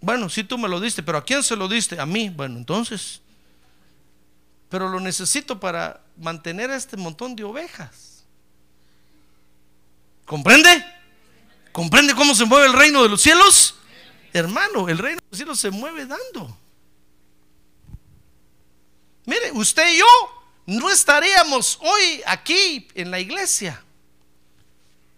Bueno, 0.00 0.28
si 0.28 0.44
tú 0.44 0.56
me 0.56 0.68
lo 0.68 0.80
diste, 0.80 1.02
pero 1.02 1.18
¿a 1.18 1.24
quién 1.24 1.42
se 1.42 1.56
lo 1.56 1.68
diste? 1.68 2.00
A 2.00 2.06
mí. 2.06 2.28
Bueno, 2.30 2.56
entonces. 2.56 3.20
Pero 4.68 4.88
lo 4.88 5.00
necesito 5.00 5.58
para 5.58 6.00
mantener 6.16 6.70
a 6.70 6.76
este 6.76 6.96
montón 6.96 7.34
de 7.34 7.44
ovejas. 7.44 8.24
¿Comprende? 10.24 10.84
¿Comprende 11.72 12.14
cómo 12.14 12.34
se 12.34 12.44
mueve 12.44 12.66
el 12.66 12.72
reino 12.72 13.02
de 13.02 13.08
los 13.08 13.20
cielos? 13.20 13.74
Hermano, 14.32 14.88
el 14.88 14.98
reino 14.98 15.18
de 15.20 15.26
los 15.28 15.36
cielos 15.36 15.58
se 15.58 15.70
mueve 15.70 16.06
dando. 16.06 16.56
Mire, 19.26 19.50
usted 19.52 19.92
y 19.92 19.98
yo 19.98 20.06
no 20.70 20.88
estaríamos 20.88 21.80
hoy 21.82 22.22
aquí 22.26 22.86
en 22.94 23.10
la 23.10 23.18
iglesia 23.18 23.82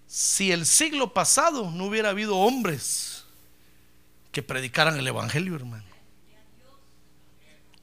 si 0.07 0.51
el 0.51 0.65
siglo 0.65 1.13
pasado 1.13 1.71
no 1.71 1.85
hubiera 1.85 2.09
habido 2.09 2.39
hombres 2.39 3.25
que 4.31 4.43
predicaran 4.43 4.99
el 4.99 5.07
Evangelio, 5.07 5.55
hermano. 5.55 5.85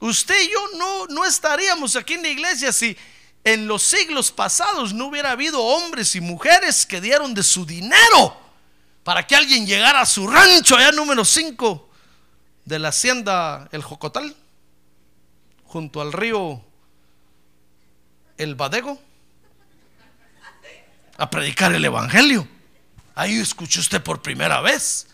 Usted 0.00 0.34
y 0.42 0.50
yo 0.50 0.78
no, 0.78 1.06
no 1.06 1.24
estaríamos 1.24 1.94
aquí 1.94 2.14
en 2.14 2.22
la 2.22 2.28
iglesia 2.30 2.72
si 2.72 2.96
en 3.44 3.68
los 3.68 3.84
siglos 3.84 4.32
pasados 4.32 4.92
no 4.92 5.06
hubiera 5.06 5.30
habido 5.30 5.62
hombres 5.62 6.16
y 6.16 6.20
mujeres 6.20 6.84
que 6.84 7.00
dieron 7.00 7.34
de 7.34 7.44
su 7.44 7.64
dinero 7.64 8.36
para 9.04 9.24
que 9.24 9.36
alguien 9.36 9.64
llegara 9.64 10.00
a 10.00 10.06
su 10.06 10.26
rancho 10.26 10.76
allá 10.76 10.90
número 10.90 11.24
5 11.24 11.88
de 12.64 12.78
la 12.80 12.88
hacienda 12.88 13.68
El 13.70 13.82
Jocotal, 13.82 14.34
junto 15.66 16.00
al 16.00 16.12
río 16.12 16.64
El 18.40 18.54
Badego, 18.54 18.98
a 21.18 21.28
predicar 21.28 21.74
el 21.74 21.84
Evangelio. 21.84 22.48
Ahí 23.14 23.34
escuchó 23.38 23.80
usted 23.80 24.02
por 24.02 24.22
primera 24.22 24.62
vez. 24.62 25.08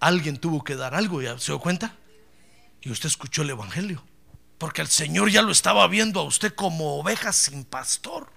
Alguien 0.00 0.38
tuvo 0.38 0.64
que 0.64 0.74
dar 0.74 0.96
algo, 0.96 1.22
¿ya 1.22 1.38
se 1.38 1.52
dio 1.52 1.60
cuenta? 1.60 1.94
Y 2.80 2.90
usted 2.90 3.06
escuchó 3.06 3.42
el 3.42 3.50
Evangelio. 3.50 4.02
Porque 4.58 4.82
el 4.82 4.88
Señor 4.88 5.30
ya 5.30 5.40
lo 5.40 5.52
estaba 5.52 5.86
viendo 5.86 6.18
a 6.18 6.24
usted 6.24 6.52
como 6.52 6.98
oveja 6.98 7.32
sin 7.32 7.62
pastor. 7.62 8.28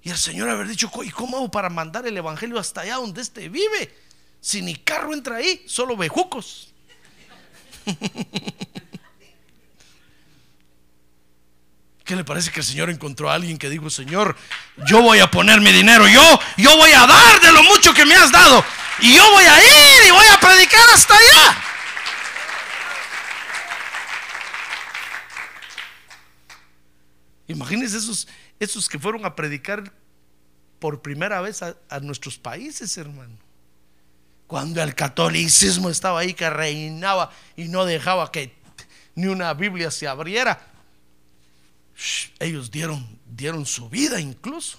Y 0.00 0.10
el 0.10 0.16
Señor 0.16 0.48
haber 0.48 0.68
dicho, 0.68 0.92
¿y 1.02 1.10
cómo 1.10 1.38
hago 1.38 1.50
para 1.50 1.70
mandar 1.70 2.06
el 2.06 2.16
Evangelio 2.16 2.60
hasta 2.60 2.82
allá 2.82 2.98
donde 2.98 3.20
éste 3.20 3.48
vive? 3.48 3.92
Si 4.40 4.62
ni 4.62 4.76
carro 4.76 5.12
entra 5.12 5.38
ahí, 5.38 5.64
solo 5.66 5.96
bejucos. 5.96 6.72
¿Qué 12.12 12.16
le 12.16 12.24
parece 12.24 12.50
que 12.50 12.60
el 12.60 12.66
Señor 12.66 12.90
encontró 12.90 13.30
a 13.30 13.34
alguien 13.34 13.56
que 13.56 13.70
dijo, 13.70 13.88
Señor, 13.88 14.36
yo 14.86 15.00
voy 15.00 15.20
a 15.20 15.30
poner 15.30 15.62
mi 15.62 15.72
dinero, 15.72 16.06
yo, 16.06 16.40
yo 16.58 16.76
voy 16.76 16.90
a 16.92 17.06
dar 17.06 17.40
de 17.40 17.50
lo 17.52 17.62
mucho 17.62 17.94
que 17.94 18.04
me 18.04 18.14
has 18.14 18.30
dado, 18.30 18.62
y 19.00 19.16
yo 19.16 19.30
voy 19.30 19.44
a 19.44 19.58
ir 19.58 20.08
y 20.08 20.10
voy 20.10 20.26
a 20.26 20.38
predicar 20.38 20.90
hasta 20.92 21.14
allá? 21.14 21.56
Imagínense 27.46 27.96
esos, 27.96 28.28
esos 28.60 28.90
que 28.90 28.98
fueron 28.98 29.24
a 29.24 29.34
predicar 29.34 29.90
por 30.80 31.00
primera 31.00 31.40
vez 31.40 31.62
a, 31.62 31.74
nuestros 32.00 32.36
países, 32.36 32.94
hermano. 32.98 33.38
Cuando 34.46 34.82
el 34.82 34.94
catolicismo 34.94 35.88
estaba 35.88 36.20
ahí 36.20 36.34
que 36.34 36.50
reinaba 36.50 37.30
y 37.56 37.68
no 37.68 37.86
dejaba 37.86 38.30
que 38.30 38.54
ni 39.14 39.28
una 39.28 39.54
Biblia 39.54 39.90
se 39.90 40.06
abriera, 40.06 40.71
ellos 42.38 42.70
dieron, 42.70 43.18
dieron 43.26 43.66
su 43.66 43.88
vida 43.88 44.20
incluso. 44.20 44.78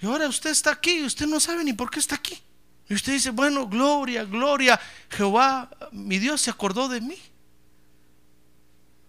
Y 0.00 0.06
ahora 0.06 0.28
usted 0.28 0.50
está 0.50 0.70
aquí 0.70 0.98
y 1.00 1.04
usted 1.04 1.26
no 1.26 1.40
sabe 1.40 1.62
ni 1.64 1.72
por 1.72 1.90
qué 1.90 1.98
está 1.98 2.14
aquí. 2.14 2.40
Y 2.88 2.94
usted 2.94 3.12
dice, 3.12 3.30
bueno, 3.30 3.68
gloria, 3.68 4.24
gloria, 4.24 4.80
Jehová, 5.10 5.70
mi 5.92 6.18
Dios 6.18 6.40
se 6.40 6.50
acordó 6.50 6.88
de 6.88 7.00
mí. 7.00 7.18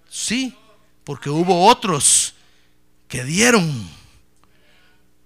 Sí, 0.10 0.56
porque 1.04 1.30
hubo 1.30 1.68
otros 1.68 2.36
que 3.08 3.24
dieron 3.24 3.90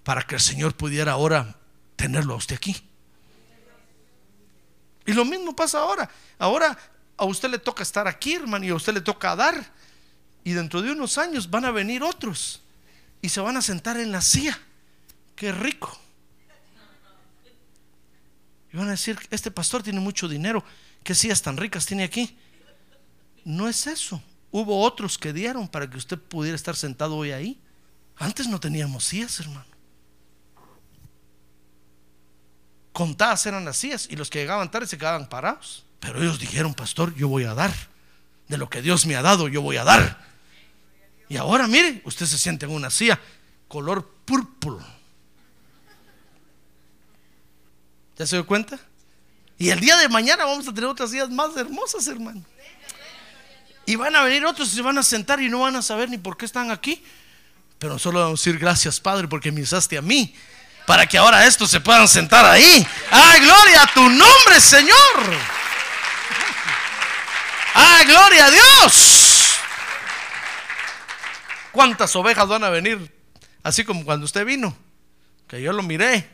para 0.04 0.22
que 0.22 0.36
el 0.36 0.40
Señor 0.40 0.74
pudiera 0.74 1.12
ahora 1.12 1.56
tenerlo 1.96 2.34
a 2.34 2.36
usted 2.36 2.56
aquí. 2.56 2.76
Y 5.04 5.12
lo 5.12 5.24
mismo 5.24 5.54
pasa 5.54 5.80
ahora. 5.80 6.08
Ahora 6.38 6.78
a 7.16 7.24
usted 7.24 7.50
le 7.50 7.58
toca 7.58 7.82
estar 7.82 8.06
aquí, 8.06 8.34
hermano, 8.34 8.64
y 8.64 8.68
a 8.68 8.74
usted 8.74 8.94
le 8.94 9.00
toca 9.00 9.34
dar. 9.34 9.72
Y 10.46 10.52
dentro 10.52 10.80
de 10.80 10.92
unos 10.92 11.18
años 11.18 11.50
van 11.50 11.64
a 11.64 11.72
venir 11.72 12.04
otros 12.04 12.62
y 13.20 13.30
se 13.30 13.40
van 13.40 13.56
a 13.56 13.62
sentar 13.62 13.96
en 13.96 14.12
la 14.12 14.20
silla. 14.20 14.56
Qué 15.34 15.50
rico. 15.50 15.98
Y 18.72 18.76
van 18.76 18.86
a 18.86 18.92
decir, 18.92 19.18
este 19.32 19.50
pastor 19.50 19.82
tiene 19.82 19.98
mucho 19.98 20.28
dinero. 20.28 20.62
¿Qué 21.02 21.16
sillas 21.16 21.42
tan 21.42 21.56
ricas 21.56 21.84
tiene 21.84 22.04
aquí? 22.04 22.38
No 23.44 23.66
es 23.66 23.88
eso. 23.88 24.22
Hubo 24.52 24.82
otros 24.82 25.18
que 25.18 25.32
dieron 25.32 25.66
para 25.66 25.90
que 25.90 25.96
usted 25.96 26.16
pudiera 26.16 26.54
estar 26.54 26.76
sentado 26.76 27.16
hoy 27.16 27.32
ahí. 27.32 27.60
Antes 28.14 28.46
no 28.46 28.60
teníamos 28.60 29.02
sillas, 29.02 29.40
hermano. 29.40 29.66
Contadas 32.92 33.44
eran 33.46 33.64
las 33.64 33.78
sillas 33.78 34.06
y 34.08 34.14
los 34.14 34.30
que 34.30 34.38
llegaban 34.38 34.70
tarde 34.70 34.86
se 34.86 34.96
quedaban 34.96 35.28
parados. 35.28 35.84
Pero 35.98 36.22
ellos 36.22 36.38
dijeron, 36.38 36.72
pastor, 36.72 37.12
yo 37.16 37.26
voy 37.26 37.42
a 37.42 37.54
dar. 37.54 37.74
De 38.46 38.56
lo 38.56 38.70
que 38.70 38.80
Dios 38.80 39.06
me 39.06 39.16
ha 39.16 39.22
dado, 39.22 39.48
yo 39.48 39.60
voy 39.60 39.76
a 39.76 39.82
dar. 39.82 40.35
Y 41.28 41.36
ahora, 41.36 41.66
mire, 41.66 42.02
usted 42.04 42.26
se 42.26 42.38
siente 42.38 42.66
en 42.66 42.72
una 42.72 42.90
silla 42.90 43.18
color 43.68 44.08
púrpura. 44.24 44.84
¿Ya 48.16 48.26
se 48.26 48.36
dio 48.36 48.46
cuenta? 48.46 48.78
Y 49.58 49.70
el 49.70 49.80
día 49.80 49.96
de 49.96 50.08
mañana 50.08 50.44
vamos 50.44 50.66
a 50.68 50.72
tener 50.72 50.88
otras 50.88 51.10
sillas 51.10 51.30
más 51.30 51.56
hermosas, 51.56 52.06
hermano. 52.06 52.42
Y 53.84 53.96
van 53.96 54.14
a 54.16 54.22
venir 54.22 54.44
otros 54.44 54.72
y 54.72 54.76
se 54.76 54.82
van 54.82 54.98
a 54.98 55.02
sentar 55.02 55.40
y 55.40 55.48
no 55.48 55.60
van 55.60 55.76
a 55.76 55.82
saber 55.82 56.08
ni 56.08 56.18
por 56.18 56.36
qué 56.36 56.44
están 56.44 56.70
aquí. 56.70 57.02
Pero 57.78 57.98
solo 57.98 58.20
vamos 58.20 58.40
a 58.40 58.42
decir 58.42 58.58
gracias, 58.58 59.00
Padre, 59.00 59.28
porque 59.28 59.52
me 59.52 59.62
usaste 59.62 59.98
a 59.98 60.02
mí. 60.02 60.34
Para 60.86 61.06
que 61.06 61.18
ahora 61.18 61.46
estos 61.46 61.70
se 61.70 61.80
puedan 61.80 62.06
sentar 62.06 62.44
ahí. 62.44 62.86
¡Ay, 63.10 63.40
gloria 63.40 63.82
a 63.82 63.86
tu 63.92 64.08
nombre, 64.08 64.60
Señor! 64.60 64.96
¡Ay, 67.74 68.06
gloria 68.06 68.46
a 68.46 68.50
Dios! 68.50 69.25
¿Cuántas 71.76 72.16
ovejas 72.16 72.48
van 72.48 72.64
a 72.64 72.70
venir? 72.70 73.12
Así 73.62 73.84
como 73.84 74.02
cuando 74.02 74.24
usted 74.24 74.46
vino. 74.46 74.74
Que 75.46 75.60
yo 75.60 75.74
lo 75.74 75.82
miré. 75.82 76.26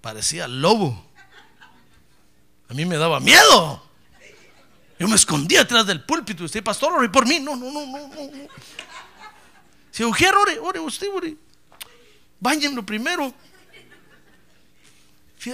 Parecía 0.00 0.48
lobo. 0.48 1.06
A 2.68 2.74
mí 2.74 2.84
me 2.84 2.96
daba 2.96 3.20
miedo. 3.20 3.80
Yo 4.98 5.06
me 5.06 5.14
escondía 5.14 5.60
atrás 5.60 5.86
del 5.86 6.02
púlpito 6.02 6.42
usted, 6.42 6.64
pastor, 6.64 6.92
ore 6.92 7.08
por 7.08 7.28
mí. 7.28 7.38
No, 7.38 7.54
no, 7.54 7.70
no, 7.70 7.86
no, 7.86 8.08
no. 8.08 8.48
Si 9.92 10.02
Ujier, 10.02 10.34
ore, 10.34 10.58
ore, 10.58 10.80
usted, 10.80 11.06
ore. 11.14 11.36
Báñenlo 12.40 12.84
primero. 12.84 13.32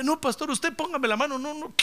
No, 0.02 0.18
pastor, 0.18 0.50
usted 0.50 0.74
póngame 0.74 1.06
la 1.06 1.18
mano. 1.18 1.38
No, 1.38 1.52
no. 1.52 1.74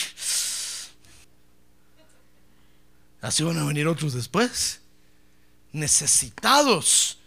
Así 3.21 3.43
van 3.43 3.59
a 3.59 3.65
venir 3.65 3.87
otros 3.87 4.13
después. 4.13 4.79
Necesitados 5.73 7.19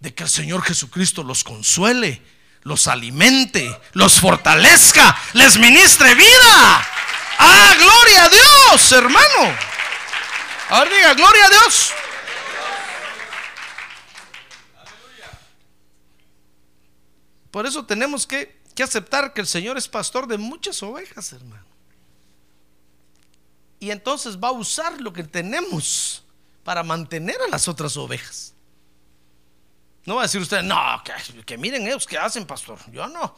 de 0.00 0.12
que 0.12 0.24
el 0.24 0.28
Señor 0.28 0.62
Jesucristo 0.62 1.22
los 1.22 1.42
consuele, 1.42 2.20
los 2.62 2.86
alimente, 2.88 3.80
los 3.92 4.20
fortalezca, 4.20 5.16
les 5.32 5.58
ministre 5.58 6.14
vida. 6.14 6.86
Ah, 7.38 7.74
gloria 7.78 8.24
a 8.24 8.28
Dios, 8.28 8.92
hermano. 8.92 9.56
Ahora 10.68 10.90
diga, 10.90 11.14
gloria 11.14 11.46
a 11.46 11.48
Dios. 11.48 11.92
Por 17.50 17.66
eso 17.66 17.84
tenemos 17.86 18.26
que 18.26 18.62
que 18.74 18.82
aceptar 18.82 19.32
que 19.32 19.40
el 19.40 19.46
Señor 19.46 19.76
es 19.76 19.88
pastor 19.88 20.26
de 20.26 20.38
muchas 20.38 20.82
ovejas, 20.82 21.32
hermano. 21.32 21.64
Y 23.80 23.90
entonces 23.90 24.38
va 24.38 24.48
a 24.48 24.52
usar 24.52 25.00
lo 25.00 25.12
que 25.12 25.24
tenemos 25.24 26.22
para 26.64 26.82
mantener 26.82 27.36
a 27.42 27.48
las 27.48 27.68
otras 27.68 27.96
ovejas. 27.96 28.54
No 30.04 30.16
va 30.16 30.22
a 30.22 30.24
decir 30.24 30.40
usted, 30.40 30.62
no, 30.62 30.76
que, 31.46 31.58
miren 31.58 31.86
ellos 31.86 32.06
que 32.06 32.18
hacen, 32.18 32.46
pastor. 32.46 32.78
Yo 32.90 33.06
no. 33.06 33.36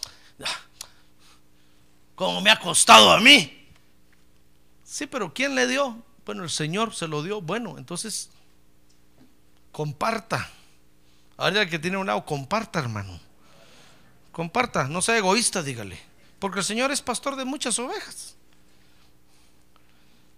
Como 2.14 2.40
me 2.40 2.50
ha 2.50 2.58
costado 2.58 3.12
a 3.12 3.20
mí. 3.20 3.68
Sí, 4.82 5.06
pero 5.06 5.34
¿quién 5.34 5.54
le 5.54 5.66
dio? 5.66 6.02
Bueno, 6.24 6.44
el 6.44 6.50
Señor 6.50 6.94
se 6.94 7.08
lo 7.08 7.22
dio. 7.22 7.40
Bueno, 7.40 7.76
entonces 7.76 8.30
comparta. 9.72 10.48
Ahora 11.36 11.68
que 11.68 11.78
tiene 11.78 11.96
un 11.96 12.06
lado, 12.06 12.24
comparta, 12.24 12.78
hermano. 12.78 13.20
Comparta, 14.32 14.84
no 14.84 15.02
sea 15.02 15.18
egoísta, 15.18 15.62
dígale. 15.62 15.98
Porque 16.38 16.60
el 16.60 16.64
Señor 16.64 16.92
es 16.92 17.02
pastor 17.02 17.36
de 17.36 17.44
muchas 17.44 17.78
ovejas. 17.78 18.33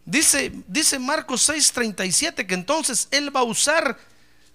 Dice, 0.06 0.52
dice 0.68 1.00
Marcos 1.00 1.48
6:37 1.48 2.46
que 2.46 2.54
entonces 2.54 3.08
Él 3.10 3.34
va 3.34 3.40
a 3.40 3.44
usar 3.44 3.98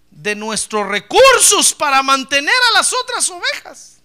de 0.10 0.34
nuestros 0.34 0.88
recursos 0.88 1.74
para 1.74 2.02
mantener 2.02 2.56
a 2.70 2.78
las 2.78 2.94
otras 2.94 3.30
ovejas. 3.30 3.98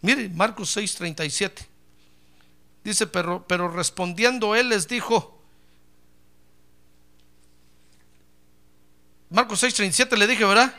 Mire, 0.00 0.30
Marcos 0.30 0.74
6:37. 0.76 1.66
Dice, 2.82 3.06
pero, 3.06 3.44
pero 3.46 3.68
respondiendo 3.68 4.54
él 4.54 4.68
les 4.68 4.86
dijo, 4.86 5.36
Marcos 9.28 9.62
6:37 9.62 10.16
le 10.16 10.26
dije, 10.26 10.44
¿verdad? 10.44 10.72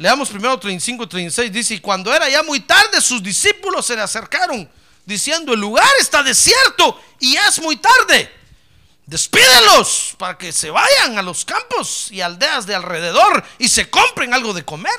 Leamos 0.00 0.30
primero 0.30 0.58
35 0.58 1.06
36. 1.06 1.52
Dice, 1.52 1.74
y 1.74 1.80
cuando 1.80 2.14
era 2.14 2.26
ya 2.26 2.42
muy 2.42 2.60
tarde, 2.60 3.02
sus 3.02 3.22
discípulos 3.22 3.84
se 3.84 3.94
le 3.94 4.00
acercaron, 4.00 4.66
diciendo, 5.04 5.52
el 5.52 5.60
lugar 5.60 5.86
está 6.00 6.22
desierto 6.22 6.98
y 7.18 7.36
es 7.36 7.60
muy 7.60 7.76
tarde. 7.76 8.32
Despídelos 9.04 10.14
para 10.16 10.38
que 10.38 10.52
se 10.52 10.70
vayan 10.70 11.18
a 11.18 11.22
los 11.22 11.44
campos 11.44 12.10
y 12.10 12.22
aldeas 12.22 12.64
de 12.64 12.74
alrededor 12.74 13.44
y 13.58 13.68
se 13.68 13.90
compren 13.90 14.32
algo 14.32 14.54
de 14.54 14.64
comer. 14.64 14.98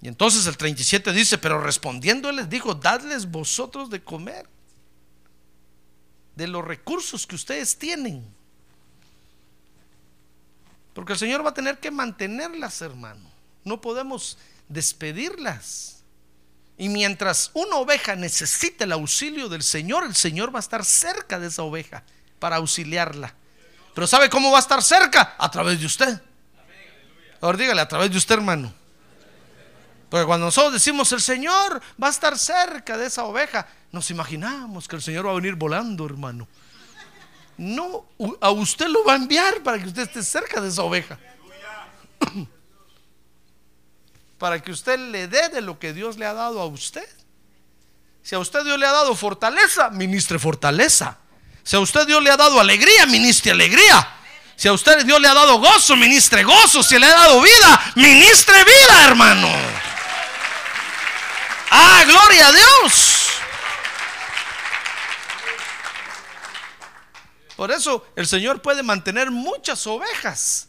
Y 0.00 0.06
entonces 0.06 0.46
el 0.46 0.56
37 0.56 1.12
dice, 1.12 1.36
pero 1.36 1.60
respondiendo 1.60 2.30
les 2.30 2.48
dijo, 2.48 2.76
dadles 2.76 3.28
vosotros 3.28 3.90
de 3.90 4.00
comer 4.00 4.48
de 6.36 6.46
los 6.46 6.64
recursos 6.64 7.26
que 7.26 7.34
ustedes 7.34 7.76
tienen. 7.76 8.32
Porque 10.94 11.14
el 11.14 11.18
Señor 11.18 11.44
va 11.44 11.50
a 11.50 11.54
tener 11.54 11.80
que 11.80 11.90
mantenerlas, 11.90 12.80
hermano. 12.80 13.35
No 13.66 13.80
podemos 13.80 14.38
despedirlas. 14.68 16.04
Y 16.78 16.88
mientras 16.88 17.50
una 17.52 17.76
oveja 17.76 18.14
necesite 18.14 18.84
el 18.84 18.92
auxilio 18.92 19.48
del 19.48 19.64
Señor, 19.64 20.04
el 20.04 20.14
Señor 20.14 20.54
va 20.54 20.60
a 20.60 20.60
estar 20.60 20.84
cerca 20.84 21.40
de 21.40 21.48
esa 21.48 21.64
oveja 21.64 22.04
para 22.38 22.56
auxiliarla. 22.56 23.34
Pero 23.92 24.06
¿sabe 24.06 24.30
cómo 24.30 24.52
va 24.52 24.58
a 24.58 24.60
estar 24.60 24.80
cerca? 24.84 25.34
A 25.36 25.50
través 25.50 25.80
de 25.80 25.86
usted. 25.86 26.22
Ahora 27.40 27.58
dígale, 27.58 27.80
a 27.80 27.88
través 27.88 28.08
de 28.10 28.18
usted, 28.18 28.36
hermano. 28.36 28.72
Porque 30.08 30.26
cuando 30.26 30.46
nosotros 30.46 30.72
decimos 30.72 31.10
el 31.10 31.20
Señor 31.20 31.82
va 32.00 32.06
a 32.06 32.10
estar 32.10 32.38
cerca 32.38 32.96
de 32.96 33.06
esa 33.06 33.24
oveja, 33.24 33.66
nos 33.90 34.08
imaginamos 34.12 34.86
que 34.86 34.94
el 34.94 35.02
Señor 35.02 35.26
va 35.26 35.32
a 35.32 35.34
venir 35.34 35.56
volando, 35.56 36.06
hermano. 36.06 36.46
No, 37.56 38.06
a 38.40 38.50
usted 38.52 38.86
lo 38.86 39.02
va 39.02 39.14
a 39.14 39.16
enviar 39.16 39.60
para 39.64 39.80
que 39.80 39.88
usted 39.88 40.02
esté 40.02 40.22
cerca 40.22 40.60
de 40.60 40.68
esa 40.68 40.82
oveja. 40.82 41.18
Para 44.38 44.60
que 44.60 44.70
usted 44.70 44.98
le 44.98 45.28
dé 45.28 45.48
de 45.48 45.60
lo 45.60 45.78
que 45.78 45.92
Dios 45.92 46.18
le 46.18 46.26
ha 46.26 46.34
dado 46.34 46.60
a 46.60 46.66
usted. 46.66 47.08
Si 48.22 48.34
a 48.34 48.38
usted 48.38 48.64
Dios 48.64 48.78
le 48.78 48.86
ha 48.86 48.92
dado 48.92 49.14
fortaleza, 49.14 49.90
ministre 49.90 50.38
fortaleza. 50.38 51.18
Si 51.62 51.76
a 51.76 51.80
usted 51.80 52.06
Dios 52.06 52.22
le 52.22 52.30
ha 52.30 52.36
dado 52.36 52.60
alegría, 52.60 53.06
ministre 53.06 53.52
alegría. 53.52 54.08
Si 54.56 54.68
a 54.68 54.72
usted 54.72 55.04
Dios 55.04 55.20
le 55.20 55.28
ha 55.28 55.34
dado 55.34 55.58
gozo, 55.58 55.96
ministre 55.96 56.42
gozo. 56.42 56.82
Si 56.82 56.98
le 56.98 57.06
ha 57.06 57.10
dado 57.10 57.40
vida, 57.40 57.92
ministre 57.96 58.64
vida, 58.64 59.04
hermano. 59.04 59.48
Ah, 61.70 62.04
gloria 62.06 62.48
a 62.48 62.52
Dios. 62.52 63.26
Por 67.56 67.70
eso 67.70 68.06
el 68.16 68.26
Señor 68.26 68.60
puede 68.60 68.82
mantener 68.82 69.30
muchas 69.30 69.86
ovejas. 69.86 70.65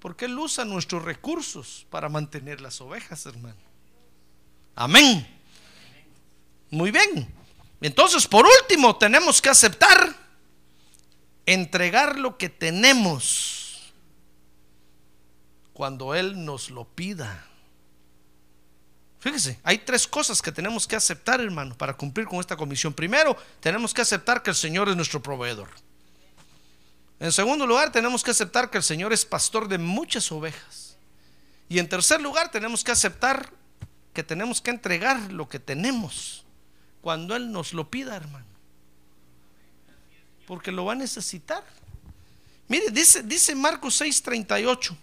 Porque 0.00 0.24
Él 0.24 0.38
usa 0.38 0.64
nuestros 0.64 1.04
recursos 1.04 1.86
para 1.90 2.08
mantener 2.08 2.60
las 2.60 2.80
ovejas, 2.80 3.26
hermano. 3.26 3.60
Amén. 4.74 5.26
Muy 6.70 6.90
bien. 6.90 7.32
Entonces, 7.80 8.26
por 8.26 8.46
último, 8.46 8.96
tenemos 8.96 9.40
que 9.42 9.50
aceptar, 9.50 10.14
entregar 11.44 12.18
lo 12.18 12.38
que 12.38 12.48
tenemos 12.48 13.92
cuando 15.72 16.14
Él 16.14 16.44
nos 16.44 16.70
lo 16.70 16.84
pida. 16.84 17.46
Fíjese, 19.18 19.60
hay 19.62 19.78
tres 19.78 20.06
cosas 20.06 20.40
que 20.40 20.50
tenemos 20.50 20.86
que 20.86 20.96
aceptar, 20.96 21.40
hermano, 21.40 21.76
para 21.76 21.94
cumplir 21.94 22.26
con 22.26 22.40
esta 22.40 22.56
comisión. 22.56 22.94
Primero, 22.94 23.36
tenemos 23.60 23.92
que 23.92 24.00
aceptar 24.00 24.42
que 24.42 24.50
el 24.50 24.56
Señor 24.56 24.88
es 24.88 24.96
nuestro 24.96 25.22
proveedor. 25.22 25.68
En 27.20 27.32
segundo 27.32 27.66
lugar, 27.66 27.92
tenemos 27.92 28.24
que 28.24 28.30
aceptar 28.30 28.70
que 28.70 28.78
el 28.78 28.82
Señor 28.82 29.12
es 29.12 29.26
pastor 29.26 29.68
de 29.68 29.76
muchas 29.76 30.32
ovejas. 30.32 30.96
Y 31.68 31.78
en 31.78 31.88
tercer 31.88 32.20
lugar, 32.20 32.50
tenemos 32.50 32.82
que 32.82 32.92
aceptar 32.92 33.52
que 34.14 34.24
tenemos 34.24 34.60
que 34.60 34.70
entregar 34.70 35.30
lo 35.30 35.48
que 35.48 35.60
tenemos 35.60 36.44
cuando 37.02 37.36
Él 37.36 37.52
nos 37.52 37.74
lo 37.74 37.90
pida, 37.90 38.16
hermano. 38.16 38.46
Porque 40.46 40.72
lo 40.72 40.86
va 40.86 40.92
a 40.94 40.96
necesitar. 40.96 41.62
Mire, 42.68 42.90
dice, 42.90 43.22
dice 43.22 43.54
Marcos 43.54 44.00
6:38 44.00 44.96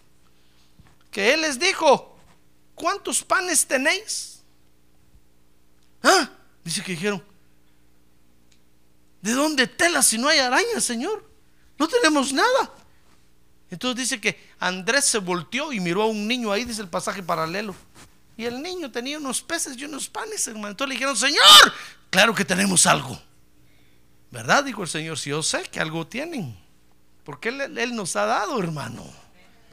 que 1.12 1.34
Él 1.34 1.42
les 1.42 1.60
dijo, 1.60 2.18
¿cuántos 2.76 3.24
panes 3.24 3.66
tenéis? 3.66 4.42
Ah, 6.04 6.30
dice 6.64 6.84
que 6.84 6.92
dijeron, 6.94 7.24
¿de 9.22 9.32
dónde 9.32 9.68
tela 9.68 10.02
si 10.02 10.18
no 10.18 10.28
hay 10.28 10.40
araña, 10.40 10.80
Señor? 10.80 11.27
No 11.78 11.88
tenemos 11.88 12.34
nada. 12.34 12.72
Entonces 13.70 13.98
dice 13.98 14.22
que 14.22 14.40
Andrés 14.60 15.06
se 15.06 15.18
volteó 15.18 15.74
y 15.74 15.80
miró 15.80 16.04
a 16.04 16.06
un 16.06 16.28
niño 16.28 16.52
ahí, 16.52 16.64
dice 16.64 16.82
el 16.82 16.88
pasaje 16.88 17.22
paralelo. 17.22 17.76
Y 18.38 18.46
el 18.46 18.62
niño 18.62 18.92
tenía 18.92 19.18
unos 19.18 19.42
peces 19.42 19.78
y 19.78 19.86
unos 19.86 20.08
panes, 20.08 20.48
hermano. 20.48 20.70
Entonces 20.70 20.90
le 20.90 20.96
dijeron, 20.96 21.18
Señor, 21.18 21.74
claro 22.10 22.34
que 22.34 22.46
tenemos 22.46 22.86
algo. 22.86 23.20
¿Verdad? 24.32 24.64
Dijo 24.64 24.84
el 24.84 24.90
Señor, 24.90 25.18
si 25.18 25.32
yo 25.32 25.42
sé 25.42 25.64
que 25.64 25.80
algo 25.80 26.06
tienen. 26.06 26.58
Porque 27.24 27.50
él, 27.50 27.78
él 27.78 27.96
nos 27.96 28.16
ha 28.16 28.26
dado, 28.26 28.60
hermano. 28.60 29.04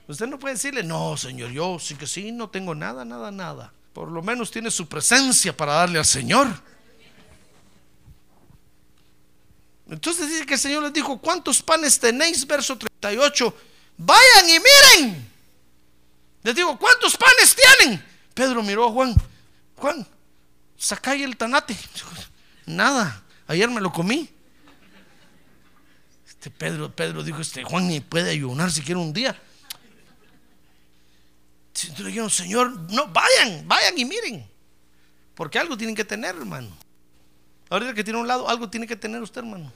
Usted 0.08 0.26
no 0.26 0.38
puede 0.38 0.54
decirle, 0.54 0.82
no, 0.82 1.16
Señor, 1.16 1.50
yo 1.50 1.78
sí 1.78 1.94
que 1.94 2.06
sí, 2.06 2.32
no 2.32 2.48
tengo 2.48 2.74
nada, 2.74 3.04
nada, 3.04 3.30
nada. 3.30 3.72
Por 3.92 4.10
lo 4.10 4.22
menos 4.22 4.50
tiene 4.50 4.70
su 4.70 4.88
presencia 4.88 5.56
para 5.56 5.74
darle 5.74 5.98
al 5.98 6.04
Señor. 6.04 6.48
Entonces 9.94 10.28
dice 10.28 10.44
que 10.44 10.54
el 10.54 10.60
Señor 10.60 10.82
les 10.82 10.92
dijo, 10.92 11.18
¿cuántos 11.18 11.62
panes 11.62 12.00
tenéis? 12.00 12.44
Verso 12.44 12.76
38. 12.76 13.56
Vayan 13.96 14.48
y 14.48 14.58
miren. 14.58 15.30
Les 16.42 16.52
digo, 16.52 16.76
¿cuántos 16.76 17.16
panes 17.16 17.54
tienen? 17.54 18.04
Pedro 18.34 18.60
miró 18.64 18.88
a 18.88 18.90
Juan. 18.90 19.14
Juan, 19.76 20.04
sacáis 20.76 21.22
el 21.22 21.36
tanate. 21.36 21.76
Nada, 22.66 23.22
ayer 23.46 23.70
me 23.70 23.80
lo 23.80 23.92
comí. 23.92 24.28
Este 26.26 26.50
Pedro, 26.50 26.90
Pedro 26.90 27.22
dijo, 27.22 27.40
este 27.40 27.62
Juan 27.62 27.86
ni 27.86 28.00
puede 28.00 28.30
ayunar 28.32 28.72
siquiera 28.72 28.98
un 28.98 29.12
día. 29.12 29.40
Entonces 31.68 32.04
dijeron, 32.04 32.30
Señor, 32.30 32.72
no, 32.90 33.06
vayan, 33.06 33.66
vayan 33.68 33.96
y 33.96 34.04
miren. 34.04 34.44
Porque 35.36 35.60
algo 35.60 35.76
tienen 35.76 35.94
que 35.94 36.04
tener, 36.04 36.34
hermano. 36.34 36.76
Ahorita 37.70 37.94
que 37.94 38.02
tiene 38.02 38.18
un 38.18 38.26
lado, 38.26 38.48
algo 38.48 38.68
tiene 38.68 38.88
que 38.88 38.96
tener 38.96 39.22
usted, 39.22 39.38
hermano. 39.42 39.72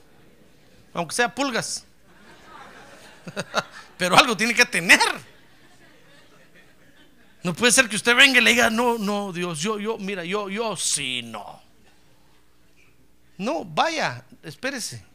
Aunque 0.93 1.15
sea 1.15 1.33
pulgas. 1.33 1.85
Pero 3.97 4.17
algo 4.17 4.35
tiene 4.35 4.53
que 4.53 4.65
tener. 4.65 4.99
No 7.43 7.53
puede 7.53 7.71
ser 7.71 7.87
que 7.87 7.95
usted 7.95 8.15
venga 8.15 8.39
y 8.39 8.41
le 8.41 8.51
diga, 8.51 8.69
no, 8.69 8.97
no, 8.97 9.31
Dios, 9.31 9.59
yo, 9.59 9.79
yo, 9.79 9.97
mira, 9.97 10.25
yo, 10.25 10.49
yo, 10.49 10.75
sí, 10.75 11.21
no. 11.23 11.61
No, 13.37 13.63
vaya, 13.63 14.25
espérese. 14.43 15.05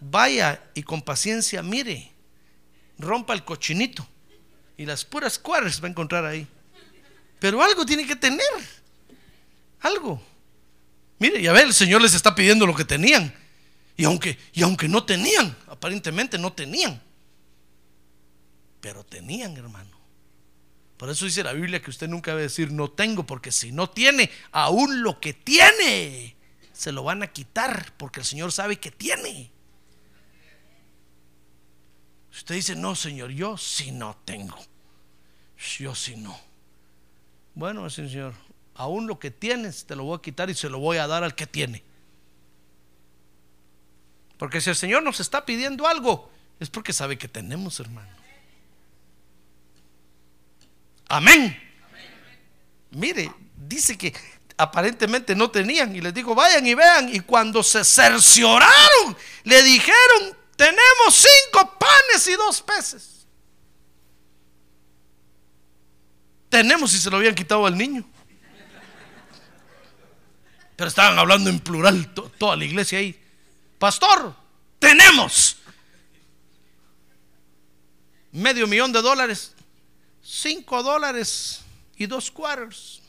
Vaya 0.00 0.62
y 0.74 0.82
con 0.84 1.02
paciencia 1.02 1.62
mire. 1.62 2.12
Rompa 2.98 3.34
el 3.34 3.44
cochinito. 3.44 4.06
Y 4.76 4.86
las 4.86 5.04
puras 5.04 5.38
cuadras 5.38 5.82
va 5.82 5.88
a 5.88 5.90
encontrar 5.90 6.24
ahí. 6.24 6.46
Pero 7.40 7.62
algo 7.62 7.84
tiene 7.84 8.06
que 8.06 8.14
tener. 8.14 8.46
Algo. 9.80 10.22
Mire, 11.18 11.42
ya 11.42 11.52
ve, 11.52 11.62
el 11.62 11.74
Señor 11.74 12.00
les 12.00 12.14
está 12.14 12.34
pidiendo 12.34 12.64
lo 12.64 12.76
que 12.76 12.84
tenían. 12.84 13.34
Y 13.98 14.04
aunque, 14.04 14.38
y 14.52 14.62
aunque 14.62 14.88
no 14.88 15.04
tenían, 15.04 15.54
aparentemente 15.66 16.38
no 16.38 16.52
tenían. 16.52 17.02
Pero 18.80 19.04
tenían, 19.04 19.56
hermano. 19.56 19.90
Por 20.96 21.10
eso 21.10 21.24
dice 21.24 21.42
la 21.42 21.52
Biblia 21.52 21.82
que 21.82 21.90
usted 21.90 22.08
nunca 22.08 22.30
debe 22.30 22.42
decir 22.42 22.70
no 22.70 22.92
tengo, 22.92 23.26
porque 23.26 23.50
si 23.50 23.72
no 23.72 23.90
tiene, 23.90 24.30
aún 24.52 25.02
lo 25.02 25.18
que 25.18 25.34
tiene, 25.34 26.36
se 26.72 26.92
lo 26.92 27.02
van 27.02 27.24
a 27.24 27.26
quitar, 27.26 27.92
porque 27.96 28.20
el 28.20 28.26
Señor 28.26 28.52
sabe 28.52 28.76
que 28.76 28.92
tiene. 28.92 29.50
Usted 32.30 32.54
dice, 32.54 32.76
no, 32.76 32.94
Señor, 32.94 33.32
yo 33.32 33.56
sí 33.56 33.90
no 33.90 34.16
tengo. 34.24 34.56
Yo 35.80 35.92
sí 35.96 36.14
no. 36.14 36.38
Bueno, 37.56 37.90
Señor, 37.90 38.32
aún 38.74 39.08
lo 39.08 39.18
que 39.18 39.32
tienes 39.32 39.86
te 39.86 39.96
lo 39.96 40.04
voy 40.04 40.18
a 40.18 40.22
quitar 40.22 40.50
y 40.50 40.54
se 40.54 40.70
lo 40.70 40.78
voy 40.78 40.98
a 40.98 41.08
dar 41.08 41.24
al 41.24 41.34
que 41.34 41.48
tiene. 41.48 41.87
Porque 44.38 44.60
si 44.60 44.70
el 44.70 44.76
Señor 44.76 45.02
nos 45.02 45.20
está 45.20 45.44
pidiendo 45.44 45.86
algo, 45.86 46.30
es 46.60 46.70
porque 46.70 46.92
sabe 46.92 47.18
que 47.18 47.28
tenemos, 47.28 47.78
hermano. 47.80 48.08
Amén. 51.08 51.60
Mire, 52.90 53.32
dice 53.56 53.98
que 53.98 54.14
aparentemente 54.56 55.34
no 55.34 55.50
tenían 55.50 55.94
y 55.94 56.00
les 56.00 56.14
digo, 56.14 56.34
vayan 56.34 56.66
y 56.66 56.74
vean. 56.74 57.14
Y 57.14 57.20
cuando 57.20 57.62
se 57.62 57.84
cercioraron, 57.84 59.16
le 59.44 59.62
dijeron, 59.62 60.36
tenemos 60.56 61.14
cinco 61.14 61.78
panes 61.78 62.26
y 62.28 62.32
dos 62.36 62.62
peces. 62.62 63.26
Tenemos 66.48 66.92
si 66.92 66.98
se 66.98 67.10
lo 67.10 67.18
habían 67.18 67.34
quitado 67.34 67.66
al 67.66 67.76
niño. 67.76 68.04
Pero 70.76 70.88
estaban 70.88 71.18
hablando 71.18 71.50
en 71.50 71.58
plural 71.58 72.12
toda 72.38 72.56
la 72.56 72.64
iglesia 72.64 73.00
ahí. 73.00 73.20
Pastor, 73.78 74.34
tenemos 74.78 75.56
medio 78.32 78.66
millón 78.66 78.92
de 78.92 79.00
dólares, 79.00 79.54
cinco 80.22 80.82
dólares 80.82 81.60
y 81.96 82.06
dos 82.06 82.30
quarters. 82.30 83.00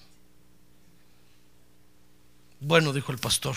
Bueno, 2.59 2.93
dijo 2.93 3.11
el 3.11 3.17
pastor, 3.17 3.55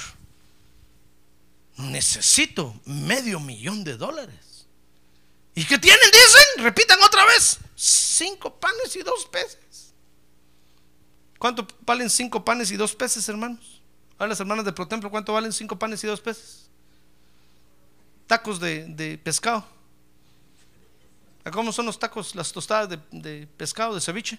necesito 1.77 2.81
medio 2.85 3.41
millón 3.41 3.85
de 3.85 3.97
dólares. 3.97 4.67
¿Y 5.55 5.65
qué 5.65 5.79
tienen? 5.79 6.11
Dicen, 6.11 6.65
repitan 6.65 7.03
otra 7.03 7.27
vez, 7.27 7.59
cinco 7.77 8.59
panes 8.59 8.97
y 8.97 9.03
dos 9.03 9.27
peces. 9.27 9.93
¿Cuánto 11.39 11.67
valen 11.81 12.09
cinco 12.09 12.45
panes 12.45 12.71
y 12.71 12.77
dos 12.77 12.95
peces, 12.95 13.29
hermanos? 13.29 13.83
A 14.17 14.27
las 14.27 14.39
hermanas 14.41 14.65
de 14.65 14.73
Protemplo, 14.73 15.11
¿cuánto 15.11 15.33
valen 15.33 15.53
cinco 15.53 15.79
panes 15.79 16.03
y 16.05 16.07
dos 16.07 16.21
peces? 16.21 16.71
Tacos 18.27 18.61
de, 18.61 19.20
pescado. 19.23 19.64
¿Cómo 21.53 21.73
son 21.73 21.87
los 21.87 21.99
tacos, 21.99 22.35
las 22.35 22.53
tostadas 22.53 22.89
de, 22.89 22.99
de 23.11 23.47
pescado, 23.47 23.95
de 23.95 24.01
ceviche? 24.01 24.39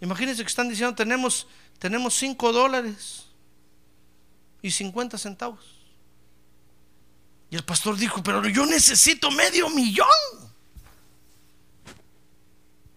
Imagínense 0.00 0.42
que 0.42 0.48
están 0.48 0.68
diciendo, 0.68 0.94
tenemos, 0.94 1.46
tenemos 1.78 2.14
5 2.14 2.52
dólares 2.52 3.26
y 4.60 4.70
50 4.70 5.18
centavos. 5.18 5.64
Y 7.50 7.56
el 7.56 7.64
pastor 7.64 7.96
dijo, 7.96 8.22
pero 8.22 8.46
yo 8.48 8.66
necesito 8.66 9.30
medio 9.30 9.70
millón. 9.70 10.08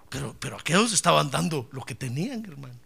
Pero, 0.09 0.35
pero 0.39 0.57
aquellos 0.57 0.93
estaban 0.93 1.29
dando 1.29 1.69
lo 1.71 1.83
que 1.83 1.93
tenían, 1.93 2.43
hermano. 2.45 2.79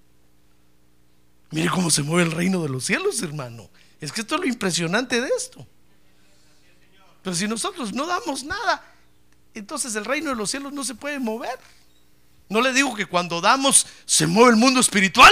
Mire 1.52 1.70
cómo 1.70 1.90
se 1.90 2.04
mueve 2.04 2.30
el 2.30 2.36
reino 2.36 2.62
de 2.62 2.70
los 2.70 2.86
cielos, 2.86 3.22
hermano. 3.22 3.70
Es 4.02 4.12
que 4.12 4.22
esto 4.22 4.36
es 4.36 4.42
lo 4.42 4.48
impresionante 4.48 5.22
de 5.22 5.30
esto. 5.30 5.66
Pero 7.22 7.36
si 7.36 7.48
nosotros 7.48 7.94
no 7.94 8.08
damos 8.08 8.44
nada, 8.44 8.84
entonces 9.54 9.96
el 9.96 10.06
reino 10.06 10.32
de 10.32 10.36
los 10.36 10.50
cielos 10.50 10.74
no 10.74 10.84
se 10.84 10.96
puede 10.96 11.20
mover. 11.20 11.58
No 12.50 12.62
le 12.62 12.74
digo 12.74 12.96
que 12.96 13.06
cuando 13.06 13.40
damos 13.40 13.86
se 14.06 14.26
mueve 14.26 14.52
el 14.52 14.56
mundo 14.58 14.80
espiritual. 14.80 15.32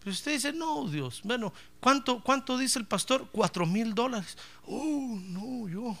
Pero 0.00 0.10
usted 0.10 0.32
dice, 0.32 0.52
no, 0.54 0.88
Dios. 0.88 1.20
Bueno, 1.22 1.52
¿cuánto, 1.80 2.22
cuánto 2.22 2.56
dice 2.56 2.78
el 2.78 2.86
pastor? 2.86 3.28
Cuatro 3.30 3.66
mil 3.66 3.94
dólares. 3.94 4.38
Oh, 4.64 5.18
no, 5.20 5.68
yo 5.68 5.96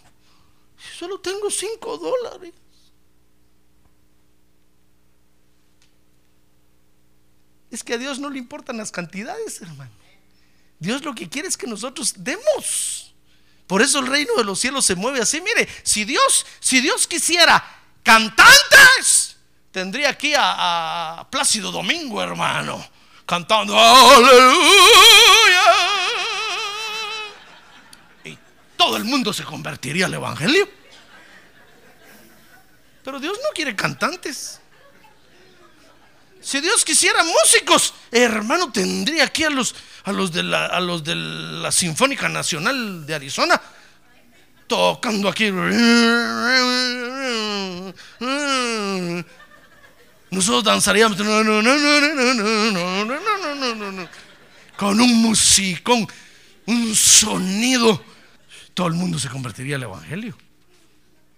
solo 0.98 1.20
tengo 1.20 1.50
cinco 1.50 1.98
dólares. 1.98 2.54
Es 7.70 7.84
que 7.84 7.94
a 7.94 7.98
Dios 7.98 8.18
no 8.18 8.30
le 8.30 8.38
importan 8.38 8.78
las 8.78 8.90
cantidades, 8.90 9.60
hermano. 9.60 9.90
Dios 10.78 11.04
lo 11.04 11.14
que 11.14 11.28
quiere 11.28 11.48
es 11.48 11.56
que 11.56 11.66
nosotros 11.66 12.14
demos. 12.16 13.14
Por 13.66 13.82
eso 13.82 13.98
el 13.98 14.06
reino 14.06 14.34
de 14.36 14.44
los 14.44 14.58
cielos 14.58 14.84
se 14.86 14.94
mueve 14.94 15.20
así. 15.20 15.40
Mire, 15.40 15.68
si 15.82 16.04
Dios, 16.04 16.46
si 16.60 16.80
Dios 16.80 17.06
quisiera 17.06 17.62
cantantes, 18.02 19.36
tendría 19.70 20.08
aquí 20.10 20.32
a, 20.36 21.26
Plácido 21.30 21.70
Domingo, 21.70 22.22
hermano, 22.22 22.84
cantando 23.26 23.78
aleluya. 23.78 24.54
Y 28.24 28.38
todo 28.76 28.96
el 28.96 29.04
mundo 29.04 29.32
se 29.32 29.44
convertiría 29.44 30.06
al 30.06 30.14
Evangelio. 30.14 30.68
Pero 33.04 33.20
Dios 33.20 33.38
no 33.42 33.50
quiere 33.54 33.76
cantantes. 33.76 34.60
Si 36.40 36.60
Dios 36.60 36.84
quisiera 36.84 37.22
músicos, 37.24 37.94
hermano, 38.10 38.70
tendría 38.72 39.24
aquí 39.24 39.44
a 39.44 39.50
los, 39.50 39.74
a 40.04 40.12
los, 40.12 40.32
de, 40.32 40.42
la, 40.42 40.66
a 40.66 40.80
los 40.80 41.02
de 41.04 41.14
la 41.14 41.72
Sinfónica 41.72 42.28
Nacional 42.28 43.04
de 43.06 43.14
Arizona 43.14 43.60
tocando 44.68 45.28
aquí. 45.28 45.50
Nosotros 50.30 50.62
danzaríamos 50.62 51.16
con 54.76 55.00
un 55.00 55.22
musicón, 55.22 56.06
un 56.66 56.94
sonido. 56.94 58.04
Todo 58.74 58.86
el 58.86 58.94
mundo 58.94 59.18
se 59.18 59.28
convertiría 59.28 59.74
al 59.76 59.82
Evangelio. 59.82 60.36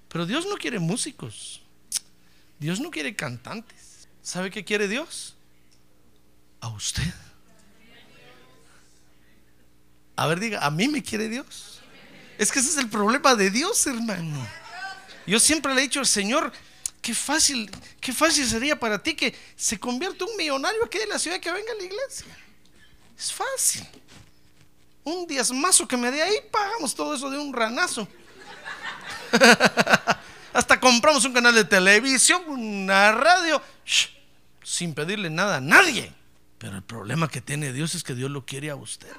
Pero 0.09 0.27
Dios 0.27 0.45
no 0.47 0.57
quiere 0.57 0.79
músicos. 0.79 1.63
Dios 2.59 2.81
no 2.81 2.91
quiere 2.91 3.15
cantantes. 3.15 3.90
¿Sabe 4.23 4.51
qué 4.51 4.65
quiere 4.65 4.89
Dios? 4.89 5.35
A 6.61 6.69
usted. 6.69 7.03
A 10.17 10.27
ver, 10.27 10.39
diga, 10.39 10.65
¿a 10.65 10.71
mí 10.71 10.89
me 10.89 11.03
quiere 11.03 11.29
Dios? 11.29 11.81
Es 12.37 12.53
que 12.53 12.59
ese 12.59 12.71
es 12.71 12.77
el 12.77 12.89
problema 12.89 13.35
de 13.35 13.51
Dios, 13.51 13.87
hermano. 13.87 14.47
Yo 15.27 15.41
siempre 15.41 15.75
le 15.75 15.81
he 15.81 15.85
dicho 15.85 16.01
al 16.01 16.07
Señor, 16.07 16.53
qué 17.01 17.15
fácil, 17.15 17.71
qué 18.01 18.13
fácil 18.13 18.47
sería 18.47 18.79
para 18.79 19.03
ti 19.03 19.15
que 19.15 19.35
se 19.57 19.79
convierta 19.79 20.25
un 20.25 20.37
millonario 20.37 20.85
aquí 20.85 20.99
de 20.99 21.07
la 21.07 21.19
ciudad 21.19 21.41
que 21.41 21.51
venga 21.51 21.73
a 21.73 21.77
la 21.77 21.83
iglesia. 21.83 22.27
Es 23.19 23.33
fácil. 23.33 23.87
Un 25.05 25.27
diezmazo 25.27 25.89
que 25.89 25.97
me 25.97 26.11
dé 26.11 26.23
ahí, 26.23 26.37
pagamos 26.51 26.95
todo 26.95 27.15
eso 27.15 27.31
de 27.31 27.39
un 27.39 27.53
ranazo. 27.53 28.07
Hasta 30.53 30.81
compramos 30.81 31.25
un 31.25 31.33
canal 31.33 31.55
de 31.55 31.65
televisión, 31.65 32.43
una 32.47 33.13
radio, 33.13 33.63
sin 34.63 34.95
pedirle 34.95 35.31
nada 35.31 35.57
a 35.57 35.61
nadie. 35.61 36.13
Pero 36.59 36.77
el 36.77 36.83
problema 36.83 37.29
que 37.29 37.41
tiene 37.41 37.73
Dios 37.73 37.95
es 37.95 38.03
que 38.03 38.15
Dios 38.15 38.31
lo 38.31 38.45
quiere 38.45 38.71
a 38.71 38.77
usted. 38.77 39.13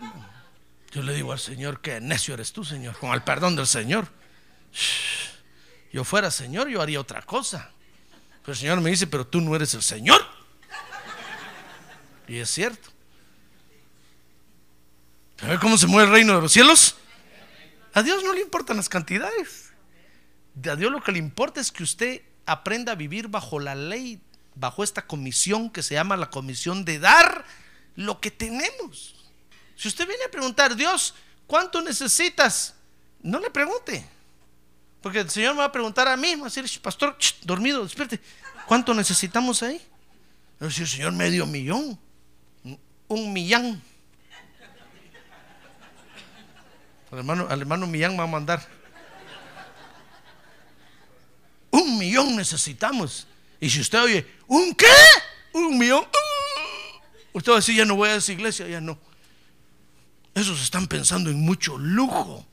Yo 0.91 1.01
le 1.01 1.13
digo 1.13 1.31
al 1.31 1.39
Señor 1.39 1.81
que 1.81 1.99
necio 2.01 2.33
eres 2.33 2.53
tú, 2.53 2.63
Señor, 2.63 2.97
con 2.97 3.11
el 3.13 3.23
perdón 3.23 3.55
del 3.55 3.67
Señor. 3.67 4.07
Yo 5.91 6.03
fuera 6.03 6.31
Señor, 6.31 6.69
yo 6.69 6.81
haría 6.81 6.99
otra 6.99 7.21
cosa. 7.21 7.71
Pero 8.41 8.53
el 8.53 8.57
Señor 8.57 8.81
me 8.81 8.89
dice, 8.89 9.07
pero 9.07 9.25
tú 9.25 9.41
no 9.41 9.55
eres 9.55 9.73
el 9.73 9.81
Señor. 9.81 10.21
Y 12.27 12.37
es 12.37 12.49
cierto. 12.49 12.89
¿Sabe 15.37 15.59
cómo 15.59 15.77
se 15.77 15.87
mueve 15.87 16.07
el 16.07 16.13
reino 16.13 16.35
de 16.35 16.41
los 16.41 16.51
cielos? 16.51 16.95
A 17.93 18.03
Dios 18.03 18.23
no 18.23 18.33
le 18.33 18.41
importan 18.41 18.77
las 18.77 18.89
cantidades. 18.89 19.73
A 20.65 20.75
Dios 20.75 20.91
lo 20.91 21.01
que 21.01 21.11
le 21.11 21.19
importa 21.19 21.59
es 21.59 21.71
que 21.71 21.83
usted 21.83 22.21
aprenda 22.45 22.91
a 22.91 22.95
vivir 22.95 23.27
bajo 23.27 23.59
la 23.59 23.75
ley, 23.75 24.21
bajo 24.55 24.83
esta 24.83 25.05
comisión 25.05 25.69
que 25.69 25.83
se 25.83 25.95
llama 25.95 26.17
la 26.17 26.29
comisión 26.29 26.85
de 26.85 26.99
dar 26.99 27.45
lo 27.95 28.19
que 28.19 28.31
tenemos. 28.31 29.15
Si 29.75 29.87
usted 29.87 30.07
viene 30.07 30.25
a 30.25 30.31
preguntar, 30.31 30.75
Dios, 30.75 31.15
¿cuánto 31.47 31.81
necesitas? 31.81 32.75
No 33.21 33.39
le 33.39 33.49
pregunte. 33.49 34.05
Porque 35.01 35.19
el 35.19 35.29
Señor 35.29 35.53
me 35.53 35.59
va 35.59 35.65
a 35.65 35.71
preguntar 35.71 36.07
a 36.07 36.15
mí, 36.15 36.35
va 36.35 36.47
a 36.47 36.49
decir, 36.49 36.81
pastor, 36.81 37.17
dormido, 37.43 37.83
despierte. 37.83 38.19
¿Cuánto 38.67 38.93
necesitamos 38.93 39.63
ahí? 39.63 39.81
A 40.59 40.65
decir, 40.65 40.87
Señor, 40.87 41.13
medio 41.13 41.45
millón. 41.45 41.99
Un 43.07 43.33
millán. 43.33 43.81
Al 47.11 47.17
hermano, 47.17 47.47
al 47.49 47.59
hermano 47.59 47.87
Millán 47.87 48.17
va 48.17 48.23
a 48.23 48.27
mandar. 48.27 48.65
Un 51.69 51.97
millón 51.97 52.35
necesitamos. 52.37 53.27
Y 53.61 53.69
si 53.69 53.79
usted 53.79 54.01
oye, 54.01 54.27
¿un 54.47 54.75
qué? 54.75 54.87
Un 55.53 55.77
millón. 55.77 56.05
Usted 57.31 57.51
va 57.51 57.55
a 57.55 57.59
decir, 57.59 57.75
ya 57.75 57.85
no 57.85 57.95
voy 57.95 58.09
a 58.09 58.15
esa 58.15 58.33
iglesia, 58.33 58.67
ya 58.67 58.81
no. 58.81 58.99
Esos 60.35 60.61
están 60.61 60.87
pensando 60.87 61.29
en 61.29 61.39
mucho 61.39 61.77
lujo. 61.77 62.45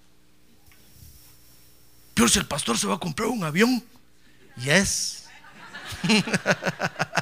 Pero 2.15 2.29
si 2.29 2.39
el 2.39 2.47
pastor 2.47 2.79
se 2.79 2.87
va 2.87 2.95
a 2.95 2.99
comprar 2.99 3.29
un 3.29 3.43
avión 3.43 3.83
Yes. 4.63 5.25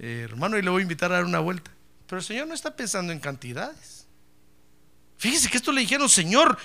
Eh, 0.00 0.20
hermano, 0.22 0.56
y 0.56 0.62
le 0.62 0.70
voy 0.70 0.78
a 0.78 0.82
invitar 0.84 1.10
a 1.10 1.16
dar 1.16 1.24
una 1.24 1.40
vuelta. 1.40 1.72
Pero 2.06 2.20
el 2.20 2.24
Señor 2.24 2.46
no 2.46 2.54
está 2.54 2.76
pensando 2.76 3.12
en 3.12 3.18
cantidades. 3.18 4.06
Fíjese 5.16 5.50
que 5.50 5.56
esto 5.56 5.72
le 5.72 5.80
dijeron, 5.80 6.08
Señor, 6.08 6.56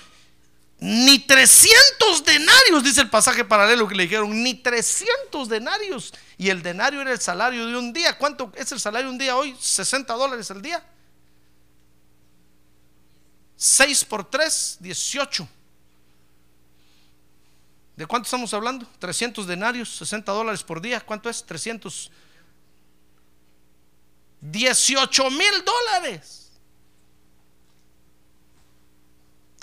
ni 0.78 1.18
300 1.18 2.24
denarios, 2.24 2.82
dice 2.82 3.00
el 3.00 3.08
pasaje 3.08 3.44
paralelo 3.44 3.88
que 3.88 3.94
le 3.94 4.02
dijeron, 4.04 4.42
ni 4.42 4.54
300 4.54 5.48
denarios. 5.48 6.12
Y 6.36 6.50
el 6.50 6.62
denario 6.62 7.00
era 7.00 7.12
el 7.12 7.20
salario 7.20 7.66
de 7.66 7.76
un 7.76 7.92
día. 7.92 8.18
¿Cuánto 8.18 8.52
es 8.54 8.70
el 8.72 8.80
salario 8.80 9.08
de 9.08 9.12
un 9.12 9.18
día 9.18 9.36
hoy? 9.36 9.56
60 9.58 10.12
dólares 10.14 10.50
al 10.50 10.60
día. 10.60 10.84
6 13.56 14.04
por 14.04 14.28
3, 14.28 14.78
18. 14.80 15.48
¿De 17.96 18.06
cuánto 18.06 18.26
estamos 18.26 18.52
hablando? 18.52 18.86
300 18.98 19.46
denarios, 19.46 19.96
60 19.96 20.32
dólares 20.32 20.62
por 20.62 20.80
día. 20.80 21.00
¿Cuánto 21.00 21.30
es? 21.30 21.44
300. 21.44 22.10
18 24.40 25.30
mil 25.30 25.64
dólares. 25.64 26.43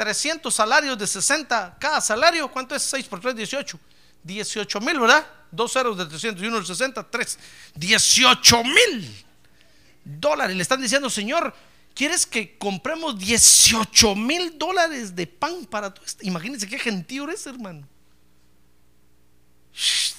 300 0.01 0.51
salarios 0.51 0.97
de 0.97 1.05
60 1.05 1.77
cada 1.79 2.01
salario. 2.01 2.51
¿Cuánto 2.51 2.73
es 2.73 2.81
6 2.81 3.05
por 3.05 3.19
3? 3.19 3.35
18. 3.35 3.79
18 4.23 4.79
mil, 4.81 4.99
¿verdad? 4.99 5.27
Dos 5.51 5.73
ceros 5.73 5.95
de 5.95 6.07
300 6.07 6.43
y 6.43 6.47
uno 6.47 6.59
de 6.59 6.65
60, 6.65 7.07
3. 7.07 7.39
18 7.75 8.63
mil 8.63 9.25
dólares. 10.03 10.55
Le 10.55 10.63
están 10.63 10.81
diciendo, 10.81 11.07
Señor, 11.07 11.53
¿quieres 11.93 12.25
que 12.25 12.57
compremos 12.57 13.19
18 13.19 14.15
mil 14.15 14.57
dólares 14.57 15.15
de 15.15 15.27
pan 15.27 15.65
para 15.65 15.93
tu 15.93 16.01
Imagínense 16.21 16.67
qué 16.67 16.79
gentío 16.79 17.29
es, 17.29 17.45
hermano. 17.45 17.87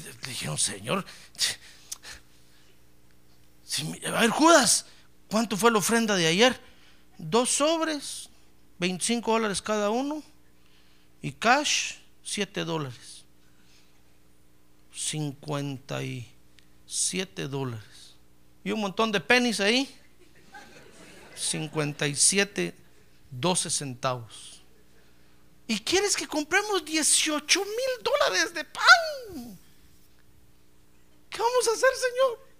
Le 0.04 0.28
dijeron, 0.28 0.58
Señor, 0.58 1.04
a 4.06 4.20
ver, 4.20 4.30
Judas, 4.30 4.86
¿cuánto 5.28 5.56
fue 5.56 5.72
la 5.72 5.78
ofrenda 5.78 6.14
de 6.14 6.28
ayer? 6.28 6.60
Dos 7.18 7.50
sobres, 7.50 8.30
25 8.82 9.30
dólares 9.30 9.62
cada 9.62 9.88
uno. 9.90 10.24
Y 11.20 11.30
cash, 11.30 11.98
7 12.24 12.64
dólares. 12.64 13.24
57 14.92 17.46
dólares. 17.46 18.16
Y 18.64 18.72
un 18.72 18.80
montón 18.80 19.12
de 19.12 19.20
pennies 19.20 19.60
ahí. 19.60 19.88
57, 21.36 22.74
12 23.30 23.70
centavos. 23.70 24.64
¿Y 25.68 25.78
quieres 25.78 26.16
que 26.16 26.26
compremos 26.26 26.84
18 26.84 27.60
mil 27.60 28.02
dólares 28.02 28.52
de 28.52 28.64
pan? 28.64 29.56
¿Qué 31.30 31.38
vamos 31.38 31.68
a 31.68 31.72
hacer, 31.72 31.90
Señor? 31.94 32.50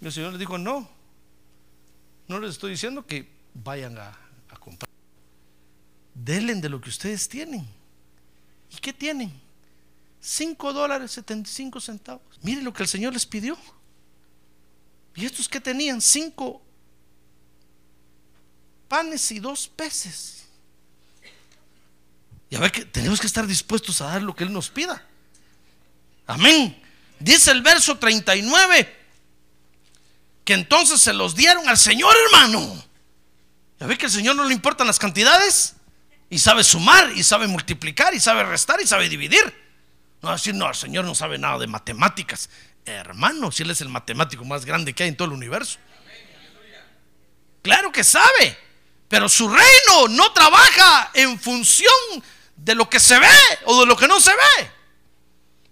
el 0.00 0.12
Señor 0.12 0.30
les 0.30 0.38
dijo, 0.38 0.56
no, 0.58 0.88
no 2.28 2.38
les 2.38 2.52
estoy 2.52 2.70
diciendo 2.72 3.06
que 3.06 3.33
vayan 3.54 3.96
a, 3.98 4.18
comprar. 4.58 4.88
Denle 6.14 6.54
de 6.54 6.68
lo 6.68 6.80
que 6.80 6.90
ustedes 6.90 7.28
tienen. 7.28 7.66
¿Y 8.70 8.76
qué 8.76 8.92
tienen? 8.92 9.32
5 10.20 10.72
dólares 10.72 11.12
75 11.12 11.80
centavos. 11.80 12.38
Miren 12.42 12.64
lo 12.64 12.72
que 12.72 12.82
el 12.82 12.88
Señor 12.88 13.12
les 13.12 13.26
pidió. 13.26 13.56
¿Y 15.14 15.24
estos 15.24 15.48
que 15.48 15.60
tenían? 15.60 16.00
Cinco 16.00 16.60
panes 18.88 19.30
y 19.30 19.38
dos 19.38 19.68
peces. 19.68 20.44
Y 22.50 22.56
a 22.56 22.70
que 22.70 22.84
tenemos 22.84 23.20
que 23.20 23.26
estar 23.26 23.46
dispuestos 23.46 24.00
a 24.00 24.06
dar 24.06 24.22
lo 24.22 24.34
que 24.34 24.44
Él 24.44 24.52
nos 24.52 24.70
pida. 24.70 25.04
Amén. 26.26 26.80
Dice 27.18 27.50
el 27.50 27.62
verso 27.62 27.98
39 27.98 29.02
que 30.44 30.54
entonces 30.54 31.00
se 31.00 31.12
los 31.12 31.34
dieron 31.34 31.68
al 31.68 31.78
Señor, 31.78 32.14
hermano. 32.26 32.84
Ya 33.84 33.88
ve 33.88 33.98
que 33.98 34.06
al 34.06 34.12
Señor 34.12 34.34
no 34.34 34.44
le 34.44 34.54
importan 34.54 34.86
las 34.86 34.98
cantidades 34.98 35.74
y 36.30 36.38
sabe 36.38 36.64
sumar 36.64 37.12
y 37.14 37.22
sabe 37.22 37.46
multiplicar 37.46 38.14
y 38.14 38.18
sabe 38.18 38.42
restar 38.42 38.80
y 38.80 38.86
sabe 38.86 39.10
dividir. 39.10 39.44
No 40.22 40.32
decir, 40.32 40.54
no, 40.54 40.70
el 40.70 40.74
Señor 40.74 41.04
no 41.04 41.14
sabe 41.14 41.36
nada 41.36 41.58
de 41.58 41.66
matemáticas. 41.66 42.48
Hermano, 42.86 43.52
si 43.52 43.62
Él 43.62 43.70
es 43.72 43.82
el 43.82 43.90
matemático 43.90 44.42
más 44.46 44.64
grande 44.64 44.94
que 44.94 45.02
hay 45.02 45.10
en 45.10 45.18
todo 45.18 45.28
el 45.28 45.34
universo. 45.34 45.78
Claro 47.60 47.92
que 47.92 48.04
sabe, 48.04 48.56
pero 49.06 49.28
su 49.28 49.50
reino 49.50 50.08
no 50.08 50.32
trabaja 50.32 51.10
en 51.12 51.38
función 51.38 51.92
de 52.56 52.74
lo 52.74 52.88
que 52.88 52.98
se 52.98 53.18
ve 53.18 53.36
o 53.66 53.80
de 53.80 53.86
lo 53.86 53.98
que 53.98 54.08
no 54.08 54.18
se 54.18 54.30
ve, 54.30 54.70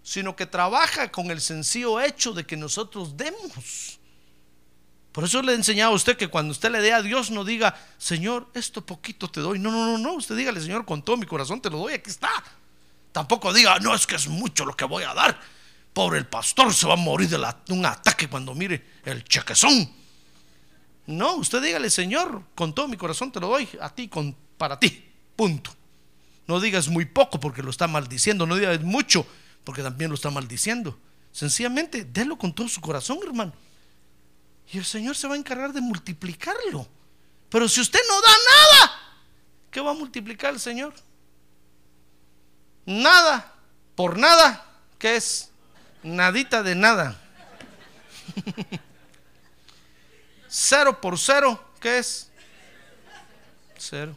sino 0.03 0.37
que 0.37 0.45
trabaja 0.45 1.11
con 1.11 1.31
el 1.31 1.41
sencillo 1.41 1.99
hecho 1.99 2.35
de 2.35 2.45
que 2.45 2.59
nosotros 2.59 3.17
demos. 3.17 4.01
Por 5.13 5.25
eso 5.25 5.43
le 5.43 5.53
he 5.53 5.55
enseñado 5.55 5.93
a 5.93 5.95
usted 5.95 6.17
que 6.17 6.29
cuando 6.29 6.53
usted 6.53 6.71
le 6.71 6.81
dé 6.81 6.95
a 6.95 7.03
Dios 7.03 7.31
no 7.31 7.45
diga, 7.45 7.79
Señor, 7.99 8.49
esto 8.55 8.85
poquito 8.85 9.29
te 9.29 9.41
doy. 9.41 9.59
No, 9.59 9.71
no, 9.71 9.87
no, 9.87 9.99
no. 9.99 10.15
Usted 10.15 10.35
dígale, 10.35 10.61
Señor, 10.61 10.87
con 10.87 11.03
todo 11.03 11.19
mi 11.19 11.27
corazón 11.27 11.61
te 11.61 11.69
lo 11.69 11.79
doy, 11.79 11.95
aquí 11.95 12.09
está. 12.09 12.31
Tampoco 13.13 13.53
diga, 13.53 13.79
no, 13.79 13.95
es 13.95 14.07
que 14.07 14.17
es 14.17 14.27
mucho 14.27 14.65
lo 14.65 14.75
que 14.75 14.87
voy 14.87 15.05
a 15.05 15.13
dar. 15.13 15.39
Pobre 15.93 16.19
el 16.19 16.27
pastor 16.27 16.73
se 16.73 16.87
va 16.87 16.95
a 16.95 16.97
morir 16.97 17.29
de, 17.29 17.37
un 17.69 17.85
ataque 17.85 18.27
cuando 18.27 18.55
mire 18.55 18.83
el 19.05 19.23
chequezón. 19.25 19.93
No, 21.07 21.35
usted 21.35 21.63
dígale, 21.63 21.91
Señor, 21.91 22.45
con 22.55 22.75
todo 22.75 22.89
mi 22.89 22.97
corazón 22.97 23.31
te 23.31 23.39
lo 23.39 23.49
doy, 23.49 23.69
a 23.83 23.91
ti, 23.91 24.09
con, 24.09 24.35
para 24.57 24.81
ti. 24.81 25.05
Punto. 25.37 25.75
No 26.47 26.59
digas 26.59 26.89
muy 26.89 27.05
poco 27.05 27.39
porque 27.39 27.63
lo 27.63 27.71
está 27.71 27.87
maldiciendo. 27.87 28.47
No 28.47 28.57
digas 28.57 28.81
mucho 28.81 29.27
porque 29.65 29.83
también 29.83 30.11
lo 30.11 30.15
está 30.15 30.31
maldiciendo. 30.31 30.99
Sencillamente, 31.33 32.05
délo 32.05 32.39
con 32.39 32.55
todo 32.55 32.69
su 32.69 32.81
corazón, 32.81 33.19
hermano. 33.23 33.53
Y 34.71 34.79
el 34.79 34.85
Señor 34.85 35.17
se 35.17 35.29
va 35.29 35.35
a 35.35 35.39
encargar 35.39 35.73
de 35.73 35.81
multiplicarlo. 35.81 36.87
Pero 37.49 37.69
si 37.69 37.81
usted 37.81 38.01
no 38.09 38.21
da 38.21 38.29
nada, 38.29 38.93
¿qué 39.71 39.81
va 39.81 39.91
a 39.91 39.95
multiplicar 39.95 40.55
el 40.55 40.61
Señor? 40.61 40.95
Nada, 42.87 43.55
por 43.95 44.19
nada, 44.19 44.65
¿qué 44.99 45.17
es? 45.17 45.51
Nadita 46.03 46.63
de 46.63 46.75
nada. 46.75 47.21
cero 50.49 50.99
por 51.01 51.19
cero, 51.19 51.63
¿qué 51.79 51.99
es? 51.99 52.31
Cero. 53.77 54.17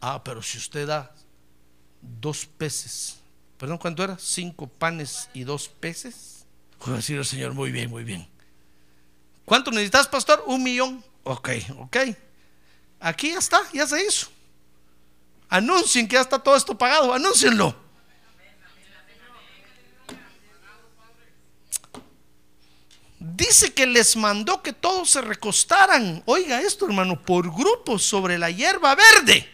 Ah, 0.00 0.22
pero 0.22 0.42
si 0.42 0.58
usted 0.58 0.86
da 0.86 1.10
dos 2.00 2.44
peces, 2.44 3.16
perdón, 3.56 3.78
¿cuánto 3.78 4.04
era? 4.04 4.18
Cinco 4.18 4.66
panes 4.66 5.30
y 5.32 5.44
dos 5.44 5.68
peces 5.68 6.31
El 6.86 7.24
Señor, 7.24 7.54
muy 7.54 7.70
bien, 7.70 7.90
muy 7.90 8.04
bien. 8.04 8.28
¿Cuánto 9.44 9.70
necesitas, 9.70 10.08
pastor? 10.08 10.42
Un 10.46 10.62
millón. 10.62 11.04
Ok, 11.24 11.50
ok. 11.78 11.96
Aquí 13.00 13.30
ya 13.30 13.38
está, 13.38 13.60
ya 13.72 13.86
se 13.86 14.04
hizo. 14.04 14.28
Anuncien 15.48 16.08
que 16.08 16.14
ya 16.14 16.22
está 16.22 16.38
todo 16.38 16.56
esto 16.56 16.76
pagado, 16.76 17.12
anúncienlo. 17.12 17.76
Dice 23.18 23.72
que 23.72 23.86
les 23.86 24.16
mandó 24.16 24.62
que 24.62 24.72
todos 24.72 25.10
se 25.10 25.20
recostaran. 25.20 26.22
Oiga 26.26 26.60
esto, 26.60 26.86
hermano, 26.86 27.22
por 27.22 27.54
grupos 27.54 28.02
sobre 28.02 28.36
la 28.36 28.50
hierba 28.50 28.96
verde. 28.96 29.48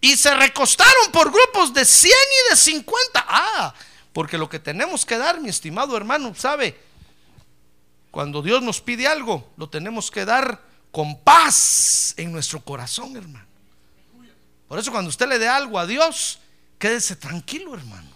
Y 0.00 0.16
se 0.16 0.34
recostaron 0.34 1.10
por 1.10 1.32
grupos 1.32 1.72
de 1.72 1.84
100 1.84 2.12
y 2.12 2.50
de 2.50 2.56
50. 2.56 3.24
Ah, 3.26 3.74
porque 4.16 4.38
lo 4.38 4.48
que 4.48 4.58
tenemos 4.58 5.04
que 5.04 5.18
dar, 5.18 5.42
mi 5.42 5.50
estimado 5.50 5.94
hermano, 5.94 6.34
¿sabe? 6.34 6.74
Cuando 8.10 8.40
Dios 8.40 8.62
nos 8.62 8.80
pide 8.80 9.06
algo, 9.06 9.52
lo 9.58 9.68
tenemos 9.68 10.10
que 10.10 10.24
dar 10.24 10.58
con 10.90 11.20
paz 11.20 12.14
en 12.16 12.32
nuestro 12.32 12.60
corazón, 12.60 13.14
hermano. 13.14 13.44
Por 14.68 14.78
eso 14.78 14.90
cuando 14.90 15.10
usted 15.10 15.28
le 15.28 15.38
dé 15.38 15.48
algo 15.48 15.78
a 15.78 15.84
Dios, 15.84 16.38
quédese 16.78 17.16
tranquilo, 17.16 17.74
hermano. 17.74 18.08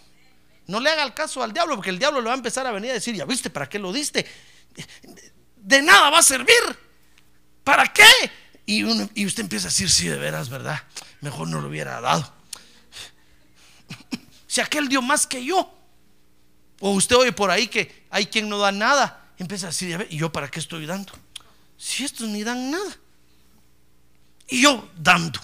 No 0.66 0.80
le 0.80 0.88
haga 0.88 1.02
el 1.02 1.12
caso 1.12 1.42
al 1.42 1.52
diablo, 1.52 1.74
porque 1.74 1.90
el 1.90 1.98
diablo 1.98 2.22
le 2.22 2.28
va 2.28 2.32
a 2.32 2.36
empezar 2.38 2.66
a 2.66 2.70
venir 2.70 2.92
a 2.92 2.94
decir, 2.94 3.14
ya 3.14 3.26
viste, 3.26 3.50
¿para 3.50 3.68
qué 3.68 3.78
lo 3.78 3.92
diste? 3.92 4.24
De 5.56 5.82
nada 5.82 6.08
va 6.08 6.20
a 6.20 6.22
servir. 6.22 6.78
¿Para 7.62 7.92
qué? 7.92 8.08
Y, 8.64 8.86
y 9.20 9.26
usted 9.26 9.42
empieza 9.42 9.66
a 9.66 9.70
decir, 9.70 9.90
sí, 9.90 10.08
de 10.08 10.16
veras, 10.16 10.48
¿verdad? 10.48 10.82
Mejor 11.20 11.48
no 11.48 11.60
lo 11.60 11.68
hubiera 11.68 12.00
dado. 12.00 12.32
Si 14.46 14.60
aquel 14.60 14.88
dio 14.88 15.00
más 15.02 15.26
que 15.28 15.44
yo. 15.44 15.76
O 16.80 16.90
usted 16.92 17.14
oye 17.16 17.32
por 17.32 17.50
ahí 17.50 17.68
que 17.68 18.06
hay 18.10 18.26
quien 18.26 18.48
no 18.48 18.58
da 18.58 18.72
nada. 18.72 19.28
Empieza 19.38 19.66
a 19.66 19.70
decir, 19.70 20.06
¿y 20.10 20.16
yo 20.16 20.32
para 20.32 20.50
qué 20.50 20.58
estoy 20.58 20.86
dando? 20.86 21.12
Si 21.76 22.04
estos 22.04 22.28
ni 22.28 22.42
dan 22.42 22.70
nada. 22.70 22.96
Y 24.48 24.62
yo 24.62 24.90
dando. 24.96 25.40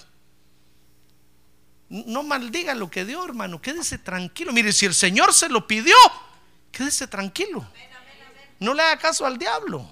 No 1.89 2.23
maldiga 2.23 2.75
lo 2.75 2.91
que 2.91 3.05
dio, 3.05 3.23
hermano. 3.23 3.61
Quédese 3.61 3.97
tranquilo. 3.97 4.51
Mire, 4.51 4.73
si 4.73 4.85
el 4.85 4.93
Señor 4.93 5.33
se 5.33 5.47
lo 5.47 5.65
pidió, 5.65 5.95
quédese 6.71 7.07
tranquilo. 7.07 7.65
No 8.59 8.73
le 8.73 8.81
haga 8.81 8.97
caso 8.97 9.25
al 9.25 9.37
diablo. 9.37 9.89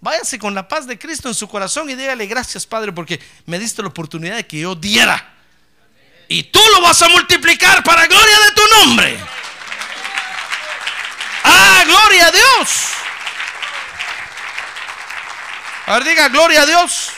Váyase 0.00 0.38
con 0.38 0.54
la 0.54 0.66
paz 0.66 0.86
de 0.86 0.98
Cristo 0.98 1.28
en 1.28 1.34
su 1.34 1.48
corazón 1.48 1.90
y 1.90 1.94
dígale 1.94 2.26
gracias, 2.26 2.66
Padre, 2.66 2.92
porque 2.92 3.20
me 3.46 3.58
diste 3.58 3.82
la 3.82 3.88
oportunidad 3.88 4.36
de 4.36 4.46
que 4.46 4.60
yo 4.60 4.74
diera. 4.74 5.34
Y 6.28 6.44
tú 6.44 6.60
lo 6.74 6.82
vas 6.82 7.00
a 7.02 7.08
multiplicar 7.08 7.82
para 7.82 8.06
gloria 8.06 8.36
de 8.46 8.54
tu 8.54 8.62
nombre. 8.78 9.18
Ah, 11.60 11.84
gloria 11.84 12.28
a 12.28 12.30
Dios. 12.30 12.88
A 15.86 15.94
ver, 15.94 16.04
diga, 16.04 16.28
gloria 16.28 16.62
a 16.62 16.66
Dios. 16.66 17.10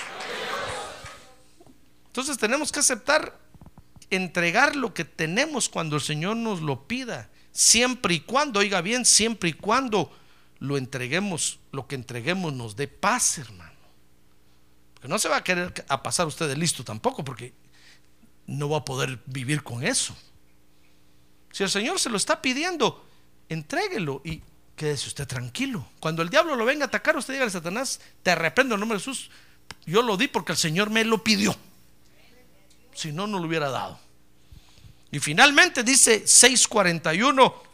Entonces 2.06 2.38
tenemos 2.38 2.72
que 2.72 2.80
aceptar, 2.80 3.38
entregar 4.10 4.76
lo 4.76 4.94
que 4.94 5.04
tenemos 5.04 5.68
cuando 5.68 5.96
el 5.96 6.02
Señor 6.02 6.36
nos 6.36 6.60
lo 6.60 6.86
pida. 6.86 7.28
Siempre 7.52 8.14
y 8.14 8.20
cuando, 8.20 8.60
oiga 8.60 8.80
bien, 8.80 9.04
siempre 9.04 9.50
y 9.50 9.52
cuando 9.52 10.16
lo 10.58 10.78
entreguemos, 10.78 11.58
lo 11.72 11.86
que 11.86 11.96
entreguemos 11.96 12.52
nos 12.52 12.76
dé 12.76 12.88
paz, 12.88 13.38
hermano. 13.38 13.78
Porque 14.94 15.08
no 15.08 15.18
se 15.18 15.28
va 15.28 15.36
a 15.38 15.44
querer 15.44 15.84
a 15.88 16.02
pasar 16.02 16.26
usted 16.26 16.48
de 16.48 16.56
listo 16.56 16.82
tampoco, 16.84 17.24
porque 17.24 17.52
no 18.46 18.68
va 18.68 18.78
a 18.78 18.84
poder 18.84 19.20
vivir 19.26 19.62
con 19.62 19.84
eso. 19.84 20.16
Si 21.52 21.62
el 21.62 21.70
Señor 21.70 21.98
se 21.98 22.10
lo 22.10 22.16
está 22.16 22.40
pidiendo, 22.40 23.04
entréguelo 23.50 24.22
y 24.24 24.42
quédese 24.76 25.08
usted 25.08 25.26
tranquilo. 25.26 25.86
Cuando 26.00 26.22
el 26.22 26.30
diablo 26.30 26.56
lo 26.56 26.64
venga 26.64 26.86
a 26.86 26.88
atacar, 26.88 27.16
usted 27.16 27.34
diga 27.34 27.44
a 27.44 27.50
Satanás, 27.50 28.00
te 28.22 28.34
reprendo 28.34 28.74
en 28.74 28.80
nombre 28.80 28.96
de 28.96 29.04
Jesús. 29.04 29.30
Yo 29.84 30.00
lo 30.00 30.16
di 30.16 30.28
porque 30.28 30.52
el 30.52 30.58
Señor 30.58 30.88
me 30.88 31.04
lo 31.04 31.22
pidió. 31.22 31.54
Si 32.94 33.12
no, 33.12 33.26
no 33.26 33.38
lo 33.38 33.46
hubiera 33.46 33.68
dado. 33.68 33.98
Y 35.10 35.18
finalmente 35.18 35.82
dice 35.82 36.26
641 36.26 37.70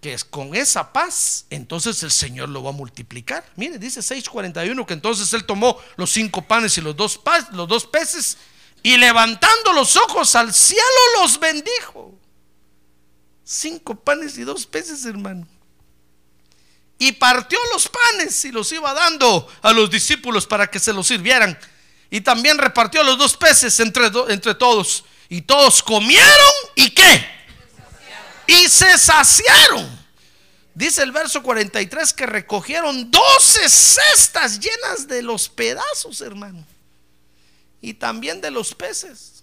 que 0.00 0.14
es 0.14 0.24
con 0.24 0.54
esa 0.54 0.92
paz, 0.92 1.44
entonces 1.50 2.02
el 2.02 2.10
Señor 2.10 2.48
lo 2.48 2.62
va 2.62 2.70
a 2.70 2.72
multiplicar. 2.72 3.44
Mire, 3.56 3.78
dice 3.78 4.00
641 4.00 4.86
que 4.86 4.94
entonces 4.94 5.32
él 5.34 5.44
tomó 5.44 5.76
los 5.96 6.10
cinco 6.10 6.42
panes 6.42 6.78
y 6.78 6.80
los 6.80 6.96
dos, 6.96 7.20
los 7.52 7.68
dos 7.68 7.86
peces 7.86 8.38
y 8.82 8.96
levantando 8.96 9.72
los 9.74 9.96
ojos 9.96 10.34
al 10.36 10.54
cielo 10.54 10.82
los 11.20 11.38
bendijo. 11.38 12.19
Cinco 13.52 13.96
panes 13.96 14.38
y 14.38 14.44
dos 14.44 14.64
peces, 14.64 15.04
hermano. 15.04 15.44
Y 17.00 17.10
partió 17.10 17.58
los 17.72 17.88
panes 17.88 18.44
y 18.44 18.52
los 18.52 18.70
iba 18.70 18.94
dando 18.94 19.48
a 19.60 19.72
los 19.72 19.90
discípulos 19.90 20.46
para 20.46 20.68
que 20.68 20.78
se 20.78 20.92
los 20.92 21.08
sirvieran. 21.08 21.58
Y 22.10 22.20
también 22.20 22.58
repartió 22.58 23.02
los 23.02 23.18
dos 23.18 23.36
peces 23.36 23.80
entre, 23.80 24.06
entre 24.28 24.54
todos. 24.54 25.04
Y 25.28 25.42
todos 25.42 25.82
comieron 25.82 26.52
y 26.76 26.90
qué? 26.90 27.26
Y 28.46 28.68
se 28.68 28.96
saciaron. 28.96 29.98
Dice 30.72 31.02
el 31.02 31.10
verso 31.10 31.42
43 31.42 32.12
que 32.12 32.26
recogieron 32.26 33.10
12 33.10 33.68
cestas 33.68 34.60
llenas 34.60 35.08
de 35.08 35.22
los 35.22 35.48
pedazos, 35.48 36.20
hermano. 36.20 36.64
Y 37.80 37.94
también 37.94 38.40
de 38.40 38.52
los 38.52 38.76
peces. 38.76 39.39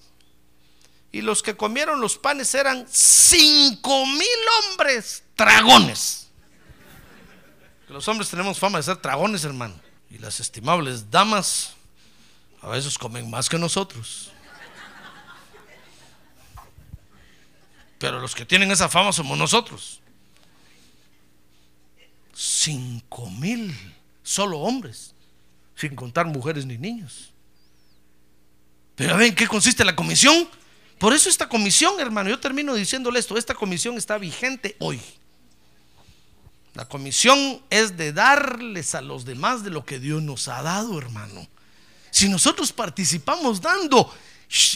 Y 1.18 1.22
los 1.24 1.42
que 1.42 1.58
comieron 1.58 2.00
los 2.00 2.16
panes 2.16 2.54
eran 2.54 2.86
cinco 2.88 4.06
mil 4.06 4.28
hombres 4.70 5.24
dragones. 5.36 6.28
Los 7.90 8.08
hombres 8.08 8.30
tenemos 8.30 8.60
fama 8.60 8.78
de 8.78 8.84
ser 8.84 9.02
dragones, 9.02 9.44
hermano. 9.44 9.74
Y 10.12 10.20
las 10.20 10.40
estimables 10.40 11.10
damas 11.10 11.74
a 12.62 12.68
veces 12.68 13.00
comen 13.00 13.32
más 13.32 13.50
que 13.50 13.58
nosotros. 13.58 14.32
Pero 17.98 18.20
los 18.20 18.36
que 18.36 18.46
tienen 18.46 18.70
esa 18.70 18.88
fama 18.88 19.12
somos 19.12 19.40
nosotros. 19.40 20.02
Cinco 22.32 23.28
mil 23.32 23.76
solo 24.22 24.60
hombres, 24.60 25.16
sin 25.76 25.96
contar 25.96 26.28
mujeres 26.28 26.68
ni 26.68 26.78
niños. 26.78 27.34
Pero 28.94 29.18
¿ven 29.18 29.34
qué 29.34 29.48
consiste 29.48 29.84
la 29.84 29.96
comisión? 29.96 30.48
Por 30.98 31.14
eso 31.14 31.30
esta 31.30 31.48
comisión, 31.48 32.00
hermano, 32.00 32.30
yo 32.30 32.40
termino 32.40 32.74
diciéndole 32.74 33.20
esto, 33.20 33.38
esta 33.38 33.54
comisión 33.54 33.98
está 33.98 34.18
vigente 34.18 34.76
hoy. 34.80 35.00
La 36.74 36.88
comisión 36.88 37.62
es 37.70 37.98
de 37.98 38.14
darles 38.14 38.96
a 38.96 39.02
los 39.02 39.26
demás 39.26 39.64
de 39.64 39.70
lo 39.70 39.86
que 39.86 40.00
Dios 40.00 40.22
nos 40.22 40.48
ha 40.48 40.62
dado, 40.62 40.98
hermano. 40.98 41.48
Si 42.12 42.30
nosotros 42.30 42.72
participamos 42.72 43.62
dando, 43.62 44.14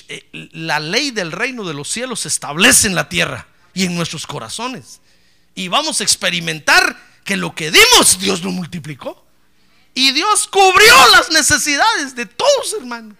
eh, 0.07 0.49
la 0.53 0.79
ley 0.79 1.11
del 1.11 1.31
reino 1.31 1.63
de 1.63 1.73
los 1.73 1.89
cielos 1.89 2.21
se 2.21 2.27
establece 2.27 2.87
en 2.87 2.95
la 2.95 3.07
tierra 3.07 3.47
y 3.73 3.85
en 3.85 3.95
nuestros 3.95 4.27
corazones. 4.27 4.99
Y 5.55 5.67
vamos 5.67 6.01
a 6.01 6.03
experimentar 6.03 6.97
que 7.23 7.37
lo 7.37 7.53
que 7.55 7.71
dimos, 7.71 8.19
Dios 8.19 8.43
lo 8.43 8.51
multiplicó. 8.51 9.25
Y 9.93 10.11
Dios 10.11 10.47
cubrió 10.47 10.95
las 11.11 11.29
necesidades 11.31 12.15
de 12.15 12.25
todos, 12.25 12.73
hermano. 12.79 13.15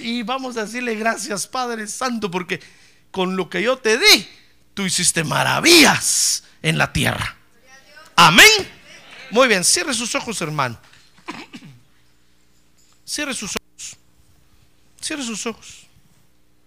Y 0.00 0.22
vamos 0.22 0.56
a 0.56 0.64
decirle 0.64 0.94
gracias, 0.96 1.46
Padre 1.46 1.86
Santo, 1.86 2.30
porque 2.30 2.60
con 3.10 3.36
lo 3.36 3.48
que 3.48 3.62
yo 3.62 3.76
te 3.76 3.98
di, 3.98 4.28
tú 4.74 4.82
hiciste 4.82 5.22
maravillas 5.22 6.44
en 6.62 6.78
la 6.78 6.92
tierra. 6.92 7.36
Amén. 8.16 8.48
Muy 9.30 9.48
bien, 9.48 9.64
cierre 9.64 9.94
sus 9.94 10.14
ojos, 10.14 10.40
hermano. 10.40 10.78
Cierre 13.04 13.34
sus 13.34 13.50
ojos. 13.50 13.96
Cierre 15.00 15.22
sus 15.22 15.46
ojos. 15.46 15.86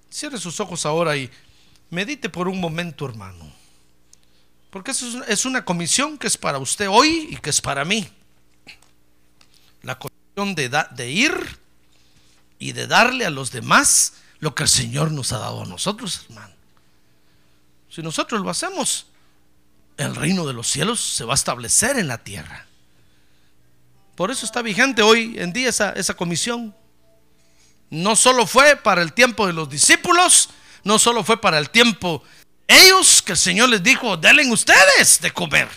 Cierre 0.10 0.38
sus 0.38 0.60
ojos 0.60 0.86
ahora 0.86 1.18
y 1.18 1.30
medite 1.90 2.30
por 2.30 2.48
un 2.48 2.60
momento, 2.60 3.06
hermano. 3.06 3.52
Porque 4.70 4.92
eso 4.92 5.24
es 5.26 5.46
una 5.46 5.66
comisión 5.66 6.18
que 6.18 6.28
es 6.28 6.38
para 6.38 6.60
usted 6.60 6.88
hoy 6.90 7.30
y 7.32 7.38
que 7.38 7.50
es 7.50 7.62
para 7.62 7.84
mí. 7.84 8.08
La 9.82 9.98
comisión 9.98 10.56
de, 10.56 10.70
de 10.92 11.12
ir 11.12 11.65
y 12.60 12.72
de 12.72 12.88
darle 12.88 13.26
a 13.26 13.30
los 13.30 13.52
demás 13.52 14.14
lo 14.40 14.56
que 14.56 14.64
el 14.64 14.70
Señor 14.70 15.12
nos 15.12 15.32
ha 15.32 15.40
dado 15.40 15.64
a 15.64 15.66
nosotros, 15.66 16.26
hermano. 16.30 16.54
Si 17.90 18.02
nosotros 18.02 18.42
lo 18.42 18.50
hacemos, 18.50 19.08
el 19.98 20.16
reino 20.16 20.46
de 20.46 20.54
los 20.54 20.68
cielos 20.68 21.00
se 21.00 21.24
va 21.24 21.34
a 21.34 21.36
establecer 21.36 21.98
en 21.98 22.08
la 22.08 22.18
tierra. 22.18 22.66
Por 24.16 24.32
eso 24.32 24.46
está 24.46 24.62
vigente 24.62 25.02
hoy 25.02 25.36
en 25.38 25.54
día 25.54 25.70
esa, 25.70 25.92
esa 25.92 26.14
comisión. 26.14 26.76
No 27.90 28.16
solo 28.16 28.48
fue 28.48 28.76
para 28.76 29.02
el 29.02 29.14
tiempo 29.14 29.48
de 29.48 29.54
los 29.54 29.70
discípulos, 29.70 30.50
no 30.84 31.00
solo 31.00 31.24
fue 31.24 31.40
para 31.40 31.58
el 31.58 31.70
tiempo 31.70 32.24
ellos 32.68 33.22
que 33.22 33.34
el 33.34 33.38
Señor 33.38 33.70
les 33.70 33.84
dijo, 33.84 34.18
denle 34.18 34.50
ustedes 34.52 35.20
de 35.22 35.32
comer, 35.32 35.70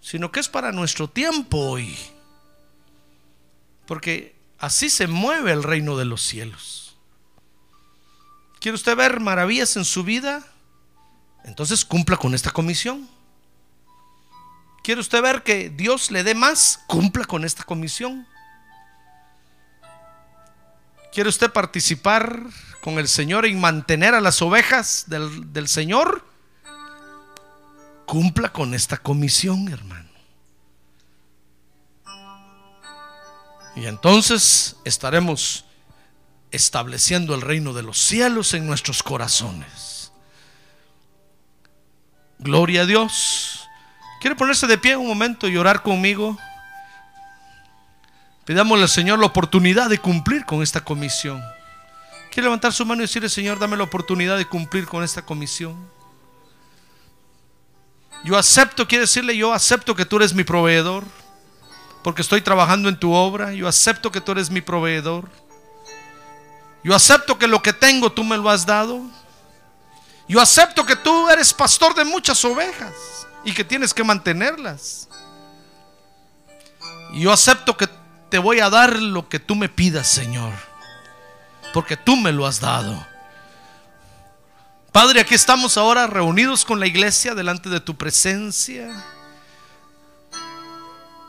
sino 0.00 0.32
que 0.32 0.40
es 0.40 0.48
para 0.48 0.72
nuestro 0.72 1.08
tiempo 1.08 1.58
hoy. 1.58 1.96
Porque 3.86 4.39
Así 4.60 4.90
se 4.90 5.06
mueve 5.06 5.52
el 5.52 5.62
reino 5.62 5.96
de 5.96 6.04
los 6.04 6.22
cielos. 6.22 6.98
¿Quiere 8.60 8.76
usted 8.76 8.94
ver 8.94 9.18
maravillas 9.18 9.76
en 9.76 9.86
su 9.86 10.04
vida? 10.04 10.46
Entonces 11.44 11.82
cumpla 11.82 12.18
con 12.18 12.34
esta 12.34 12.50
comisión. 12.50 13.08
¿Quiere 14.84 15.00
usted 15.00 15.22
ver 15.22 15.42
que 15.42 15.70
Dios 15.70 16.10
le 16.10 16.22
dé 16.24 16.34
más? 16.34 16.80
Cumpla 16.86 17.24
con 17.24 17.46
esta 17.46 17.64
comisión. 17.64 18.26
¿Quiere 21.10 21.30
usted 21.30 21.50
participar 21.50 22.42
con 22.82 22.98
el 22.98 23.08
Señor 23.08 23.46
y 23.46 23.54
mantener 23.54 24.14
a 24.14 24.20
las 24.20 24.42
ovejas 24.42 25.04
del, 25.06 25.54
del 25.54 25.68
Señor? 25.68 26.26
Cumpla 28.04 28.52
con 28.52 28.74
esta 28.74 28.98
comisión, 28.98 29.68
hermano. 29.68 30.09
Y 33.76 33.86
entonces 33.86 34.76
estaremos 34.84 35.64
estableciendo 36.50 37.34
el 37.34 37.40
reino 37.40 37.72
de 37.72 37.82
los 37.82 37.98
cielos 37.98 38.54
en 38.54 38.66
nuestros 38.66 39.02
corazones. 39.02 40.12
Gloria 42.38 42.82
a 42.82 42.86
Dios. 42.86 43.68
¿Quiere 44.20 44.36
ponerse 44.36 44.66
de 44.66 44.78
pie 44.78 44.96
un 44.96 45.06
momento 45.06 45.48
y 45.48 45.56
orar 45.56 45.82
conmigo? 45.82 46.36
Pidámosle 48.44 48.84
al 48.84 48.88
Señor 48.88 49.18
la 49.18 49.26
oportunidad 49.26 49.88
de 49.88 49.98
cumplir 49.98 50.44
con 50.44 50.62
esta 50.62 50.82
comisión. 50.82 51.42
¿Quiere 52.30 52.44
levantar 52.44 52.72
su 52.72 52.84
mano 52.84 53.02
y 53.02 53.06
decirle, 53.06 53.28
Señor, 53.28 53.58
dame 53.58 53.76
la 53.76 53.84
oportunidad 53.84 54.36
de 54.36 54.46
cumplir 54.46 54.86
con 54.86 55.04
esta 55.04 55.22
comisión? 55.22 55.76
Yo 58.24 58.36
acepto, 58.36 58.86
quiere 58.86 59.02
decirle, 59.02 59.36
yo 59.36 59.52
acepto 59.52 59.94
que 59.94 60.04
tú 60.04 60.16
eres 60.16 60.34
mi 60.34 60.44
proveedor 60.44 61.04
porque 62.02 62.22
estoy 62.22 62.40
trabajando 62.40 62.88
en 62.88 62.98
tu 62.98 63.12
obra. 63.12 63.52
Yo 63.52 63.68
acepto 63.68 64.10
que 64.10 64.20
tú 64.20 64.32
eres 64.32 64.50
mi 64.50 64.60
proveedor. 64.60 65.28
Yo 66.82 66.94
acepto 66.94 67.38
que 67.38 67.46
lo 67.46 67.62
que 67.62 67.72
tengo 67.72 68.10
tú 68.10 68.24
me 68.24 68.36
lo 68.36 68.48
has 68.48 68.64
dado. 68.64 69.02
Yo 70.28 70.40
acepto 70.40 70.86
que 70.86 70.96
tú 70.96 71.28
eres 71.28 71.52
pastor 71.52 71.94
de 71.94 72.04
muchas 72.04 72.44
ovejas 72.44 72.92
y 73.44 73.52
que 73.52 73.64
tienes 73.64 73.92
que 73.92 74.04
mantenerlas. 74.04 75.08
yo 77.12 77.32
acepto 77.32 77.76
que 77.76 77.88
te 78.28 78.38
voy 78.38 78.60
a 78.60 78.70
dar 78.70 78.96
lo 78.96 79.28
que 79.28 79.40
tú 79.40 79.56
me 79.56 79.68
pidas, 79.68 80.06
Señor, 80.06 80.52
porque 81.74 81.96
tú 81.96 82.16
me 82.16 82.30
lo 82.30 82.46
has 82.46 82.60
dado. 82.60 83.04
Padre, 84.92 85.20
aquí 85.20 85.34
estamos 85.34 85.76
ahora 85.76 86.06
reunidos 86.06 86.64
con 86.64 86.78
la 86.78 86.86
iglesia 86.86 87.34
delante 87.34 87.68
de 87.68 87.80
tu 87.80 87.96
presencia. 87.96 89.04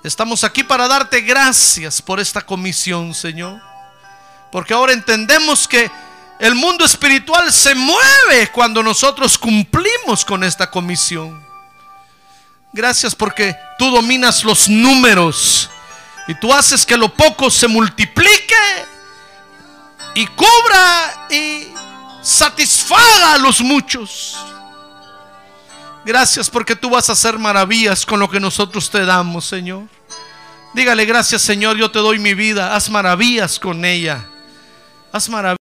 Estamos 0.04 0.44
aquí 0.44 0.64
para 0.64 0.88
darte 0.88 1.22
gracias 1.22 2.02
por 2.02 2.20
esta 2.20 2.42
comisión, 2.42 3.14
Señor. 3.14 3.62
Porque 4.52 4.74
ahora 4.74 4.94
entendemos 4.94 5.68
que 5.68 5.92
el 6.40 6.56
mundo 6.56 6.84
espiritual 6.84 7.54
se 7.54 7.76
mueve 7.76 8.52
cuando 8.52 8.82
nosotros 8.82 9.38
cumplimos 9.38 10.26
con 10.26 10.44
esta 10.44 10.72
comisión. 10.72 11.46
Gracias 12.74 13.14
porque 13.14 13.56
tú 13.78 13.92
dominas 13.92 14.44
los 14.44 14.68
números 14.68 15.70
y 16.28 16.34
tú 16.36 16.52
haces 16.52 16.84
que 16.84 16.98
lo 16.98 17.14
poco 17.14 17.52
se 17.52 17.68
multiplique 17.68 18.56
y 20.16 20.26
cubra 20.28 21.28
y 21.30 21.68
satisfaga 22.24 23.34
a 23.34 23.38
los 23.38 23.62
muchos. 23.62 24.36
Gracias 26.04 26.50
porque 26.50 26.76
tú 26.76 26.90
vas 26.90 27.10
a 27.10 27.14
hacer 27.14 27.38
maravillas 27.38 28.06
con 28.06 28.20
lo 28.20 28.30
que 28.30 28.40
nosotros 28.40 28.90
te 28.90 29.06
damos, 29.06 29.46
Señor. 29.46 29.84
Dígale 30.74 31.06
gracias, 31.06 31.42
Señor, 31.42 31.78
yo 31.78 31.92
te 31.92 32.00
doy 32.00 32.18
mi 32.18 32.34
vida. 32.34 32.76
Haz 32.76 32.90
maravillas 32.90 33.60
con 33.60 33.86
ella. 33.86 34.26
Haz 35.12 35.30
maravillas. 35.30 35.61